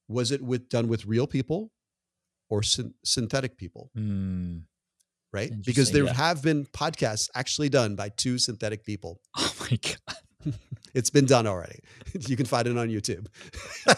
was 0.09 0.31
it 0.33 0.42
with 0.42 0.68
done 0.68 0.88
with 0.88 1.05
real 1.07 1.27
people 1.27 1.70
or 2.48 2.62
syn- 2.62 2.94
synthetic 3.05 3.57
people 3.59 3.90
mm. 3.96 4.62
right 5.33 5.53
because 5.64 5.92
there 5.92 6.05
yeah. 6.05 6.14
have 6.14 6.42
been 6.42 6.64
podcasts 6.66 7.29
actually 7.35 7.68
done 7.68 7.94
by 7.96 8.09
two 8.09 8.38
synthetic 8.38 8.85
people 8.85 9.20
Oh 9.37 9.53
my 9.61 9.77
god. 9.83 10.16
It's 10.95 11.11
been 11.11 11.27
done 11.27 11.47
already. 11.47 11.81
you 12.27 12.37
can 12.37 12.47
find 12.47 12.67
it 12.69 12.77
on 12.77 12.89
YouTube, 12.89 13.27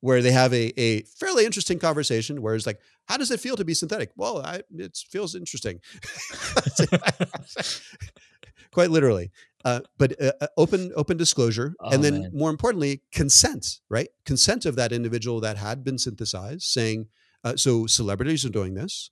where 0.00 0.22
they 0.22 0.32
have 0.32 0.52
a, 0.52 0.78
a 0.80 1.02
fairly 1.02 1.44
interesting 1.46 1.78
conversation. 1.78 2.42
Where 2.42 2.54
it's 2.54 2.66
like, 2.66 2.80
how 3.06 3.16
does 3.16 3.30
it 3.30 3.40
feel 3.40 3.56
to 3.56 3.64
be 3.64 3.74
synthetic? 3.74 4.10
Well, 4.16 4.42
I, 4.44 4.62
it 4.76 4.96
feels 5.08 5.34
interesting, 5.34 5.80
quite 8.72 8.90
literally. 8.90 9.30
Uh, 9.64 9.80
but 9.96 10.20
uh, 10.20 10.32
uh, 10.40 10.46
open 10.56 10.92
open 10.96 11.16
disclosure, 11.16 11.74
Oh, 11.80 11.90
and 11.90 12.02
then 12.02 12.22
man. 12.22 12.30
more 12.34 12.50
importantly, 12.50 13.02
consent. 13.12 13.80
Right, 13.88 14.08
consent 14.24 14.66
of 14.66 14.74
that 14.76 14.92
individual 14.92 15.40
that 15.40 15.56
had 15.56 15.84
been 15.84 15.98
synthesized, 15.98 16.62
saying, 16.62 17.06
uh, 17.44 17.56
so 17.56 17.86
celebrities 17.86 18.44
are 18.44 18.48
doing 18.50 18.74
this, 18.74 19.10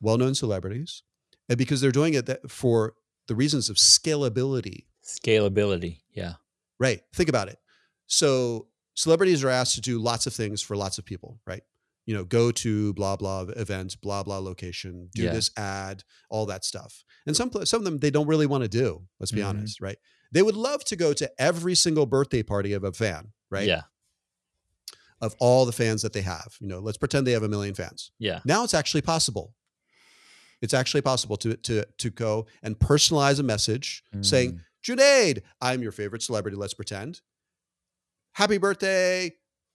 well 0.00 0.18
known 0.18 0.34
celebrities, 0.34 1.02
and 1.48 1.56
because 1.56 1.80
they're 1.80 1.92
doing 1.92 2.14
it 2.14 2.26
that, 2.26 2.50
for 2.50 2.94
the 3.28 3.36
reasons 3.36 3.70
of 3.70 3.76
scalability 3.76 4.86
Scalability. 5.08 6.00
Yeah. 6.12 6.34
Right. 6.78 7.00
Think 7.14 7.28
about 7.28 7.48
it. 7.48 7.58
So 8.06 8.68
celebrities 8.94 9.42
are 9.44 9.48
asked 9.50 9.74
to 9.76 9.80
do 9.80 9.98
lots 9.98 10.26
of 10.26 10.34
things 10.34 10.60
for 10.62 10.76
lots 10.76 10.98
of 10.98 11.04
people, 11.04 11.40
right? 11.46 11.62
You 12.06 12.14
know, 12.14 12.24
go 12.24 12.50
to 12.52 12.92
blah 12.94 13.16
blah 13.16 13.42
event, 13.56 13.96
blah 14.00 14.22
blah 14.22 14.38
location, 14.38 15.10
do 15.14 15.24
Yeah. 15.24 15.32
this 15.32 15.50
ad, 15.56 16.04
all 16.30 16.46
that 16.46 16.64
stuff. 16.64 17.04
And 17.26 17.36
some 17.36 17.50
some 17.64 17.80
of 17.80 17.84
them 17.84 17.98
they 17.98 18.10
don't 18.10 18.26
really 18.26 18.46
want 18.46 18.62
to 18.64 18.68
do. 18.68 19.06
Let's 19.20 19.32
be 19.32 19.40
Mhm. 19.40 19.46
honest, 19.48 19.80
right? 19.80 19.98
They 20.32 20.42
would 20.42 20.56
love 20.56 20.84
to 20.86 20.96
go 20.96 21.12
to 21.14 21.30
every 21.40 21.74
single 21.74 22.06
birthday 22.06 22.42
party 22.42 22.72
of 22.72 22.84
a 22.84 22.92
fan, 22.92 23.32
right? 23.50 23.66
Yeah. 23.66 23.82
Of 25.20 25.34
all 25.40 25.66
the 25.66 25.72
fans 25.72 26.02
that 26.02 26.12
they 26.12 26.22
have. 26.22 26.56
You 26.60 26.68
know, 26.68 26.78
let's 26.80 26.98
pretend 26.98 27.26
they 27.26 27.32
have 27.32 27.42
a 27.42 27.48
million 27.48 27.74
fans. 27.74 28.10
Yeah. 28.18 28.40
Now 28.44 28.62
it's 28.64 28.74
actually 28.74 29.02
possible. 29.02 29.54
It's 30.62 30.74
actually 30.74 31.02
possible 31.02 31.36
to 31.38 31.56
to 31.56 31.84
to 31.98 32.10
go 32.10 32.46
and 32.62 32.78
personalize 32.78 33.38
a 33.38 33.42
message 33.42 34.02
saying, 34.22 34.52
Mm. 34.52 34.60
Junaid, 34.84 35.42
I'm 35.60 35.82
your 35.82 35.92
favorite 35.92 36.22
celebrity. 36.22 36.56
Let's 36.56 36.74
pretend. 36.74 37.20
Happy 38.32 38.58
birthday. 38.58 39.32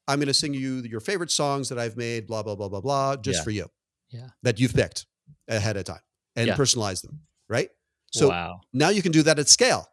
I'm 0.07 0.19
going 0.19 0.27
to 0.27 0.33
sing 0.33 0.53
you 0.53 0.77
your 0.81 0.99
favorite 0.99 1.31
songs 1.31 1.69
that 1.69 1.79
I've 1.79 1.95
made, 1.97 2.27
blah, 2.27 2.43
blah, 2.43 2.55
blah, 2.55 2.69
blah, 2.69 2.81
blah, 2.81 3.15
just 3.17 3.39
Yeah. 3.39 3.43
for 3.43 3.51
you 3.51 3.67
Yeah. 4.09 4.29
that 4.43 4.59
you've 4.59 4.73
picked 4.73 5.05
ahead 5.47 5.77
of 5.77 5.85
time 5.85 6.01
and 6.35 6.47
Yeah. 6.47 6.55
personalize 6.55 7.01
them. 7.01 7.21
Right. 7.49 7.69
So 8.13 8.29
wow. 8.29 8.61
now 8.73 8.89
you 8.89 9.01
can 9.01 9.11
do 9.11 9.23
that 9.23 9.39
at 9.39 9.47
scale. 9.49 9.87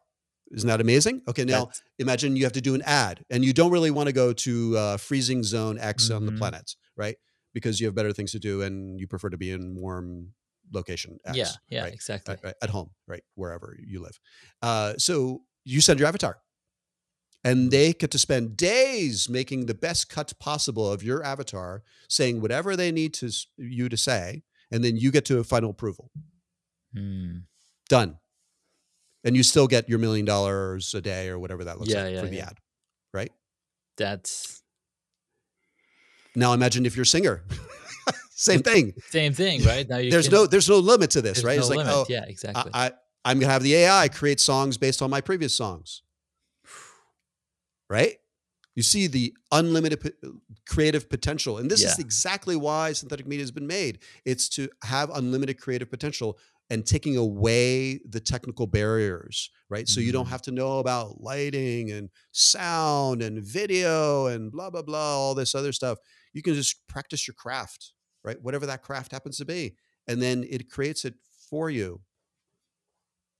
Isn't 0.51 0.67
that 0.67 0.81
amazing? 0.81 1.21
Okay, 1.29 1.45
now 1.45 1.65
That's- 1.65 1.81
imagine 1.97 2.35
you 2.35 2.43
have 2.43 2.51
to 2.53 2.61
do 2.61 2.75
an 2.75 2.81
ad 2.81 3.23
and 3.29 3.43
you 3.45 3.53
don't 3.53 3.71
really 3.71 3.91
want 3.91 4.07
to 4.07 4.13
go 4.13 4.33
to 4.33 4.77
uh, 4.77 4.97
freezing 4.97 5.43
zone 5.43 5.77
X 5.79 6.09
on 6.09 6.25
the 6.25 6.31
Mhm. 6.33 6.37
planet, 6.37 6.75
right? 6.97 7.15
Because 7.53 7.79
you 7.79 7.87
have 7.87 7.95
better 7.95 8.11
things 8.11 8.31
to 8.33 8.39
do 8.39 8.61
and 8.61 8.99
you 8.99 9.07
prefer 9.07 9.29
to 9.29 9.37
be 9.37 9.49
in 9.51 9.75
warm 9.75 10.33
location 10.71 11.17
X. 11.25 11.37
yeah, 11.37 11.47
yeah, 11.69 11.83
right? 11.83 11.93
exactly. 11.93 12.33
At, 12.33 12.43
right, 12.43 12.55
at 12.61 12.69
home, 12.69 12.91
right? 13.07 13.23
Wherever 13.35 13.75
you 13.79 14.01
live. 14.01 14.19
Uh, 14.61 14.93
so 14.97 15.41
you 15.63 15.81
send 15.81 15.99
your 15.99 16.07
avatar 16.07 16.37
and 17.43 17.71
they 17.71 17.93
get 17.93 18.11
to 18.11 18.17
spend 18.19 18.55
days 18.57 19.27
making 19.29 19.65
the 19.65 19.73
best 19.73 20.09
cut 20.09 20.31
possible 20.39 20.91
of 20.91 21.03
your 21.03 21.23
avatar, 21.23 21.83
saying 22.09 22.39
whatever 22.41 22.75
they 22.75 22.91
need 22.91 23.13
to 23.15 23.31
you 23.57 23.89
to 23.89 23.97
say, 23.97 24.43
and 24.71 24.83
then 24.83 24.95
you 24.97 25.11
get 25.11 25.25
to 25.25 25.39
a 25.39 25.43
final 25.43 25.71
approval. 25.71 26.11
Hmm. 26.95 27.39
Done. 27.89 28.17
And 29.23 29.35
you 29.35 29.43
still 29.43 29.67
get 29.67 29.87
your 29.89 29.99
million 29.99 30.25
dollars 30.25 30.93
a 30.95 31.01
day 31.01 31.29
or 31.29 31.37
whatever 31.37 31.63
that 31.65 31.77
looks 31.79 31.91
Yeah, 31.91 32.03
like 32.03 32.13
yeah, 32.15 32.21
for 32.21 32.27
the 32.27 32.35
yeah. 32.37 32.45
ad, 32.47 32.57
right? 33.13 33.31
That's 33.97 34.61
Now 36.35 36.53
imagine 36.53 36.85
if 36.85 36.95
you're 36.95 37.03
a 37.03 37.05
singer. 37.05 37.43
Same 38.41 38.61
thing. 38.63 38.93
same 39.09 39.33
thing, 39.33 39.63
right? 39.71 39.87
Now 39.87 39.97
you 39.97 40.09
There's 40.11 40.27
can- 40.27 40.33
no 40.37 40.47
there's 40.47 40.67
no 40.69 40.79
limit 40.79 41.11
to 41.11 41.21
this, 41.21 41.43
right? 41.43 41.55
no 41.57 41.61
it's 41.61 41.69
like, 41.69 41.77
limit. 41.77 41.93
oh, 41.93 42.05
yeah, 42.09 42.25
exactly. 42.27 42.71
I, 42.73 42.87
I 42.87 42.91
I'm 43.23 43.39
gonna 43.39 43.51
have 43.53 43.61
the 43.63 43.75
AI 43.75 44.07
create 44.07 44.39
songs 44.39 44.77
based 44.77 45.01
on 45.03 45.09
my 45.11 45.21
previous 45.21 45.53
songs. 45.55 46.01
Right? 47.89 48.15
You 48.75 48.83
see 48.83 49.07
the 49.07 49.33
unlimited 49.51 50.13
creative 50.67 51.09
potential. 51.09 51.57
And 51.57 51.69
this 51.69 51.83
is 51.83 51.99
exactly 51.99 52.55
why 52.55 52.93
synthetic 52.93 53.27
media 53.27 53.43
has 53.43 53.51
been 53.51 53.67
made. 53.67 53.99
It's 54.25 54.47
to 54.49 54.69
have 54.83 55.09
unlimited 55.09 55.59
creative 55.59 55.89
potential 55.89 56.39
and 56.69 56.85
taking 56.85 57.17
away 57.17 57.99
the 58.09 58.21
technical 58.21 58.65
barriers, 58.65 59.49
right? 59.69 59.89
So 59.89 59.99
you 59.99 60.13
don't 60.13 60.25
Mhm. 60.25 60.29
have 60.29 60.41
to 60.43 60.51
know 60.51 60.79
about 60.79 61.19
lighting 61.19 61.91
and 61.91 62.09
sound 62.31 63.21
and 63.21 63.43
video 63.43 64.27
and 64.27 64.49
blah, 64.53 64.69
blah, 64.69 64.81
blah, 64.83 65.17
all 65.19 65.35
this 65.35 65.53
other 65.53 65.73
stuff. 65.73 65.97
You 66.31 66.41
can 66.41 66.53
just 66.53 66.87
practice 66.87 67.27
your 67.27 67.35
craft, 67.35 67.91
right? 68.23 68.41
Whatever 68.41 68.65
that 68.67 68.81
craft 68.83 69.11
happens 69.11 69.37
to 69.37 69.45
be. 69.45 69.75
And 70.07 70.21
then 70.21 70.45
it 70.49 70.69
creates 70.69 71.05
it 71.05 71.15
for 71.49 71.69
you. 71.69 72.01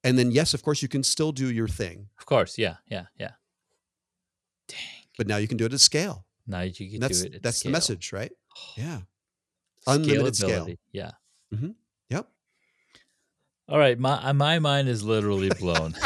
And 0.04 0.18
then, 0.18 0.32
yes, 0.32 0.54
of 0.54 0.64
course, 0.64 0.82
you 0.82 0.88
can 0.88 1.04
still 1.04 1.32
do 1.32 1.52
your 1.52 1.68
thing, 1.68 2.08
of 2.20 2.26
course, 2.26 2.58
yeah, 2.58 2.78
yeah, 2.88 3.06
yeah. 3.20 3.32
Dang. 4.68 4.78
but 5.18 5.28
now 5.28 5.38
you 5.38 5.48
can 5.48 5.58
do 5.58 5.66
it 5.66 5.74
at 5.74 5.80
scale. 5.80 6.26
Now 6.48 6.62
you 6.62 6.74
can 6.74 6.94
And 6.96 7.04
that's 7.04 7.22
do 7.22 7.28
it. 7.28 7.36
At 7.36 7.44
that's 7.44 7.58
scale. 7.58 7.72
the 7.72 7.76
message, 7.76 8.12
right? 8.14 8.32
Yeah. 8.78 9.02
Unlimited 9.88 10.36
scale. 10.36 10.68
Yeah. 10.92 11.12
Mhm. 11.54 11.76
Yep. 12.10 12.28
All 13.70 13.78
right, 13.80 13.98
my 14.00 14.32
my 14.32 14.60
mind 14.60 14.88
is 14.90 15.04
literally 15.04 15.50
blown. 15.60 15.92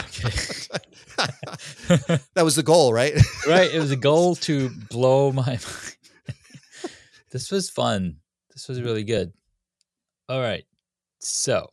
that 1.17 2.43
was 2.43 2.55
the 2.55 2.63
goal, 2.63 2.93
right? 2.93 3.13
right, 3.47 3.73
it 3.73 3.79
was 3.79 3.91
a 3.91 3.95
goal 3.95 4.35
to 4.47 4.69
blow 4.89 5.31
my 5.31 5.45
mind. 5.45 5.95
this 7.31 7.51
was 7.51 7.69
fun. 7.69 8.17
This 8.55 8.67
was 8.69 8.81
really 8.81 9.03
good. 9.03 9.33
All 10.29 10.41
right. 10.41 10.65
So, 11.19 11.69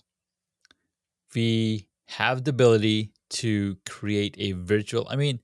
we 1.34 1.88
have 2.08 2.44
the 2.44 2.50
ability 2.50 3.12
to 3.30 3.76
create 3.88 4.36
a 4.38 4.52
virtual 4.52 5.06
I 5.08 5.16
mean, 5.16 5.40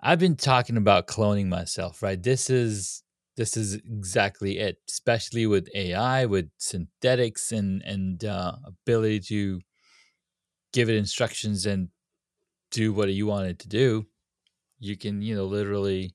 I've 0.00 0.20
been 0.20 0.36
talking 0.36 0.76
about 0.76 1.08
cloning 1.08 1.46
myself, 1.48 2.02
right? 2.02 2.22
This 2.22 2.50
is 2.50 3.02
this 3.36 3.56
is 3.56 3.74
exactly 3.74 4.58
it, 4.58 4.78
especially 4.88 5.46
with 5.46 5.68
AI, 5.74 6.26
with 6.26 6.50
synthetics 6.58 7.52
and 7.52 7.82
and 7.82 8.24
uh, 8.24 8.56
ability 8.64 9.20
to 9.20 9.60
give 10.72 10.88
it 10.88 10.96
instructions 10.96 11.66
and 11.66 11.88
do 12.70 12.92
what 12.92 13.12
you 13.12 13.26
want 13.26 13.48
it 13.48 13.58
to 13.60 13.68
do. 13.68 14.06
You 14.78 14.96
can, 14.96 15.22
you 15.22 15.34
know, 15.34 15.46
literally 15.46 16.14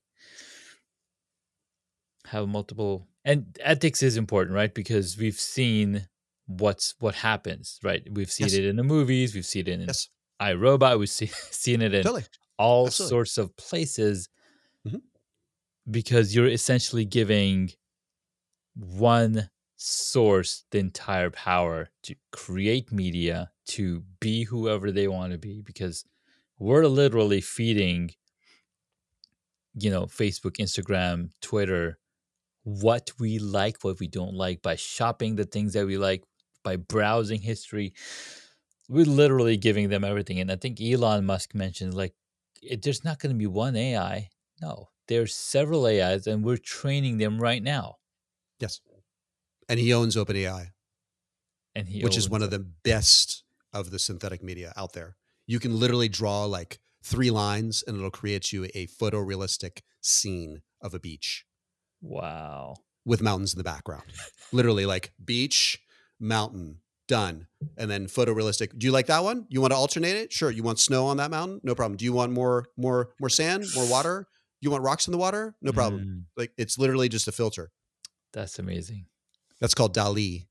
have 2.26 2.48
multiple 2.48 3.06
and 3.24 3.56
ethics 3.60 4.02
is 4.02 4.16
important, 4.16 4.54
right? 4.54 4.74
Because 4.74 5.16
we've 5.18 5.38
seen 5.40 6.08
what's 6.46 6.94
what 7.00 7.14
happens, 7.16 7.78
right? 7.82 8.06
We've 8.10 8.30
seen 8.30 8.46
Yes. 8.46 8.54
it 8.54 8.64
in 8.64 8.76
the 8.76 8.84
movies, 8.84 9.34
we've 9.34 9.46
seen 9.46 9.62
it 9.68 9.80
in 9.80 9.80
yes, 9.86 10.08
iRobot, 10.40 10.98
we've 10.98 11.08
see, 11.10 11.26
seen 11.50 11.82
it 11.82 11.94
in 11.94 12.02
totally. 12.02 12.24
all 12.58 12.86
Absolutely. 12.86 13.10
sorts 13.10 13.38
of 13.38 13.56
places 13.56 14.28
Mhm. 14.86 15.00
because 15.90 16.34
you're 16.34 16.48
essentially 16.48 17.04
giving 17.04 17.70
one 18.74 19.50
source 19.76 20.64
the 20.70 20.78
entire 20.78 21.30
power 21.30 21.90
to 22.02 22.14
create 22.32 22.92
media 22.92 23.50
to 23.66 24.02
be 24.20 24.44
whoever 24.44 24.90
they 24.90 25.08
want 25.08 25.32
to 25.32 25.38
be 25.38 25.60
because 25.62 26.04
we're 26.58 26.86
literally 26.86 27.40
feeding 27.40 28.10
you 29.74 29.90
know 29.90 30.02
facebook 30.06 30.56
instagram 30.58 31.30
twitter 31.40 31.98
what 32.64 33.12
we 33.18 33.38
like 33.38 33.82
what 33.82 34.00
we 34.00 34.08
don't 34.08 34.34
like 34.34 34.62
by 34.62 34.74
shopping 34.74 35.36
the 35.36 35.44
things 35.44 35.74
that 35.74 35.86
we 35.86 35.96
like 35.96 36.24
by 36.62 36.76
browsing 36.76 37.40
history. 37.40 37.92
We're 38.88 39.06
literally 39.06 39.56
giving 39.56 39.88
them 39.88 40.04
everything 40.04 40.40
and 40.40 40.52
i 40.52 40.56
think 40.56 40.78
elon 40.80 41.24
musk 41.24 41.54
mentioned 41.54 41.94
like 41.94 42.12
it, 42.62 42.82
there's 42.82 43.02
not 43.02 43.18
going 43.18 43.32
to 43.32 43.38
be 43.38 43.46
one 43.46 43.76
ai 43.76 44.28
no 44.60 44.88
there's 45.08 45.34
several 45.34 45.86
ais 45.86 46.26
and 46.26 46.44
we're 46.44 46.56
training 46.56 47.18
them 47.18 47.38
right 47.38 47.62
now. 47.62 47.96
Yes. 48.60 48.80
And 49.68 49.80
he 49.80 49.92
owns 49.92 50.16
OpenAI, 50.16 50.68
and 51.74 51.88
he 51.88 52.02
which 52.04 52.16
is 52.16 52.28
one 52.28 52.42
of 52.42 52.50
the 52.50 52.58
best 52.58 53.44
of 53.72 53.90
the 53.90 53.98
synthetic 53.98 54.42
media 54.42 54.72
out 54.76 54.92
there. 54.92 55.16
You 55.46 55.58
can 55.58 55.78
literally 55.78 56.08
draw 56.08 56.44
like 56.44 56.80
three 57.02 57.30
lines 57.30 57.82
and 57.86 57.96
it'll 57.96 58.10
create 58.10 58.52
you 58.52 58.64
a 58.74 58.86
photorealistic 58.86 59.80
scene 60.00 60.62
of 60.80 60.94
a 60.94 61.00
beach 61.00 61.44
wow 62.04 62.74
with 63.06 63.20
mountains 63.22 63.52
in 63.52 63.58
the 63.58 63.64
background. 63.64 64.04
literally 64.52 64.86
like 64.86 65.12
beach, 65.22 65.78
mountain, 66.20 66.78
done. 67.08 67.46
And 67.76 67.90
then 67.90 68.06
photorealistic. 68.06 68.78
Do 68.78 68.86
you 68.86 68.92
like 68.92 69.06
that 69.06 69.22
one? 69.24 69.46
You 69.48 69.60
want 69.60 69.72
to 69.72 69.76
alternate 69.76 70.16
it? 70.16 70.32
Sure. 70.32 70.50
You 70.50 70.62
want 70.62 70.78
snow 70.78 71.06
on 71.06 71.16
that 71.18 71.30
mountain? 71.30 71.60
No 71.62 71.74
problem. 71.74 71.96
Do 71.96 72.04
you 72.04 72.12
want 72.12 72.32
more 72.32 72.66
more 72.76 73.10
more 73.20 73.28
sand, 73.28 73.66
more 73.74 73.86
water? 73.90 74.26
You 74.60 74.70
want 74.70 74.82
rocks 74.82 75.06
in 75.06 75.12
the 75.12 75.18
water? 75.18 75.54
No 75.60 75.72
problem. 75.72 76.00
Mm, 76.02 76.22
Like 76.36 76.52
it's 76.56 76.78
literally 76.78 77.08
just 77.10 77.28
a 77.28 77.32
filter. 77.32 77.70
that's 78.32 78.58
amazing 78.58 79.06
That's 79.60 79.74
called 79.74 79.92
DALL-E. 79.94 80.46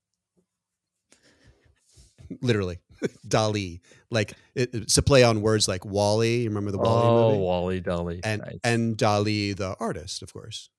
Literally, 2.41 2.79
DALL-E. 3.27 3.81
Like 4.09 4.33
it, 4.55 4.69
it's 4.73 4.97
a 4.97 5.01
play 5.03 5.23
on 5.23 5.41
words 5.41 5.67
like 5.67 5.85
WALL-E. 5.85 6.43
You 6.43 6.49
remember 6.49 6.71
the 6.71 6.77
WALL-E 6.77 7.05
oh 7.07 7.29
movie? 7.31 7.43
wally 7.43 7.81
Dali. 7.81 8.19
And 8.23 8.41
nice. 8.41 8.59
and 8.63 8.97
Dali, 8.97 9.55
the 9.55 9.75
artist, 9.79 10.21
of 10.23 10.31
course. 10.33 10.69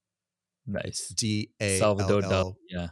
Nice 0.66 1.09
D 1.09 1.50
A 1.61 1.79
salvador 1.79 2.22
dali 2.22 2.55
yeah 2.68 2.88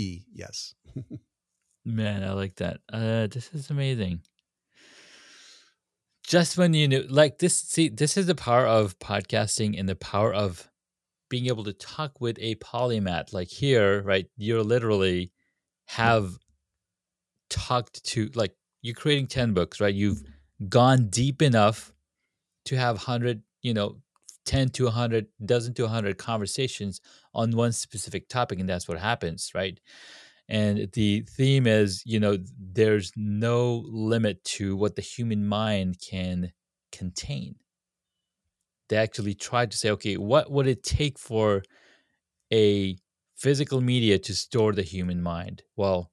E. 0.00 0.22
Yes. 0.32 0.74
Man, 1.84 2.22
I 2.24 2.32
like 2.32 2.56
that. 2.56 2.80
Uh, 2.92 3.26
this 3.26 3.50
is 3.52 3.70
amazing. 3.70 4.20
Just 6.26 6.56
when 6.56 6.74
you 6.74 6.86
knew, 6.88 7.02
like 7.08 7.38
this, 7.38 7.58
see, 7.58 7.88
this 7.88 8.16
is 8.16 8.26
the 8.26 8.34
power 8.34 8.66
of 8.66 8.98
podcasting 8.98 9.78
and 9.78 9.88
the 9.88 9.96
power 9.96 10.32
of 10.32 10.68
being 11.28 11.46
able 11.46 11.64
to 11.64 11.72
talk 11.72 12.20
with 12.20 12.38
a 12.40 12.54
polymath. 12.56 13.32
Like 13.32 13.48
here, 13.48 14.02
right? 14.02 14.26
You're 14.36 14.62
literally 14.62 15.32
have 15.86 16.38
talked 17.48 18.04
to, 18.04 18.30
like, 18.34 18.54
you're 18.82 18.94
creating 18.94 19.26
10 19.26 19.52
books, 19.54 19.80
right? 19.80 19.94
You've 19.94 20.22
gone 20.68 21.08
deep 21.08 21.42
enough 21.42 21.92
to 22.66 22.76
have 22.76 22.96
100, 22.96 23.42
you 23.62 23.74
know, 23.74 23.96
10 24.50 24.70
to 24.70 24.84
100, 24.84 25.26
dozen 25.44 25.74
to 25.74 25.82
100 25.84 26.18
conversations 26.18 27.00
on 27.34 27.52
one 27.52 27.72
specific 27.72 28.28
topic. 28.28 28.58
And 28.58 28.68
that's 28.68 28.88
what 28.88 28.98
happens, 28.98 29.50
right? 29.54 29.78
and 30.50 30.90
the 30.94 31.24
theme 31.30 31.66
is 31.66 32.02
you 32.04 32.18
know 32.18 32.36
there's 32.58 33.12
no 33.16 33.84
limit 33.86 34.42
to 34.44 34.76
what 34.76 34.96
the 34.96 35.02
human 35.02 35.46
mind 35.46 35.96
can 36.00 36.52
contain 36.90 37.54
they 38.88 38.96
actually 38.96 39.34
tried 39.34 39.70
to 39.70 39.78
say 39.78 39.90
okay 39.90 40.16
what 40.16 40.50
would 40.50 40.66
it 40.66 40.82
take 40.82 41.18
for 41.18 41.62
a 42.52 42.96
physical 43.36 43.80
media 43.80 44.18
to 44.18 44.34
store 44.34 44.72
the 44.72 44.82
human 44.82 45.22
mind 45.22 45.62
well 45.76 46.10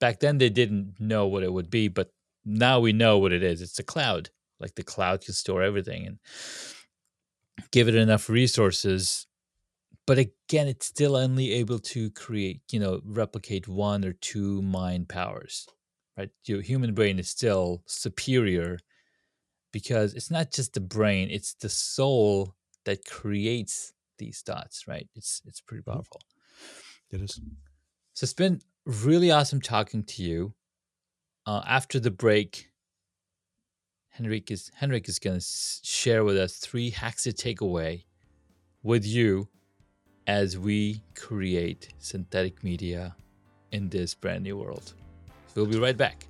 back 0.00 0.20
then 0.20 0.38
they 0.38 0.48
didn't 0.48 0.94
know 1.00 1.26
what 1.26 1.42
it 1.42 1.52
would 1.52 1.68
be 1.68 1.88
but 1.88 2.10
now 2.44 2.78
we 2.78 2.92
know 2.92 3.18
what 3.18 3.32
it 3.32 3.42
is 3.42 3.60
it's 3.60 3.80
a 3.80 3.84
cloud 3.84 4.30
like 4.60 4.74
the 4.76 4.84
cloud 4.84 5.20
can 5.20 5.34
store 5.34 5.62
everything 5.62 6.06
and 6.06 6.18
give 7.70 7.88
it 7.88 7.94
enough 7.94 8.28
resources 8.28 9.26
but 10.06 10.18
again 10.18 10.68
it's 10.68 10.86
still 10.86 11.16
only 11.16 11.52
able 11.52 11.78
to 11.78 12.10
create 12.10 12.62
you 12.72 12.80
know 12.80 13.00
replicate 13.04 13.68
one 13.68 14.04
or 14.04 14.12
two 14.12 14.62
mind 14.62 15.08
powers 15.08 15.66
right 16.16 16.30
your 16.44 16.60
human 16.62 16.94
brain 16.94 17.18
is 17.18 17.28
still 17.30 17.82
superior 17.86 18.78
because 19.72 20.14
it's 20.14 20.30
not 20.30 20.52
just 20.52 20.74
the 20.74 20.80
brain 20.80 21.28
it's 21.30 21.54
the 21.54 21.68
soul 21.68 22.54
that 22.84 23.04
creates 23.04 23.92
these 24.18 24.40
thoughts 24.40 24.86
right 24.88 25.08
it's 25.14 25.42
it's 25.46 25.60
pretty 25.60 25.82
Mhm. 25.82 25.94
powerful 25.94 26.20
It 27.10 27.20
is. 27.22 27.40
so 28.14 28.24
it's 28.24 28.34
been 28.34 28.60
really 28.86 29.30
awesome 29.30 29.60
talking 29.60 30.02
to 30.04 30.22
you 30.22 30.54
uh, 31.46 31.62
after 31.66 31.98
the 31.98 32.10
break, 32.10 32.70
Henrik 34.18 34.50
is 34.50 34.72
Henrik 34.74 35.08
is 35.08 35.20
going 35.20 35.38
to 35.38 35.46
share 35.84 36.24
with 36.24 36.36
us 36.36 36.56
three 36.56 36.90
hacks 36.90 37.22
to 37.22 37.32
take 37.32 37.60
away 37.60 38.04
with 38.82 39.06
you 39.06 39.46
as 40.26 40.58
we 40.58 41.04
create 41.14 41.94
synthetic 42.00 42.64
media 42.64 43.14
in 43.70 43.88
this 43.90 44.16
brand 44.16 44.42
new 44.42 44.56
world. 44.56 44.94
We'll 45.54 45.66
be 45.66 45.78
right 45.78 45.96
back. 45.96 46.26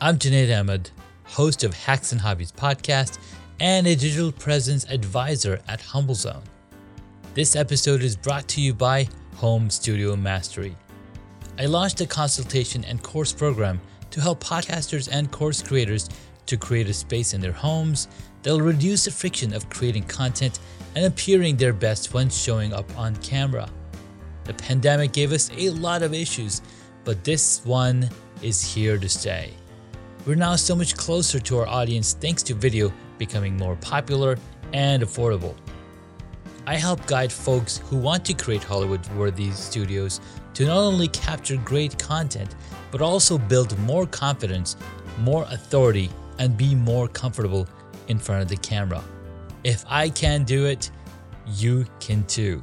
I'm 0.00 0.16
Junaid 0.16 0.56
Ahmed, 0.56 0.90
host 1.24 1.64
of 1.64 1.74
Hacks 1.74 2.12
and 2.12 2.20
Hobbies 2.20 2.52
podcast 2.52 3.18
and 3.58 3.84
a 3.84 3.96
digital 3.96 4.30
presence 4.30 4.84
advisor 4.90 5.58
at 5.66 5.80
HumbleZone. 5.80 6.44
This 7.34 7.56
episode 7.56 8.02
is 8.02 8.14
brought 8.14 8.46
to 8.50 8.60
you 8.60 8.74
by 8.74 9.08
Home 9.38 9.68
Studio 9.70 10.14
Mastery. 10.14 10.76
I 11.58 11.66
launched 11.66 12.00
a 12.00 12.06
consultation 12.06 12.84
and 12.84 13.02
course 13.02 13.32
program 13.32 13.80
to 14.14 14.20
help 14.20 14.38
podcasters 14.38 15.08
and 15.10 15.28
course 15.32 15.60
creators 15.60 16.08
to 16.46 16.56
create 16.56 16.88
a 16.88 16.94
space 16.94 17.34
in 17.34 17.40
their 17.40 17.50
homes 17.50 18.06
that'll 18.44 18.60
reduce 18.60 19.06
the 19.06 19.10
friction 19.10 19.52
of 19.52 19.68
creating 19.70 20.04
content 20.04 20.60
and 20.94 21.04
appearing 21.04 21.56
their 21.56 21.72
best 21.72 22.14
when 22.14 22.30
showing 22.30 22.72
up 22.72 22.88
on 22.96 23.16
camera. 23.16 23.68
The 24.44 24.54
pandemic 24.54 25.12
gave 25.12 25.32
us 25.32 25.50
a 25.56 25.70
lot 25.70 26.04
of 26.04 26.14
issues, 26.14 26.62
but 27.02 27.24
this 27.24 27.64
one 27.64 28.08
is 28.40 28.62
here 28.62 28.98
to 28.98 29.08
stay. 29.08 29.52
We're 30.26 30.36
now 30.36 30.54
so 30.54 30.76
much 30.76 30.96
closer 30.96 31.40
to 31.40 31.58
our 31.58 31.66
audience 31.66 32.14
thanks 32.14 32.44
to 32.44 32.54
video 32.54 32.92
becoming 33.18 33.56
more 33.56 33.74
popular 33.76 34.38
and 34.72 35.02
affordable. 35.02 35.56
I 36.68 36.76
help 36.76 37.04
guide 37.08 37.32
folks 37.32 37.78
who 37.78 37.96
want 37.96 38.24
to 38.26 38.34
create 38.34 38.62
Hollywood 38.62 39.04
worthy 39.16 39.50
studios 39.50 40.20
to 40.54 40.64
not 40.64 40.78
only 40.78 41.08
capture 41.08 41.56
great 41.56 41.98
content, 41.98 42.54
but 42.90 43.02
also 43.02 43.36
build 43.38 43.78
more 43.80 44.06
confidence, 44.06 44.76
more 45.20 45.44
authority, 45.50 46.10
and 46.38 46.56
be 46.56 46.74
more 46.74 47.08
comfortable 47.08 47.68
in 48.08 48.18
front 48.18 48.42
of 48.42 48.48
the 48.48 48.56
camera. 48.56 49.02
If 49.64 49.84
I 49.88 50.08
can 50.08 50.44
do 50.44 50.66
it, 50.66 50.90
you 51.46 51.86
can 52.00 52.24
too. 52.24 52.62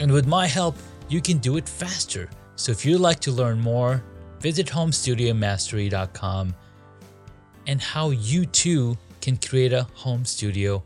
And 0.00 0.12
with 0.12 0.26
my 0.26 0.46
help, 0.46 0.76
you 1.08 1.20
can 1.20 1.38
do 1.38 1.56
it 1.56 1.68
faster. 1.68 2.28
So 2.56 2.72
if 2.72 2.84
you'd 2.84 3.00
like 3.00 3.20
to 3.20 3.32
learn 3.32 3.60
more, 3.60 4.02
visit 4.40 4.66
homestudiomastery.com 4.66 6.54
and 7.66 7.80
how 7.80 8.10
you 8.10 8.46
too 8.46 8.96
can 9.20 9.36
create 9.36 9.72
a 9.72 9.82
home 9.94 10.24
studio 10.24 10.82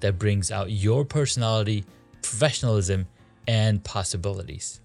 that 0.00 0.18
brings 0.18 0.50
out 0.50 0.70
your 0.70 1.04
personality, 1.04 1.84
professionalism, 2.22 3.06
and 3.46 3.82
possibilities. 3.84 4.80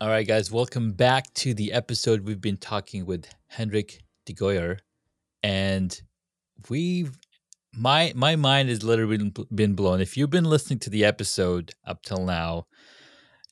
All 0.00 0.08
right, 0.08 0.26
guys, 0.26 0.50
welcome 0.50 0.90
back 0.90 1.32
to 1.34 1.54
the 1.54 1.72
episode. 1.72 2.26
We've 2.26 2.40
been 2.40 2.56
talking 2.56 3.06
with 3.06 3.26
Hendrik 3.46 4.02
de 4.26 4.34
Gyor, 4.34 4.80
and 5.40 6.02
we've 6.68 7.16
my 7.72 8.12
my 8.16 8.34
mind 8.34 8.70
has 8.70 8.82
literally 8.82 9.32
been 9.54 9.74
blown. 9.76 10.00
If 10.00 10.16
you've 10.16 10.30
been 10.30 10.46
listening 10.46 10.80
to 10.80 10.90
the 10.90 11.04
episode 11.04 11.74
up 11.86 12.02
till 12.02 12.24
now, 12.24 12.66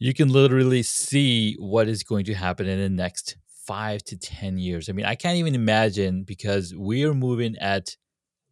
you 0.00 0.12
can 0.12 0.30
literally 0.30 0.82
see 0.82 1.54
what 1.60 1.86
is 1.86 2.02
going 2.02 2.24
to 2.24 2.34
happen 2.34 2.66
in 2.66 2.80
the 2.80 2.88
next 2.88 3.36
five 3.64 4.02
to 4.04 4.16
10 4.16 4.58
years. 4.58 4.88
I 4.88 4.92
mean, 4.92 5.06
I 5.06 5.14
can't 5.14 5.38
even 5.38 5.54
imagine 5.54 6.24
because 6.24 6.74
we 6.74 7.04
are 7.04 7.14
moving 7.14 7.56
at 7.58 7.96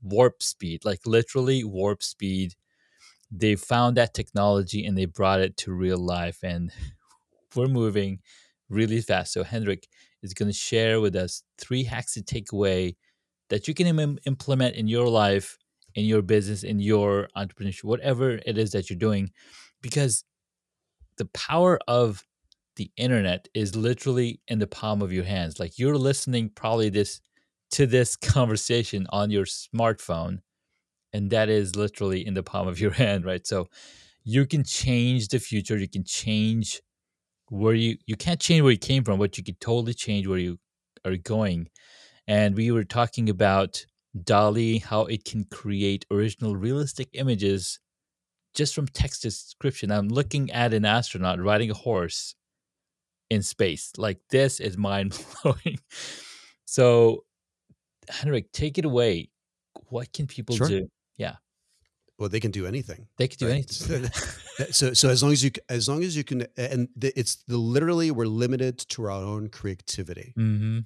warp 0.00 0.44
speed, 0.44 0.84
like 0.84 1.00
literally 1.06 1.64
warp 1.64 2.04
speed. 2.04 2.54
They 3.32 3.56
found 3.56 3.96
that 3.96 4.14
technology 4.14 4.86
and 4.86 4.96
they 4.96 5.06
brought 5.06 5.40
it 5.40 5.56
to 5.58 5.72
real 5.72 5.98
life, 5.98 6.38
and 6.44 6.70
we're 7.56 7.68
moving 7.68 8.20
really 8.68 9.00
fast. 9.00 9.32
So, 9.32 9.44
Hendrik 9.44 9.88
is 10.22 10.34
going 10.34 10.50
to 10.50 10.56
share 10.56 11.00
with 11.00 11.16
us 11.16 11.42
three 11.58 11.84
hacks 11.84 12.14
to 12.14 12.22
take 12.22 12.52
away 12.52 12.96
that 13.48 13.66
you 13.66 13.74
can 13.74 13.86
Im- 13.86 14.18
implement 14.26 14.76
in 14.76 14.86
your 14.86 15.08
life, 15.08 15.58
in 15.94 16.04
your 16.04 16.22
business, 16.22 16.62
in 16.62 16.78
your 16.80 17.28
entrepreneurship, 17.36 17.84
whatever 17.84 18.40
it 18.46 18.56
is 18.58 18.72
that 18.72 18.88
you're 18.88 18.98
doing, 18.98 19.30
because 19.82 20.24
the 21.16 21.26
power 21.26 21.78
of 21.88 22.24
the 22.76 22.90
internet 22.96 23.48
is 23.54 23.76
literally 23.76 24.40
in 24.48 24.58
the 24.58 24.66
palm 24.66 25.02
of 25.02 25.12
your 25.12 25.24
hands. 25.24 25.58
Like 25.58 25.78
you're 25.78 25.98
listening 25.98 26.50
probably 26.54 26.88
this 26.88 27.20
to 27.72 27.86
this 27.86 28.16
conversation 28.36 29.06
on 29.10 29.30
your 29.30 29.44
smartphone 29.44 30.38
and 31.12 31.30
that 31.30 31.48
is 31.48 31.76
literally 31.76 32.26
in 32.26 32.34
the 32.34 32.42
palm 32.42 32.68
of 32.68 32.80
your 32.80 32.90
hand, 33.02 33.24
right? 33.24 33.46
So 33.46 33.68
you 34.24 34.46
can 34.46 34.64
change 34.64 35.28
the 35.28 35.38
future, 35.38 35.78
you 35.78 35.88
can 35.88 36.04
change 36.04 36.80
where 37.50 37.74
you 37.74 37.98
you 38.06 38.16
can't 38.16 38.40
change 38.40 38.62
where 38.62 38.72
you 38.72 38.78
came 38.78 39.04
from, 39.04 39.18
but 39.18 39.36
you 39.36 39.44
can 39.44 39.56
totally 39.60 39.92
change 39.92 40.26
where 40.26 40.38
you 40.38 40.58
are 41.04 41.16
going. 41.16 41.68
And 42.26 42.54
we 42.54 42.70
were 42.70 42.84
talking 42.84 43.28
about 43.28 43.84
DALL-E, 44.24 44.78
how 44.78 45.02
it 45.06 45.24
can 45.24 45.44
create 45.44 46.06
original 46.10 46.56
realistic 46.56 47.08
images 47.12 47.80
just 48.54 48.74
from 48.74 48.86
text 48.86 49.22
description. 49.22 49.90
I'm 49.90 50.08
looking 50.08 50.50
at 50.50 50.72
an 50.72 50.84
astronaut 50.84 51.40
riding 51.40 51.70
a 51.70 51.74
horse 51.74 52.34
in 53.30 53.42
space. 53.42 53.92
Like 53.96 54.18
this 54.30 54.60
is 54.60 54.76
mind 54.76 55.18
blowing. 55.42 55.80
so, 56.64 57.24
Henrik, 58.08 58.52
take 58.52 58.78
it 58.78 58.84
away. 58.84 59.30
What 59.88 60.12
can 60.12 60.26
people 60.26 60.56
sure. 60.56 60.68
do? 60.68 60.88
Yeah. 61.16 61.36
Well, 62.20 62.28
they 62.28 62.40
can 62.40 62.50
do 62.50 62.66
anything. 62.66 63.08
They 63.16 63.28
can 63.28 63.38
do 63.38 63.46
right? 63.46 63.54
anything. 63.54 64.10
so, 64.72 64.92
so 64.92 65.08
as 65.08 65.22
long 65.22 65.32
as 65.32 65.42
you, 65.42 65.50
as 65.70 65.88
long 65.88 66.04
as 66.04 66.16
you 66.16 66.22
can, 66.22 66.46
and 66.56 66.88
it's 67.00 67.42
the, 67.48 67.56
literally 67.56 68.10
we're 68.10 68.26
limited 68.26 68.78
to 68.90 69.04
our 69.04 69.10
own 69.10 69.48
creativity. 69.48 70.34
Mm-hmm. 70.38 70.80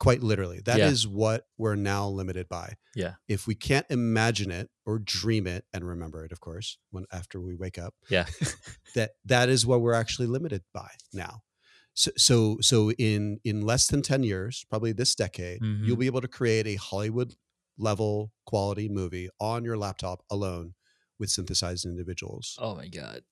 Quite 0.00 0.22
literally, 0.22 0.60
that 0.64 0.78
yeah. 0.78 0.86
is 0.88 1.08
what 1.08 1.46
we're 1.58 1.74
now 1.74 2.08
limited 2.08 2.48
by. 2.48 2.74
Yeah. 2.94 3.14
If 3.26 3.48
we 3.48 3.56
can't 3.56 3.84
imagine 3.90 4.50
it 4.50 4.70
or 4.86 5.00
dream 5.00 5.46
it 5.46 5.64
and 5.74 5.86
remember 5.86 6.24
it, 6.24 6.30
of 6.30 6.40
course, 6.40 6.78
when 6.90 7.04
after 7.12 7.40
we 7.40 7.56
wake 7.56 7.78
up. 7.78 7.94
Yeah. 8.08 8.26
that 8.94 9.10
that 9.24 9.48
is 9.48 9.66
what 9.66 9.80
we're 9.80 9.94
actually 9.94 10.28
limited 10.28 10.62
by 10.72 10.88
now 11.12 11.42
so, 11.98 12.10
so 12.16 12.56
so 12.60 12.92
in 12.92 13.40
in 13.44 13.60
less 13.62 13.88
than 13.88 14.02
10 14.02 14.22
years 14.22 14.64
probably 14.70 14.92
this 14.92 15.16
decade 15.16 15.60
mm-hmm. 15.60 15.84
you'll 15.84 15.96
be 15.96 16.06
able 16.06 16.20
to 16.20 16.28
create 16.28 16.66
a 16.66 16.76
hollywood 16.76 17.34
level 17.76 18.30
quality 18.46 18.88
movie 18.88 19.28
on 19.40 19.64
your 19.64 19.76
laptop 19.76 20.22
alone 20.30 20.74
with 21.18 21.30
synthesized 21.30 21.84
individuals 21.84 22.56
oh 22.60 22.74
my 22.74 22.88
god 22.88 23.22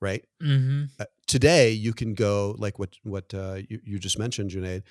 right 0.00 0.24
mm-hmm. 0.42 0.84
uh, 1.00 1.04
today 1.26 1.70
you 1.70 1.92
can 1.92 2.14
go 2.14 2.54
like 2.58 2.78
what 2.78 2.96
what 3.02 3.32
uh, 3.34 3.58
you, 3.68 3.80
you 3.84 3.98
just 3.98 4.18
mentioned 4.18 4.50
Junaid, 4.50 4.82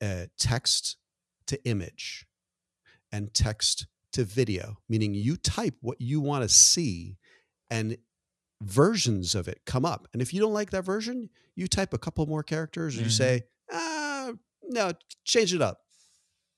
uh, 0.00 0.26
text 0.38 0.96
to 1.46 1.62
image 1.64 2.26
and 3.12 3.32
text 3.32 3.86
to 4.12 4.24
video 4.24 4.78
meaning 4.88 5.14
you 5.14 5.36
type 5.36 5.74
what 5.80 6.00
you 6.00 6.20
want 6.20 6.42
to 6.42 6.48
see 6.48 7.16
and 7.70 7.98
versions 8.62 9.34
of 9.34 9.48
it 9.48 9.60
come 9.66 9.84
up. 9.84 10.08
And 10.12 10.22
if 10.22 10.34
you 10.34 10.40
don't 10.40 10.52
like 10.52 10.70
that 10.70 10.84
version, 10.84 11.30
you 11.54 11.66
type 11.66 11.92
a 11.92 11.98
couple 11.98 12.26
more 12.26 12.42
characters 12.42 12.96
or 12.96 12.98
mm-hmm. 12.98 13.04
you 13.04 13.10
say, 13.10 13.42
ah, 13.72 14.32
no, 14.62 14.92
change 15.24 15.54
it 15.54 15.62
up. 15.62 15.80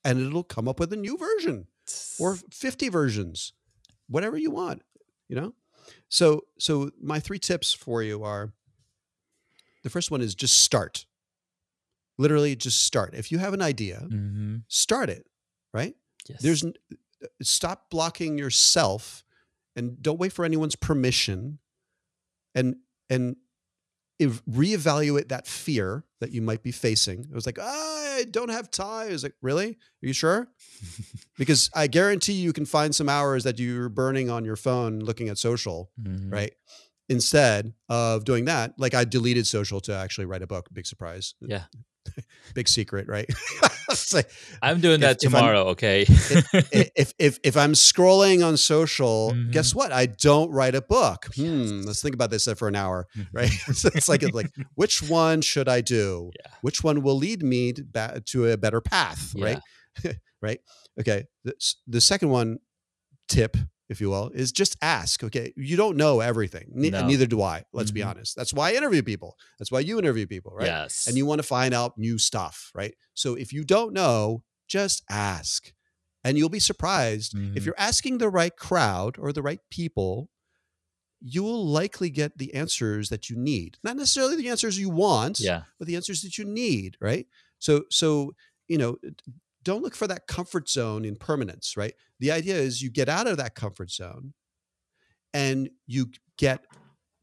And 0.05 0.19
it'll 0.21 0.45
come 0.45 0.69
up 0.69 0.81
with 0.81 0.93
a 0.93 0.97
new 0.97 1.17
version 1.17 1.67
or 2.19 2.37
50 2.53 2.89
versions, 2.89 3.53
whatever 4.09 4.39
you 4.39 4.51
want, 4.51 4.83
you 5.31 5.37
know? 5.37 5.55
So, 6.09 6.45
so 6.59 6.91
my 7.01 7.20
three 7.20 7.39
tips 7.39 7.72
for 7.72 8.03
you 8.03 8.24
are 8.24 8.53
the 9.85 9.91
first 9.91 10.11
one 10.11 10.20
is 10.20 10.35
just 10.35 10.59
start. 10.59 11.07
Literally 12.18 12.55
just 12.57 12.85
start. 12.85 13.14
If 13.14 13.33
you 13.33 13.39
have 13.39 13.55
an 13.55 13.62
idea, 13.62 14.03
mm-hmm. 14.03 14.57
start 14.68 15.09
it, 15.09 15.24
right? 15.72 15.95
Yes. 16.28 16.43
There's 16.43 16.64
uh, 16.64 17.26
stop 17.41 17.89
blocking 17.91 18.37
yourself 18.37 19.24
and 19.76 20.03
don't 20.03 20.18
wait 20.18 20.33
for 20.33 20.45
anyone's 20.45 20.76
permission 20.76 21.59
and 22.55 22.76
and 23.09 23.37
reevaluate 24.29 25.29
that 25.29 25.47
fear 25.47 26.05
that 26.21 26.33
you 26.33 26.43
might 26.43 26.62
be 26.62 26.73
facing. 26.73 27.21
It 27.21 27.35
was 27.35 27.47
like, 27.47 27.59
I 27.61 28.27
don't 28.31 28.51
have 28.51 28.71
time. 28.71 29.09
I 29.09 29.12
was 29.12 29.23
like, 29.23 29.35
really? 29.41 29.71
Are 29.71 30.07
you 30.07 30.12
sure? 30.12 30.49
because 31.39 31.71
I 31.75 31.87
guarantee 31.87 32.35
you 32.35 32.53
can 32.53 32.66
find 32.66 32.95
some 32.95 33.09
hours 33.09 33.45
that 33.45 33.59
you're 33.59 33.89
burning 33.89 34.31
on 34.31 34.45
your 34.45 34.57
phone 34.57 35.01
looking 35.01 35.29
at 35.29 35.39
social, 35.39 35.91
mm-hmm. 36.01 36.31
right? 36.31 36.53
Instead 37.09 37.73
of 37.89 38.25
doing 38.25 38.45
that, 38.45 38.75
like 38.79 38.95
I 38.95 39.05
deleted 39.05 39.47
social 39.47 39.81
to 39.83 39.95
actually 39.95 40.27
write 40.27 40.43
a 40.43 40.47
book. 40.47 40.68
Big 40.73 40.87
surprise. 40.87 41.35
Yeah. 41.41 41.64
big 42.55 42.68
secret, 42.68 43.09
right? 43.09 43.29
like, 44.12 44.30
I'm 44.62 44.80
doing 44.80 45.01
that 45.01 45.18
tomorrow. 45.18 45.62
If 45.62 45.68
okay. 45.68 46.03
if, 46.09 46.91
if, 46.95 47.14
if 47.18 47.38
if 47.43 47.57
I'm 47.57 47.72
scrolling 47.72 48.47
on 48.47 48.57
social, 48.57 49.32
mm-hmm. 49.32 49.51
guess 49.51 49.74
what? 49.74 49.93
I 49.93 50.07
don't 50.07 50.51
write 50.51 50.74
a 50.74 50.82
book. 50.82 51.26
Hmm. 51.34 51.51
Hmm. 51.61 51.82
Let's 51.82 52.01
think 52.01 52.14
about 52.14 52.30
this 52.30 52.49
for 52.57 52.68
an 52.68 52.76
hour, 52.76 53.07
mm-hmm. 53.16 53.36
right? 53.36 53.51
so 53.51 53.91
it's 53.95 54.09
like 54.09 54.22
it's 54.22 54.34
like 54.34 54.51
which 54.74 55.03
one 55.03 55.41
should 55.43 55.68
I 55.68 55.80
do? 55.80 56.30
Yeah. 56.38 56.53
Which 56.62 56.82
one 56.82 57.03
will 57.03 57.16
lead 57.16 57.43
me 57.43 57.72
to, 57.72 58.22
to 58.24 58.51
a 58.51 58.57
better 58.57 58.80
path? 58.80 59.32
Yeah. 59.34 59.45
Right. 60.05 60.16
right. 60.41 60.61
Okay. 60.99 61.24
The, 61.45 61.55
the 61.86 62.01
second 62.01 62.30
one 62.30 62.59
tip 63.28 63.57
if 63.91 64.01
you 64.01 64.09
will, 64.09 64.30
is 64.30 64.53
just 64.53 64.76
ask. 64.80 65.22
Okay, 65.24 65.53
you 65.57 65.76
don't 65.76 65.97
know 65.97 66.20
everything. 66.20 66.70
Ne- 66.72 66.91
No. 66.91 67.07
Neither 67.07 67.26
do 67.26 67.43
I. 67.43 67.64
Let's 67.72 67.91
be 67.91 68.01
Mhm. 68.01 68.07
honest. 68.11 68.36
That's 68.36 68.53
why 68.55 68.70
I 68.70 68.74
interview 68.74 69.03
people. 69.03 69.36
That's 69.59 69.70
why 69.72 69.80
you 69.80 69.99
interview 69.99 70.26
people, 70.26 70.53
right? 70.55 70.66
Yes. 70.66 71.07
And 71.07 71.16
you 71.16 71.26
want 71.26 71.41
to 71.41 71.47
find 71.47 71.74
out 71.74 71.99
new 71.99 72.16
stuff, 72.18 72.70
right? 72.74 72.95
So 73.14 73.34
if 73.34 73.53
you 73.53 73.64
don't 73.64 73.93
know, 73.93 74.45
just 74.68 75.03
ask, 75.11 75.72
and 76.24 76.38
you'll 76.38 76.49
be 76.49 76.61
surprised 76.61 77.34
Mhm. 77.34 77.57
if 77.57 77.64
you're 77.66 77.74
asking 77.91 78.18
the 78.18 78.28
right 78.30 78.57
crowd 78.57 79.16
or 79.18 79.32
the 79.32 79.43
right 79.43 79.61
people. 79.70 80.30
You 81.22 81.43
will 81.43 81.66
likely 81.66 82.09
get 82.09 82.38
the 82.38 82.55
answers 82.55 83.11
that 83.11 83.28
you 83.28 83.36
need, 83.36 83.76
not 83.82 83.95
necessarily 83.99 84.36
the 84.36 84.49
answers 84.49 84.78
you 84.78 84.88
want, 84.88 85.38
yeah. 85.38 85.64
but 85.78 85.86
the 85.86 85.95
answers 85.95 86.22
that 86.22 86.38
you 86.38 86.47
need, 86.47 86.97
right? 86.99 87.26
So 87.59 87.84
so 87.91 88.34
you 88.68 88.78
know, 88.78 88.97
don't 89.63 89.83
look 89.83 89.95
for 89.95 90.07
that 90.07 90.27
comfort 90.27 90.69
zone 90.69 91.05
in 91.05 91.17
permanence, 91.17 91.77
right? 91.77 91.95
The 92.19 92.33
idea 92.33 92.57
is 92.57 92.83
you 92.83 92.91
get 92.91 93.09
out 93.09 93.27
of 93.27 93.37
that 93.39 93.55
comfort 93.55 93.91
zone 93.91 94.35
and 95.33 95.71
you 95.87 96.11
get 96.37 96.65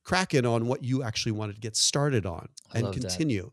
cracking 0.06 0.46
on 0.46 0.68
what 0.68 0.84
you 0.84 1.04
actually 1.04 1.34
wanted 1.34 1.56
to 1.56 1.62
get 1.62 1.76
started 1.76 2.26
on 2.26 2.50
I 2.74 2.80
and 2.80 2.86
love 2.86 3.02
that. 3.02 3.02
continue. 3.02 3.52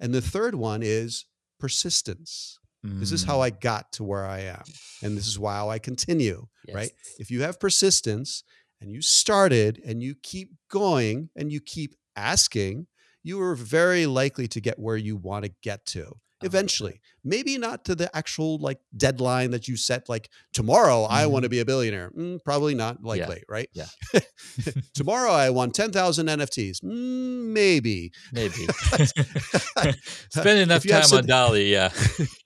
And 0.00 0.14
the 0.14 0.22
third 0.22 0.54
one 0.54 0.82
is 0.82 1.26
persistence. 1.58 2.60
This 3.00 3.12
is 3.12 3.22
Mm, 3.22 3.26
how 3.26 3.40
I 3.40 3.50
got 3.50 3.92
to 3.94 4.04
where 4.04 4.24
I 4.26 4.40
am, 4.40 4.64
and 5.02 5.16
this 5.16 5.26
is 5.26 5.38
why 5.38 5.60
I 5.68 5.78
continue. 5.78 6.46
right? 6.72 6.92
If 7.18 7.30
you 7.30 7.42
have 7.42 7.60
persistence 7.60 8.44
and 8.80 8.90
you 8.92 9.02
started 9.02 9.80
and 9.84 10.02
you 10.02 10.14
keep 10.22 10.50
going 10.70 11.30
and 11.36 11.52
you 11.52 11.60
keep 11.60 11.94
asking, 12.16 12.86
you 13.22 13.40
are 13.42 13.54
very 13.56 14.06
likely 14.06 14.48
to 14.48 14.60
get 14.60 14.78
where 14.78 14.96
you 14.96 15.16
want 15.16 15.44
to 15.44 15.52
get 15.62 15.84
to. 15.86 16.14
Eventually. 16.42 17.00
Maybe 17.24 17.56
not 17.58 17.84
to 17.86 17.94
the 17.94 18.14
actual 18.16 18.58
like 18.58 18.78
deadline 18.96 19.50
that 19.52 19.66
you 19.68 19.76
set, 19.76 20.08
like 20.08 20.28
tomorrow 20.52 21.06
I 21.08 21.24
Mhm. 21.24 21.30
want 21.30 21.42
to 21.44 21.48
be 21.48 21.60
a 21.60 21.64
billionaire. 21.64 22.10
Mm, 22.16 22.38
probably 22.44 22.74
not 22.74 23.02
likely, 23.02 23.42
right? 23.48 23.68
yeah. 23.72 23.86
tomorrow 24.94 25.30
I 25.32 25.50
want 25.50 25.74
10,000 25.74 26.26
NFTs. 26.28 26.82
Mm, 26.84 27.52
maybe. 27.52 28.12
Maybe. 28.32 28.66
Spend 30.30 30.58
enough 30.60 30.86
time 30.86 31.02
some- 31.04 31.18
on 31.18 31.26
DALL-E, 31.26 31.72
yeah. 31.72 31.90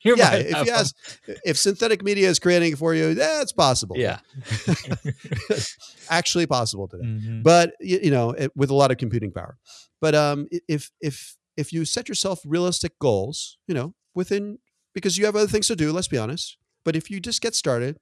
You 0.05 0.17
yeah, 0.17 0.35
if 0.35 0.67
you 0.67 0.73
ask, 0.73 0.95
if 1.45 1.59
synthetic 1.59 2.03
media 2.03 2.29
is 2.31 2.39
creating 2.39 2.73
it 2.73 2.79
for 2.79 2.95
you, 2.95 3.15
that's 3.15 3.53
possible. 3.53 3.97
Yeah. 3.99 4.21
Actually 6.09 6.47
possible 6.47 6.89
today. 6.89 7.05
Mhm. 7.05 7.43
but 7.43 7.75
y- 7.81 8.01
you 8.03 8.11
know 8.11 8.31
it, 8.31 8.51
with 8.57 8.71
a 8.71 8.75
lot 8.75 8.91
of 8.91 8.97
computing 8.99 9.31
power 9.33 9.57
but 10.01 10.15
um 10.15 10.47
if 10.69 10.91
if 11.01 11.37
if 11.57 11.73
you 11.73 11.85
set 11.85 12.09
yourself 12.09 12.41
realistic 12.45 12.99
goals 12.99 13.59
you 13.67 13.75
know 13.75 13.95
within 14.15 14.59
because 14.95 15.17
you 15.19 15.25
have 15.27 15.37
other 15.37 15.47
things 15.49 15.67
to 15.67 15.77
do 15.77 15.93
let's 15.93 16.09
be 16.09 16.19
honest 16.19 16.57
but 16.85 16.97
if 16.97 17.11
you 17.11 17.21
just 17.21 17.41
get 17.43 17.55
started 17.55 17.99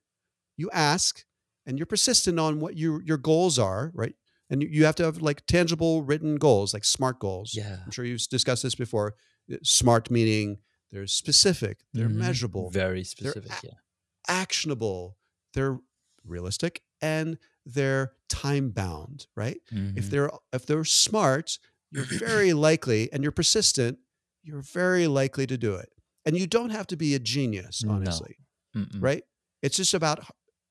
you 0.57 0.71
ask 0.73 1.25
and 1.67 1.79
you're 1.79 1.87
persistent 1.87 2.39
on 2.41 2.61
what 2.61 2.77
your 2.77 3.03
your 3.03 3.19
goals 3.19 3.59
are 3.59 3.91
right 3.95 4.15
and 4.51 4.63
you, 4.63 4.85
have 4.87 4.95
to 4.95 5.05
have 5.05 5.19
like 5.21 5.45
tangible 5.47 6.03
written 6.03 6.37
goals 6.37 6.73
like 6.73 6.85
smart 6.85 7.19
goals 7.19 7.53
yeah. 7.55 7.79
i'm 7.85 7.91
sure 7.91 8.05
you've 8.05 8.27
discussed 8.29 8.63
this 8.63 8.75
before 8.75 9.15
Uh, 9.53 9.57
smart 9.63 10.11
meaning 10.11 10.59
they're 10.91 11.07
specific 11.07 11.77
they're 11.95 12.09
Mhm. 12.09 12.15
measurable 12.27 12.71
Very 12.71 13.05
specific, 13.05 13.51
a- 13.53 13.67
yeah. 13.67 13.79
actionable 14.29 15.17
they're 15.55 15.79
realistic 16.25 16.83
and 17.01 17.39
they're 17.65 18.13
time 18.29 18.71
bound 18.71 19.27
right 19.37 19.61
if 19.71 20.07
Mhm. 20.07 20.11
they're 20.11 20.31
if 20.53 20.67
they're 20.67 20.85
smart 20.85 21.59
you're 21.91 22.05
very 22.29 22.53
likely 22.53 23.11
and 23.13 23.23
you're 23.23 23.33
persistent 23.33 23.99
you're 24.43 24.63
very 24.63 25.07
likely 25.07 25.47
to 25.47 25.57
do 25.59 25.75
it 25.75 25.91
and 26.25 26.37
you 26.37 26.47
don't 26.47 26.71
have 26.71 26.87
to 26.87 26.97
be 26.97 27.15
a 27.15 27.19
genius 27.19 27.83
No. 27.85 27.93
honestly 27.95 28.37
Mm-mm. 28.77 29.03
right 29.03 29.23
it's 29.63 29.77
just 29.77 29.95
about 29.95 30.21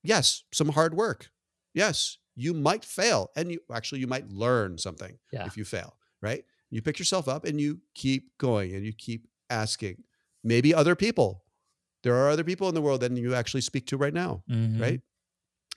yes 0.03 0.43
some 0.53 0.70
hard 0.70 0.93
work 0.93 1.30
yes 1.74 2.18
you 2.36 2.53
might 2.53 2.86
fail 2.86 3.30
and 3.36 3.51
you 3.51 3.59
actually 3.74 3.99
you 4.01 4.07
might 4.07 4.30
learn 4.30 4.78
something 4.78 5.18
Yeah. 5.32 5.45
if 5.45 5.57
you 5.57 5.65
fail 5.65 5.97
right 6.22 6.43
you 6.70 6.82
pick 6.82 6.99
yourself 6.99 7.28
up 7.28 7.45
and 7.45 7.59
you 7.59 7.82
keep 7.95 8.38
going 8.38 8.74
and 8.76 8.86
you 8.86 8.93
keep 8.93 9.28
asking 9.49 10.03
maybe 10.43 10.74
other 10.74 10.95
people 10.95 11.43
there 12.03 12.15
are 12.15 12.30
other 12.30 12.43
people 12.43 12.70
in 12.70 12.76
the 12.76 12.82
world 12.82 13.01
than 13.01 13.15
you 13.18 13.34
actually 13.34 13.61
speak 13.61 13.88
to 13.88 13.97
right 13.97 14.13
now 14.13 14.43
Mhm. 14.49 14.80
right 14.80 15.01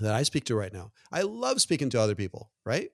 that 0.01 0.12
i 0.14 0.22
speak 0.22 0.45
to 0.45 0.55
right 0.55 0.72
now 0.72 0.93
i 1.12 1.22
love 1.22 1.61
speaking 1.61 1.91
to 1.91 2.01
other 2.01 2.14
people 2.14 2.51
right 2.64 2.91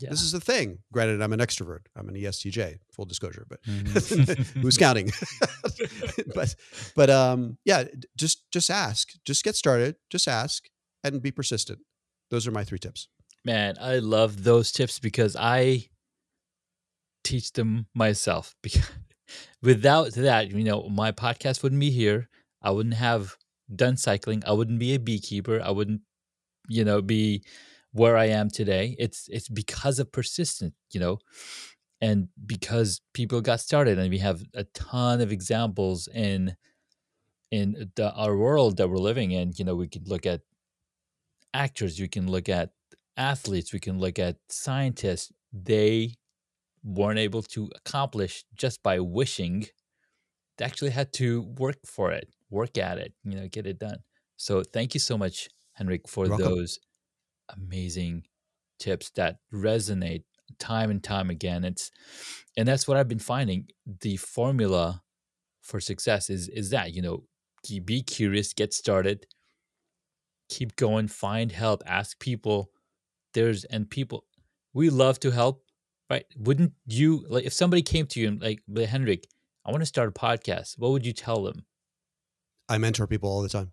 Yeah. 0.00 0.10
this 0.10 0.22
is 0.22 0.32
the 0.32 0.40
thing. 0.40 0.78
Granted, 0.92 1.20
I'm 1.22 1.32
an 1.32 1.40
extrovert. 1.40 1.86
I'm 1.96 2.08
an 2.08 2.14
ESTJ, 2.14 2.78
full 2.92 3.04
disclosure, 3.04 3.46
but 3.48 3.62
Mhm. 3.62 4.46
who's 4.62 4.76
counting? 4.78 5.10
but 6.34 6.54
but 6.94 7.10
um 7.10 7.58
yeah, 7.64 7.84
just 8.16 8.50
just 8.52 8.70
ask. 8.70 9.10
Just 9.24 9.42
get 9.44 9.56
started. 9.56 9.96
Just 10.10 10.28
ask 10.28 10.64
and 11.04 11.20
be 11.22 11.30
persistent. 11.30 11.80
Those 12.30 12.46
are 12.46 12.50
my 12.52 12.64
three 12.64 12.78
tips. 12.78 13.08
Man, 13.44 13.76
I 13.80 13.98
love 13.98 14.44
those 14.44 14.70
tips 14.72 14.98
because 14.98 15.34
I 15.36 15.88
teach 17.24 17.52
them 17.52 17.86
myself. 17.94 18.54
Because 18.62 18.88
without 19.62 20.12
that, 20.14 20.50
you 20.50 20.64
know, 20.64 20.88
my 20.88 21.12
podcast 21.12 21.62
wouldn't 21.62 21.80
be 21.80 21.90
here. 21.90 22.28
I 22.62 22.70
wouldn't 22.70 22.94
have 22.94 23.36
done 23.74 23.96
cycling. 23.98 24.42
I 24.46 24.52
wouldn't 24.52 24.78
be 24.78 24.94
a 24.94 24.98
beekeeper. 24.98 25.60
I 25.62 25.70
wouldn't, 25.70 26.00
you 26.68 26.82
know, 26.84 27.02
be 27.02 27.44
where 27.92 28.16
I 28.16 28.26
am 28.26 28.50
today. 28.50 28.94
It's 28.98 29.28
it's 29.28 29.48
because 29.48 29.98
of 29.98 30.12
persistence, 30.12 30.74
you 30.92 31.00
know, 31.00 31.18
and 32.00 32.28
because 32.44 33.00
people 33.12 33.40
got 33.40 33.60
started, 33.60 33.98
and 33.98 34.10
we 34.10 34.18
have 34.18 34.42
a 34.54 34.64
ton 34.64 35.20
of 35.20 35.32
examples 35.32 36.08
in 36.14 36.56
in 37.50 37.90
the, 37.96 38.12
our 38.12 38.36
world 38.36 38.76
that 38.76 38.88
we're 38.88 38.96
living 38.98 39.30
in. 39.30 39.52
You 39.56 39.64
know, 39.64 39.74
we 39.74 39.88
could 39.88 40.08
look 40.08 40.26
at 40.26 40.42
actors. 41.54 41.98
You 41.98 42.08
can 42.08 42.30
look 42.30 42.48
at 42.48 42.70
athletes. 43.16 43.72
We 43.72 43.80
can 43.80 43.98
look 43.98 44.18
at 44.18 44.36
scientists. 44.48 45.32
They 45.52 46.14
weren't 46.84 47.18
able 47.18 47.42
to 47.42 47.70
accomplish 47.74 48.44
just 48.54 48.82
by 48.82 49.00
wishing. 49.00 49.66
They 50.56 50.64
actually 50.64 50.90
had 50.90 51.12
to 51.14 51.42
work 51.58 51.78
for 51.84 52.10
it, 52.12 52.28
work 52.50 52.78
at 52.78 52.98
it, 52.98 53.12
you 53.24 53.36
know, 53.36 53.48
get 53.48 53.66
it 53.66 53.78
done. 53.78 53.98
So 54.36 54.62
thank 54.62 54.94
you 54.94 55.00
so 55.00 55.18
much, 55.18 55.48
Henrik, 55.74 56.08
for 56.08 56.28
welcome. 56.28 56.44
those 56.44 56.78
amazing 57.56 58.24
tips 58.78 59.10
that 59.16 59.36
resonate 59.52 60.24
time 60.58 60.90
and 60.90 61.02
time 61.02 61.30
again. 61.30 61.64
It's 61.64 61.90
and 62.56 62.66
that's 62.66 62.88
what 62.88 62.96
I've 62.96 63.08
been 63.08 63.18
finding. 63.18 63.68
The 64.00 64.16
formula 64.16 65.02
for 65.62 65.80
success 65.80 66.30
is 66.30 66.48
is 66.48 66.70
that, 66.70 66.92
you 66.92 67.02
know, 67.02 67.24
be 67.84 68.02
curious, 68.02 68.54
get 68.54 68.72
started, 68.72 69.26
keep 70.48 70.76
going, 70.76 71.08
find 71.08 71.52
help, 71.52 71.82
ask 71.86 72.18
people. 72.18 72.70
There's 73.34 73.64
and 73.64 73.90
people 73.90 74.24
we 74.72 74.90
love 74.90 75.20
to 75.20 75.30
help, 75.30 75.62
right? 76.10 76.24
Wouldn't 76.36 76.72
you 76.86 77.24
like 77.28 77.44
if 77.44 77.52
somebody 77.52 77.82
came 77.82 78.06
to 78.06 78.20
you 78.20 78.28
and 78.28 78.40
like, 78.40 78.62
"But 78.66 78.86
Henrik, 78.86 79.26
I 79.64 79.70
want 79.70 79.82
to 79.82 79.86
start 79.86 80.08
a 80.08 80.12
podcast. 80.12 80.78
What 80.78 80.92
would 80.92 81.04
you 81.04 81.12
tell 81.12 81.42
them 81.42 81.66
I 82.68 82.78
mentor 82.78 83.06
people 83.06 83.30
all 83.30 83.42
the 83.42 83.48
time 83.48 83.72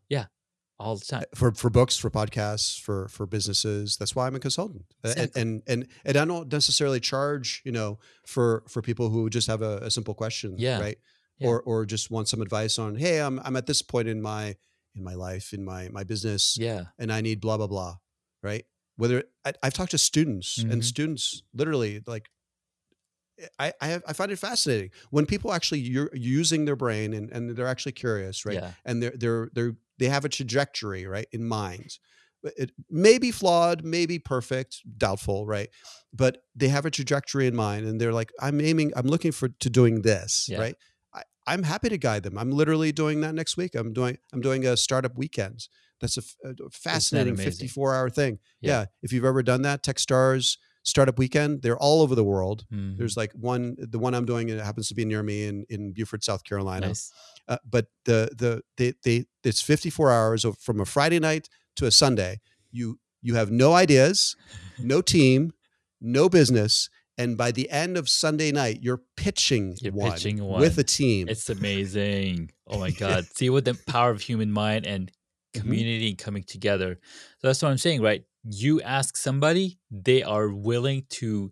all 0.79 0.97
the 0.97 1.05
time? 1.05 1.23
for 1.35 1.51
for 1.53 1.69
books, 1.69 1.97
for 1.97 2.09
podcasts, 2.09 2.79
for 2.79 3.07
for 3.07 3.25
businesses. 3.25 3.97
That's 3.97 4.15
why 4.15 4.27
I'm 4.27 4.35
a 4.35 4.39
consultant, 4.39 4.85
A- 5.03 5.17
and 5.19 5.31
and 5.35 5.63
and, 5.67 5.87
and 6.05 6.17
I 6.17 6.25
don't 6.25 6.51
necessarily 6.51 6.99
charge, 6.99 7.61
you 7.65 7.71
know, 7.71 7.99
for 8.25 8.63
for 8.67 8.81
people 8.81 9.09
who 9.09 9.29
just 9.29 9.47
have 9.47 9.61
a, 9.61 9.77
a 9.83 9.91
simple 9.91 10.13
question, 10.13 10.55
Yeah. 10.57 10.79
right, 10.79 10.97
Yeah. 11.39 11.47
or 11.49 11.61
or 11.61 11.85
just 11.85 12.11
want 12.11 12.27
some 12.27 12.41
advice 12.41 12.77
on, 12.79 12.95
hey, 12.95 13.19
I'm 13.21 13.39
I'm 13.39 13.55
at 13.55 13.65
this 13.67 13.81
point 13.81 14.07
in 14.07 14.21
my 14.21 14.55
in 14.95 15.03
my 15.03 15.13
life 15.15 15.53
in 15.53 15.63
my 15.63 15.89
my 15.89 16.03
business, 16.03 16.57
Yeah. 16.59 16.85
and 16.99 17.11
I 17.11 17.21
need 17.21 17.39
blah 17.41 17.57
blah 17.57 17.67
blah, 17.67 17.95
right? 18.43 18.65
Whether 18.97 19.23
I, 19.43 19.53
I've 19.63 19.73
talked 19.73 19.91
to 19.91 19.97
students 19.97 20.63
Mhm. 20.63 20.71
and 20.71 20.85
students 20.85 21.43
literally 21.53 22.01
like 22.07 22.29
I 23.59 23.73
I, 23.81 23.87
have, 23.87 24.03
I 24.07 24.13
find 24.13 24.31
it 24.31 24.39
fascinating 24.39 24.91
when 25.09 25.25
people 25.25 25.51
actually 25.51 25.81
you're 25.81 26.09
using 26.13 26.63
their 26.65 26.77
brain 26.77 27.13
and, 27.13 27.29
and 27.31 27.55
they're 27.55 27.67
actually 27.67 27.91
curious, 27.91 28.45
right? 28.45 28.55
Yeah. 28.55 28.71
And 28.85 29.03
they're 29.03 29.13
they're 29.17 29.49
they're 29.53 29.75
they 29.99 30.07
have 30.07 30.25
a 30.25 30.29
trajectory 30.29 31.05
right 31.05 31.27
in 31.31 31.45
mind. 31.47 31.97
It 32.57 32.71
may 32.91 33.17
be 33.17 33.31
flawed, 33.31 33.83
maybe 33.83 34.19
perfect, 34.19 34.81
doubtful, 34.97 35.47
right? 35.47 35.69
But 36.13 36.43
they 36.55 36.67
have 36.67 36.85
a 36.85 36.91
trajectory 36.91 37.47
in 37.47 37.55
mind, 37.55 37.87
and 37.87 37.99
they're 37.99 38.13
like, 38.13 38.31
"I'm 38.39 38.61
aiming, 38.61 38.91
I'm 38.95 39.07
looking 39.07 39.31
for 39.31 39.47
to 39.49 39.69
doing 39.69 40.03
this, 40.03 40.47
Yeah. 40.47 40.59
right?" 40.59 40.75
I, 41.13 41.23
I'm 41.47 41.63
happy 41.63 41.89
to 41.89 41.97
guide 41.97 42.21
them. 42.23 42.37
I'm 42.37 42.51
literally 42.51 42.91
doing 42.91 43.21
that 43.21 43.33
next 43.33 43.57
week. 43.57 43.73
I'm 43.73 43.93
doing 43.93 44.17
I'm 44.31 44.41
doing 44.41 44.65
a 44.65 44.77
startup 44.77 45.17
weekends. 45.17 45.69
That's 46.01 46.17
a 46.17 46.21
fascinating 46.71 47.35
54 47.37 47.95
hour 47.95 48.09
thing. 48.09 48.39
Yeah. 48.61 48.81
Yeah. 48.81 48.85
If 49.01 49.13
you've 49.13 49.25
ever 49.25 49.41
done 49.41 49.61
that, 49.63 49.81
Techstars 49.81 50.57
startup 50.83 51.17
weekend, 51.17 51.61
they're 51.63 51.77
all 51.77 52.01
over 52.03 52.13
the 52.13 52.23
world. 52.23 52.65
Mhm. 52.71 52.97
There's 52.97 53.17
like 53.17 53.31
one, 53.33 53.75
the 53.79 53.97
one 53.97 54.13
I'm 54.13 54.25
doing, 54.25 54.49
it 54.49 54.59
happens 54.61 54.87
to 54.89 54.93
be 54.93 55.03
near 55.03 55.23
me 55.23 55.45
in, 55.45 55.65
in 55.67 55.93
Beaufort, 55.93 56.23
South 56.23 56.43
Carolina. 56.43 56.87
nice. 56.87 57.11
Uh, 57.47 57.57
but 57.69 57.87
the, 58.05 58.29
the, 58.35 58.61
they, 58.77 58.93
they, 59.03 59.25
it's 59.43 59.61
54 59.61 60.11
hours 60.11 60.45
of, 60.45 60.57
from 60.57 60.79
a 60.79 60.85
Friday 60.85 61.19
night 61.19 61.49
to 61.75 61.85
a 61.85 61.91
Sunday. 61.91 62.39
You, 62.71 62.99
you 63.21 63.35
have 63.35 63.51
no 63.51 63.73
ideas, 63.73 64.35
no 64.79 65.01
team, 65.15 65.53
no 66.01 66.29
business. 66.29 66.89
And 67.17 67.37
by 67.37 67.51
the 67.51 67.69
end 67.69 67.97
of 67.97 68.09
Sunday 68.09 68.51
night, 68.51 68.79
you're 68.81 69.01
pitching, 69.15 69.75
You're 69.79 69.93
one, 69.93 70.11
pitching 70.11 70.45
with 70.45 70.77
a 70.77 70.83
team. 70.83 71.29
It's 71.29 71.49
amazing. 71.49 72.51
Oh 72.67 72.79
my 72.79 72.91
God. 73.03 73.25
See 73.35 73.49
what 73.49 73.65
the 73.65 73.77
power 73.87 74.11
of 74.11 74.21
human 74.21 74.51
mind 74.51 74.85
and 74.85 75.11
community 75.53 76.09
and 76.09 76.17
coming 76.17 76.43
together. 76.43 76.99
So 77.39 77.47
that's 77.47 77.61
what 77.61 77.69
I'm 77.69 77.77
saying, 77.77 78.01
right? 78.01 78.23
You 78.43 78.81
ask 78.81 79.15
somebody, 79.17 79.79
they 79.89 80.23
are 80.23 80.49
willing 80.49 81.05
to 81.11 81.51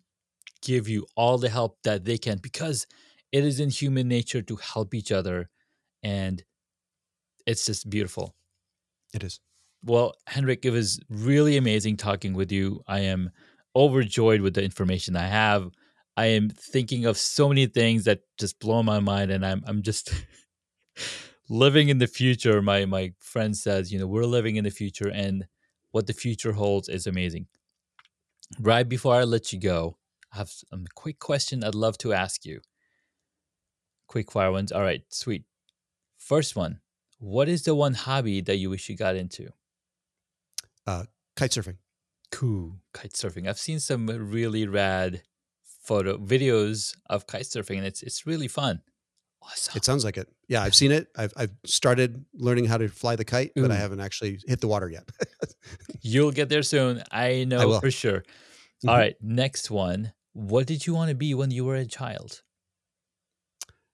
give 0.61 0.87
you 0.87 1.05
all 1.15 1.37
the 1.37 1.49
help 1.49 1.77
that 1.83 2.05
they 2.05 2.17
can 2.17 2.37
because 2.37 2.85
it 3.31 3.43
is 3.43 3.59
in 3.59 3.69
human 3.69 4.07
nature 4.07 4.41
to 4.41 4.55
help 4.57 4.93
each 4.93 5.11
other 5.11 5.49
and 6.03 6.43
it's 7.45 7.65
just 7.65 7.89
beautiful. 7.89 8.35
It 9.13 9.23
is. 9.23 9.39
Well, 9.83 10.15
Henrik, 10.27 10.65
it 10.65 10.71
was 10.71 10.99
really 11.09 11.57
amazing 11.57 11.97
talking 11.97 12.33
with 12.33 12.51
you. 12.51 12.83
I 12.87 13.01
am 13.01 13.31
overjoyed 13.75 14.41
with 14.41 14.53
the 14.53 14.63
information 14.63 15.15
I 15.15 15.27
have. 15.27 15.69
I 16.15 16.27
am 16.27 16.49
thinking 16.49 17.05
of 17.05 17.17
so 17.17 17.49
many 17.49 17.65
things 17.65 18.05
that 18.05 18.21
just 18.37 18.59
blow 18.59 18.83
my 18.83 18.99
mind, 18.99 19.31
and 19.31 19.45
I'm 19.45 19.63
I'm 19.65 19.81
just 19.81 20.13
living 21.49 21.89
in 21.89 21.97
the 21.97 22.07
future. 22.07 22.61
My 22.61 22.85
my 22.85 23.13
friend 23.19 23.57
says, 23.57 23.91
you 23.91 23.99
know, 23.99 24.07
we're 24.07 24.25
living 24.25 24.55
in 24.55 24.63
the 24.63 24.69
future, 24.69 25.09
and 25.09 25.45
what 25.91 26.07
the 26.07 26.13
future 26.13 26.53
holds 26.53 26.87
is 26.87 27.07
amazing. 27.07 27.47
Right 28.59 28.87
before 28.87 29.15
I 29.15 29.23
let 29.23 29.51
you 29.51 29.59
go, 29.59 29.97
I 30.31 30.37
have 30.37 30.51
a 30.71 30.77
quick 30.95 31.19
question 31.19 31.63
I'd 31.63 31.75
love 31.75 31.97
to 31.99 32.13
ask 32.13 32.45
you. 32.45 32.61
Quick 34.07 34.31
fire 34.31 34.51
ones. 34.51 34.71
All 34.71 34.81
right, 34.81 35.01
sweet. 35.09 35.43
First 36.23 36.55
one. 36.55 36.79
What 37.19 37.49
is 37.49 37.63
the 37.63 37.75
one 37.75 37.93
hobby 37.93 38.39
that 38.41 38.55
you 38.55 38.69
wish 38.69 38.87
you 38.89 38.95
got 38.95 39.15
into? 39.15 39.49
Uh, 40.87 41.03
kite 41.35 41.51
surfing. 41.51 41.77
Cool. 42.31 42.77
Kite 42.93 43.13
surfing. 43.13 43.47
I've 43.47 43.59
seen 43.59 43.79
some 43.79 44.07
really 44.07 44.65
rad 44.65 45.23
photo 45.81 46.17
videos 46.17 46.95
of 47.09 47.27
kite 47.27 47.43
surfing 47.43 47.77
and 47.77 47.85
it's 47.85 48.01
it's 48.01 48.25
really 48.25 48.47
fun. 48.47 48.81
Awesome. 49.41 49.73
It 49.75 49.83
sounds 49.83 50.05
like 50.05 50.17
it. 50.17 50.29
Yeah, 50.47 50.63
I've 50.63 50.75
seen 50.75 50.93
it. 50.93 51.07
I've 51.17 51.33
I've 51.35 51.51
started 51.65 52.23
learning 52.33 52.65
how 52.65 52.77
to 52.77 52.87
fly 52.87 53.17
the 53.17 53.25
kite, 53.25 53.51
but 53.55 53.71
I 53.71 53.75
haven't 53.75 53.99
actually 53.99 54.39
hit 54.47 54.61
the 54.61 54.67
water 54.67 54.89
yet. 54.89 55.09
You'll 56.01 56.31
get 56.31 56.47
there 56.47 56.63
soon. 56.63 57.03
I 57.11 57.43
know 57.43 57.75
I 57.75 57.79
for 57.81 57.91
sure. 57.91 58.19
Mm-hmm. 58.19 58.89
All 58.89 58.97
right, 58.97 59.15
next 59.21 59.69
one. 59.69 60.13
What 60.31 60.67
did 60.67 60.87
you 60.87 60.93
want 60.93 61.09
to 61.09 61.15
be 61.15 61.33
when 61.33 61.51
you 61.51 61.65
were 61.65 61.75
a 61.75 61.85
child? 61.85 62.41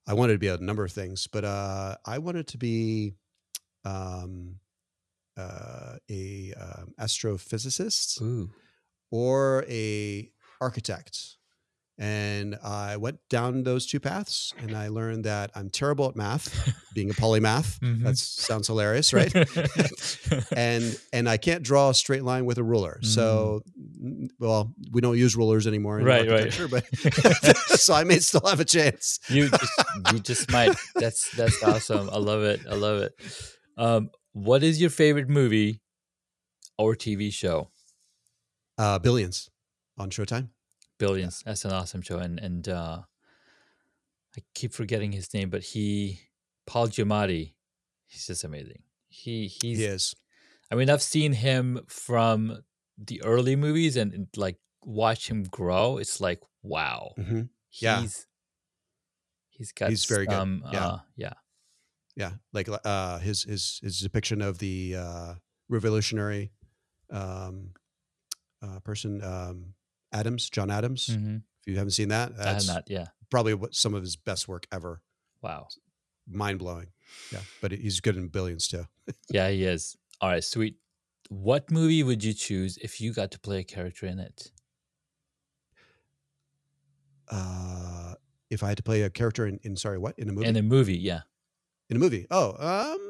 I 0.09 0.13
wanted 0.13 0.33
to 0.33 0.39
be 0.39 0.47
a 0.47 0.57
number 0.57 0.83
of 0.83 0.91
things, 0.91 1.27
but 1.27 1.45
uh, 1.45 1.95
I 2.03 2.17
wanted 2.17 2.47
to 2.47 2.57
be 2.57 3.13
um, 3.85 4.55
uh, 5.37 5.97
a 6.09 6.53
um, 6.59 6.95
astrophysicist 6.99 8.19
Ooh. 8.19 8.49
or 9.11 9.65
a 9.69 10.31
architect 10.59 11.37
and 11.99 12.55
I 12.63 12.95
went 12.95 13.19
down 13.29 13.63
those 13.63 13.85
two 13.85 13.99
paths 13.99 14.53
and 14.57 14.75
I 14.75 14.87
learned 14.87 15.25
that 15.25 15.51
I'm 15.53 15.69
terrible 15.69 16.07
at 16.07 16.15
math, 16.15 16.73
being 16.95 17.09
a 17.09 17.13
polymath. 17.13 17.77
mm-hmm. 17.79 18.05
That 18.05 18.17
sounds 18.17 18.67
hilarious, 18.67 19.11
right? 19.11 19.35
and 20.55 20.97
and 21.11 21.27
I 21.27 21.35
can't 21.35 21.61
draw 21.61 21.89
a 21.89 21.93
straight 21.93 22.23
line 22.23 22.45
with 22.45 22.57
a 22.57 22.63
ruler. 22.63 22.99
Mm. 23.03 23.05
So 23.05 23.61
well, 24.39 24.73
we 24.91 25.01
don't 25.01 25.17
use 25.17 25.35
rulers 25.35 25.67
anymore 25.67 25.99
in 25.99 26.05
right, 26.05 26.27
architecture, 26.27 26.67
right. 26.67 26.85
but 26.89 27.57
so 27.57 27.93
I 27.93 28.05
may 28.05 28.19
still 28.19 28.47
have 28.47 28.61
a 28.61 28.65
chance. 28.65 29.19
you 29.27 29.49
just 29.49 29.83
you 30.13 30.19
just 30.19 30.51
might. 30.51 30.75
That's 30.95 31.29
that's 31.35 31.61
awesome. 31.61 32.09
I 32.09 32.17
love 32.17 32.43
it. 32.43 32.61
I 32.69 32.75
love 32.75 33.01
it. 33.01 33.13
Um, 33.77 34.09
what 34.31 34.63
is 34.63 34.79
your 34.79 34.89
favorite 34.89 35.27
movie 35.27 35.81
or 36.77 36.95
TV 36.95 37.33
show? 37.33 37.71
Uh, 38.77 38.99
Billions 38.99 39.49
on 39.97 40.09
Showtime. 40.09 40.49
Billions. 40.99 41.41
That's 41.45 41.65
an 41.65 41.71
awesome 41.71 42.01
show, 42.01 42.19
and 42.19 42.39
and 42.39 42.69
uh, 42.69 42.99
I 44.37 44.41
keep 44.53 44.73
forgetting 44.73 45.11
his 45.11 45.33
name, 45.33 45.49
but 45.49 45.63
he 45.63 46.19
Paul 46.67 46.87
Giamatti. 46.87 47.53
He's 48.05 48.27
just 48.27 48.43
amazing. 48.43 48.83
He 49.07 49.47
he's. 49.47 49.79
He 49.79 49.85
is. 49.85 50.15
I 50.71 50.75
mean, 50.75 50.89
I've 50.89 51.01
seen 51.01 51.33
him 51.33 51.81
from 51.87 52.59
the 52.97 53.23
early 53.23 53.55
movies, 53.55 53.97
and, 53.97 54.13
and 54.13 54.27
like 54.35 54.57
watch 54.83 55.29
him 55.29 55.43
grow. 55.43 55.97
It's 55.97 56.21
like 56.21 56.41
wow. 56.61 57.13
Mm-hmm. 57.17 57.41
Yeah. 57.81 58.01
He's 58.01 58.27
he's 59.49 59.71
got. 59.71 59.89
He's 59.89 60.05
very 60.05 60.27
some, 60.29 60.61
good. 60.63 60.73
Yeah. 60.73 60.87
Uh, 60.87 60.99
yeah. 61.15 61.33
Yeah, 62.15 62.31
like 62.51 62.67
uh, 62.67 63.19
his 63.19 63.43
his 63.43 63.79
his 63.81 63.99
depiction 64.01 64.41
of 64.41 64.57
the 64.57 64.95
uh, 64.97 65.33
revolutionary 65.69 66.51
um, 67.09 67.71
uh, 68.61 68.79
person. 68.81 69.23
Um, 69.23 69.75
Adams, 70.11 70.49
John 70.49 70.71
Adams. 70.71 71.07
Mm-hmm. 71.07 71.37
If 71.65 71.73
you 71.73 71.75
haven't 71.75 71.91
seen 71.91 72.09
that, 72.09 72.35
that's 72.35 72.67
not, 72.67 72.83
yeah. 72.87 73.07
probably 73.29 73.53
what 73.53 73.75
some 73.75 73.93
of 73.93 74.01
his 74.01 74.15
best 74.15 74.47
work 74.47 74.65
ever. 74.71 75.01
Wow. 75.41 75.67
Mind 76.27 76.59
blowing. 76.59 76.87
Yeah. 77.31 77.39
But 77.61 77.71
he's 77.71 77.99
good 77.99 78.17
in 78.17 78.27
billions 78.27 78.67
too. 78.67 78.85
yeah, 79.29 79.49
he 79.49 79.63
is. 79.63 79.97
All 80.21 80.29
right, 80.29 80.43
sweet. 80.43 80.75
What 81.29 81.69
movie 81.69 82.01
would 82.03 82.23
you 82.23 82.33
choose 82.33 82.77
if 82.77 82.99
you 82.99 83.13
got 83.13 83.31
to 83.31 83.39
play 83.39 83.59
a 83.59 83.63
character 83.63 84.05
in 84.05 84.19
it? 84.19 84.51
Uh, 87.29 88.15
if 88.49 88.63
I 88.63 88.69
had 88.69 88.77
to 88.77 88.83
play 88.83 89.03
a 89.03 89.09
character 89.09 89.45
in, 89.45 89.59
in 89.63 89.75
sorry, 89.75 89.99
what? 89.99 90.17
In 90.17 90.29
a 90.29 90.31
movie? 90.31 90.47
In 90.47 90.55
a 90.55 90.63
movie, 90.63 90.97
yeah. 90.97 91.21
In 91.89 91.97
a 91.97 91.99
movie. 91.99 92.25
Oh, 92.31 92.55
um, 92.57 93.08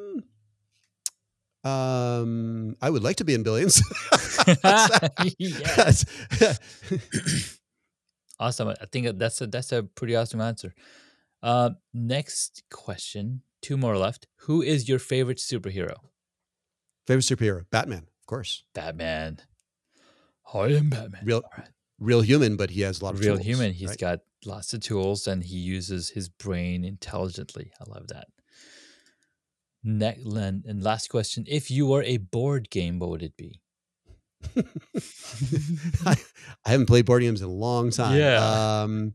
um, 1.64 2.76
I 2.82 2.90
would 2.90 3.04
like 3.04 3.18
to 3.18 3.26
be 3.26 3.34
in 3.34 3.44
billions. 3.44 3.82
awesome. 8.40 8.70
I 8.70 8.86
think 8.92 9.18
that's 9.18 9.42
a 9.42 9.48
that's 9.48 9.72
a 9.72 9.84
pretty 9.84 10.16
awesome 10.16 10.42
answer. 10.42 10.74
Uh, 11.44 11.72
next 11.94 12.64
question. 12.70 13.42
Two 13.62 13.78
more 13.78 13.98
left. 13.98 14.28
Who 14.44 14.62
is 14.62 14.88
your 14.88 15.00
favorite 15.00 15.38
superhero? 15.38 15.96
Favorite 17.08 17.24
superhero? 17.24 17.66
Batman, 17.70 18.08
of 18.22 18.26
course. 18.26 18.64
Batman. 18.74 19.40
I 20.54 20.68
am 20.68 20.90
Batman. 20.90 21.22
Real, 21.24 21.42
right. 21.58 21.68
real 22.00 22.22
human, 22.22 22.56
but 22.56 22.70
he 22.70 22.82
has 22.82 23.02
a 23.02 23.06
lot 23.06 23.16
of 23.16 23.20
real 23.20 23.36
tools, 23.36 23.46
human. 23.46 23.74
He's 23.74 23.90
right? 23.90 24.00
got 24.00 24.20
lots 24.46 24.74
of 24.74 24.80
tools, 24.80 25.28
and 25.28 25.44
he 25.44 25.58
uses 25.58 26.10
his 26.10 26.30
brain 26.30 26.86
intelligently. 26.86 27.72
I 27.80 27.90
love 27.90 28.08
that. 28.08 28.28
Next, 29.84 30.26
and 30.26 30.84
last 30.84 31.08
question: 31.10 31.46
If 31.48 31.72
you 31.72 31.88
were 31.88 32.04
a 32.04 32.18
board 32.18 32.70
game, 32.70 33.00
what 33.00 33.10
would 33.12 33.24
it 33.24 33.38
be? 33.38 33.62
I, 36.06 36.16
I, 36.66 36.70
haven't 36.70 36.88
played 36.88 37.06
board 37.06 37.22
games 37.22 37.42
in 37.42 37.48
a 37.48 37.52
long 37.52 37.92
time. 37.92 38.18
Yeah. 38.18 38.82
Um, 38.84 39.14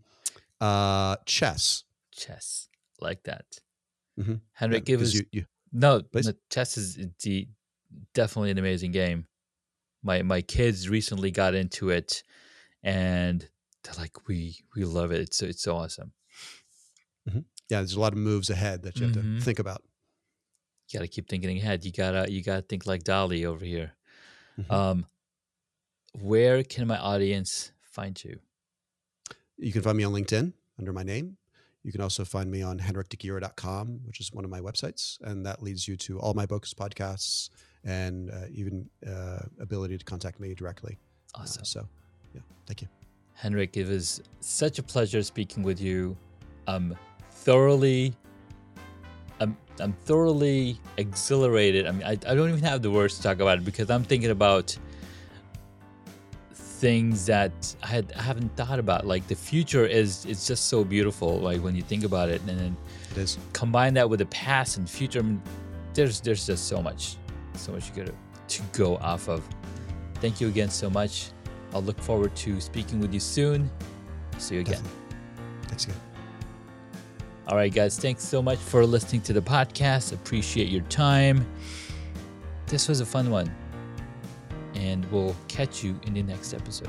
uh, 0.60 1.16
chess. 1.26 1.84
Chess, 2.12 2.68
like 3.00 3.22
that. 3.24 3.44
Mm-hmm. 4.18 4.34
Henrik, 4.52 4.88
yeah, 4.88 4.94
give 4.94 5.02
us. 5.02 5.14
You, 5.14 5.24
you, 5.32 5.44
no, 5.72 6.02
no, 6.12 6.32
chess 6.50 6.76
is 6.76 6.96
the, 7.22 7.48
definitely 8.14 8.50
an 8.50 8.58
amazing 8.58 8.92
game. 8.92 9.26
My 10.02 10.22
my 10.22 10.40
kids 10.40 10.88
recently 10.88 11.30
got 11.30 11.54
into 11.54 11.90
it, 11.90 12.22
and 12.82 13.46
they're 13.82 13.94
like, 13.98 14.28
"We 14.28 14.56
we 14.76 14.84
love 14.84 15.10
it. 15.10 15.20
It's 15.20 15.42
it's 15.42 15.62
so 15.62 15.76
awesome." 15.76 16.12
Mm-hmm. 17.28 17.40
Yeah, 17.68 17.78
there's 17.78 17.94
a 17.94 18.00
lot 18.00 18.12
of 18.12 18.18
moves 18.18 18.50
ahead 18.50 18.82
that 18.82 18.96
you 18.96 19.06
have 19.06 19.16
mm-hmm. 19.16 19.38
to 19.38 19.44
think 19.44 19.58
about 19.58 19.82
got 20.94 21.00
to 21.00 21.08
keep 21.08 21.28
thinking 21.28 21.58
ahead. 21.58 21.84
You 21.84 21.92
gotta 21.92 22.30
you 22.30 22.42
gotta 22.42 22.62
think 22.62 22.86
like 22.86 23.04
DALL-E 23.04 23.44
over 23.46 23.64
here. 23.64 23.92
Mm-hmm. 24.58 24.72
Um, 24.72 25.06
where 26.20 26.62
can 26.62 26.86
my 26.86 26.98
audience 26.98 27.72
find 27.82 28.22
you? 28.22 28.38
You 29.56 29.72
can 29.72 29.82
find 29.82 29.96
me 29.96 30.04
on 30.04 30.12
LinkedIn 30.12 30.52
under 30.78 30.92
my 30.92 31.02
name. 31.02 31.36
You 31.82 31.92
can 31.92 32.00
also 32.00 32.24
find 32.24 32.50
me 32.50 32.62
on 32.62 32.78
henrikdegyor.com, 32.78 34.00
which 34.06 34.20
is 34.20 34.32
one 34.32 34.44
of 34.44 34.50
my 34.50 34.60
websites, 34.60 35.20
and 35.20 35.44
that 35.44 35.62
leads 35.62 35.86
you 35.86 35.96
to 35.98 36.18
all 36.18 36.32
my 36.32 36.46
books, 36.46 36.72
podcasts, 36.72 37.50
and 37.84 38.30
uh, 38.30 38.46
even 38.50 38.88
uh, 39.06 39.40
ability 39.60 39.98
to 39.98 40.04
contact 40.04 40.40
me 40.40 40.54
directly. 40.54 40.96
Uh, 41.34 41.42
awesome. 41.42 41.60
Uh, 41.60 41.64
so, 41.64 41.88
yeah, 42.34 42.40
thank 42.66 42.80
you, 42.80 42.88
Henrik. 43.34 43.76
It 43.76 43.86
was 43.86 44.22
such 44.40 44.78
a 44.78 44.82
pleasure 44.82 45.22
speaking 45.22 45.62
with 45.62 45.78
you. 45.78 46.16
I'm 46.66 46.96
thoroughly 47.32 48.14
I'm 49.40 49.56
I'm 49.80 49.92
thoroughly 49.92 50.78
exhilarated. 50.96 51.86
I 51.86 51.90
mean, 51.92 52.04
I, 52.04 52.12
I 52.12 52.34
don't 52.34 52.48
even 52.48 52.62
have 52.62 52.82
the 52.82 52.90
words 52.90 53.16
to 53.16 53.22
talk 53.22 53.40
about 53.40 53.58
it 53.58 53.64
because 53.64 53.90
I'm 53.90 54.04
thinking 54.04 54.30
about 54.30 54.76
things 56.52 57.24
that 57.26 57.74
I 57.82 57.86
had 57.86 58.12
I 58.16 58.22
haven't 58.22 58.54
thought 58.56 58.78
about. 58.78 59.06
Like 59.06 59.26
the 59.26 59.34
future 59.34 59.86
is 59.86 60.24
it's 60.26 60.46
just 60.46 60.66
so 60.68 60.84
beautiful. 60.84 61.38
Like 61.38 61.60
when 61.62 61.74
you 61.74 61.82
think 61.82 62.04
about 62.04 62.28
it, 62.28 62.40
and 62.42 62.58
then 62.58 62.76
it 63.12 63.18
is 63.18 63.38
combine 63.52 63.94
that 63.94 64.08
with 64.08 64.20
the 64.20 64.26
past 64.26 64.76
and 64.76 64.88
future. 64.88 65.20
I 65.20 65.22
mean, 65.22 65.42
there's 65.94 66.20
there's 66.20 66.46
just 66.46 66.68
so 66.68 66.82
much, 66.82 67.16
so 67.54 67.72
much 67.72 67.88
you 67.88 68.04
got 68.04 68.12
to 68.48 68.62
go 68.72 68.96
off 68.98 69.28
of. 69.28 69.46
Thank 70.16 70.40
you 70.40 70.48
again 70.48 70.70
so 70.70 70.88
much. 70.90 71.30
I'll 71.72 71.82
look 71.82 72.00
forward 72.00 72.34
to 72.36 72.60
speaking 72.60 73.00
with 73.00 73.12
you 73.12 73.20
soon. 73.20 73.70
See 74.38 74.56
you 74.56 74.60
again. 74.60 74.74
Definitely. 74.74 75.00
Thanks 75.68 75.84
again. 75.84 76.13
All 77.46 77.56
right, 77.56 77.72
guys, 77.72 77.98
thanks 77.98 78.24
so 78.24 78.40
much 78.40 78.58
for 78.58 78.86
listening 78.86 79.20
to 79.22 79.34
the 79.34 79.42
podcast. 79.42 80.12
Appreciate 80.12 80.68
your 80.68 80.82
time. 80.84 81.46
This 82.66 82.88
was 82.88 83.00
a 83.00 83.06
fun 83.06 83.30
one, 83.30 83.54
and 84.74 85.04
we'll 85.12 85.36
catch 85.46 85.84
you 85.84 86.00
in 86.06 86.14
the 86.14 86.22
next 86.22 86.54
episode. 86.54 86.88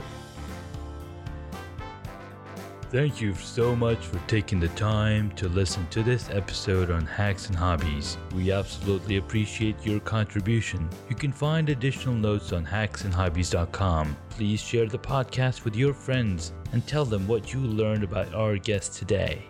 Thank 2.91 3.19
you 3.19 3.35
so 3.35 3.75
much 3.75 3.97
for 3.97 4.19
taking 4.27 4.61
the 4.61 4.69
time 4.69 5.31
to 5.31 5.49
listen 5.49 5.85
to 5.87 6.01
this 6.01 6.29
episode 6.29 6.89
on 6.89 7.05
hacks 7.05 7.47
and 7.47 7.55
hobbies. 7.57 8.17
We 8.33 8.53
absolutely 8.53 9.17
appreciate 9.17 9.85
your 9.85 9.99
contribution. 9.99 10.87
You 11.09 11.15
can 11.17 11.33
find 11.33 11.67
additional 11.67 12.15
notes 12.15 12.53
on 12.53 12.65
hacksandhobbies.com. 12.65 14.15
Please 14.29 14.61
share 14.61 14.85
the 14.85 14.99
podcast 14.99 15.65
with 15.65 15.75
your 15.75 15.93
friends 15.93 16.53
and 16.71 16.87
tell 16.87 17.03
them 17.03 17.27
what 17.27 17.51
you 17.51 17.59
learned 17.59 18.05
about 18.05 18.33
our 18.33 18.55
guest 18.57 18.93
today. 18.93 19.49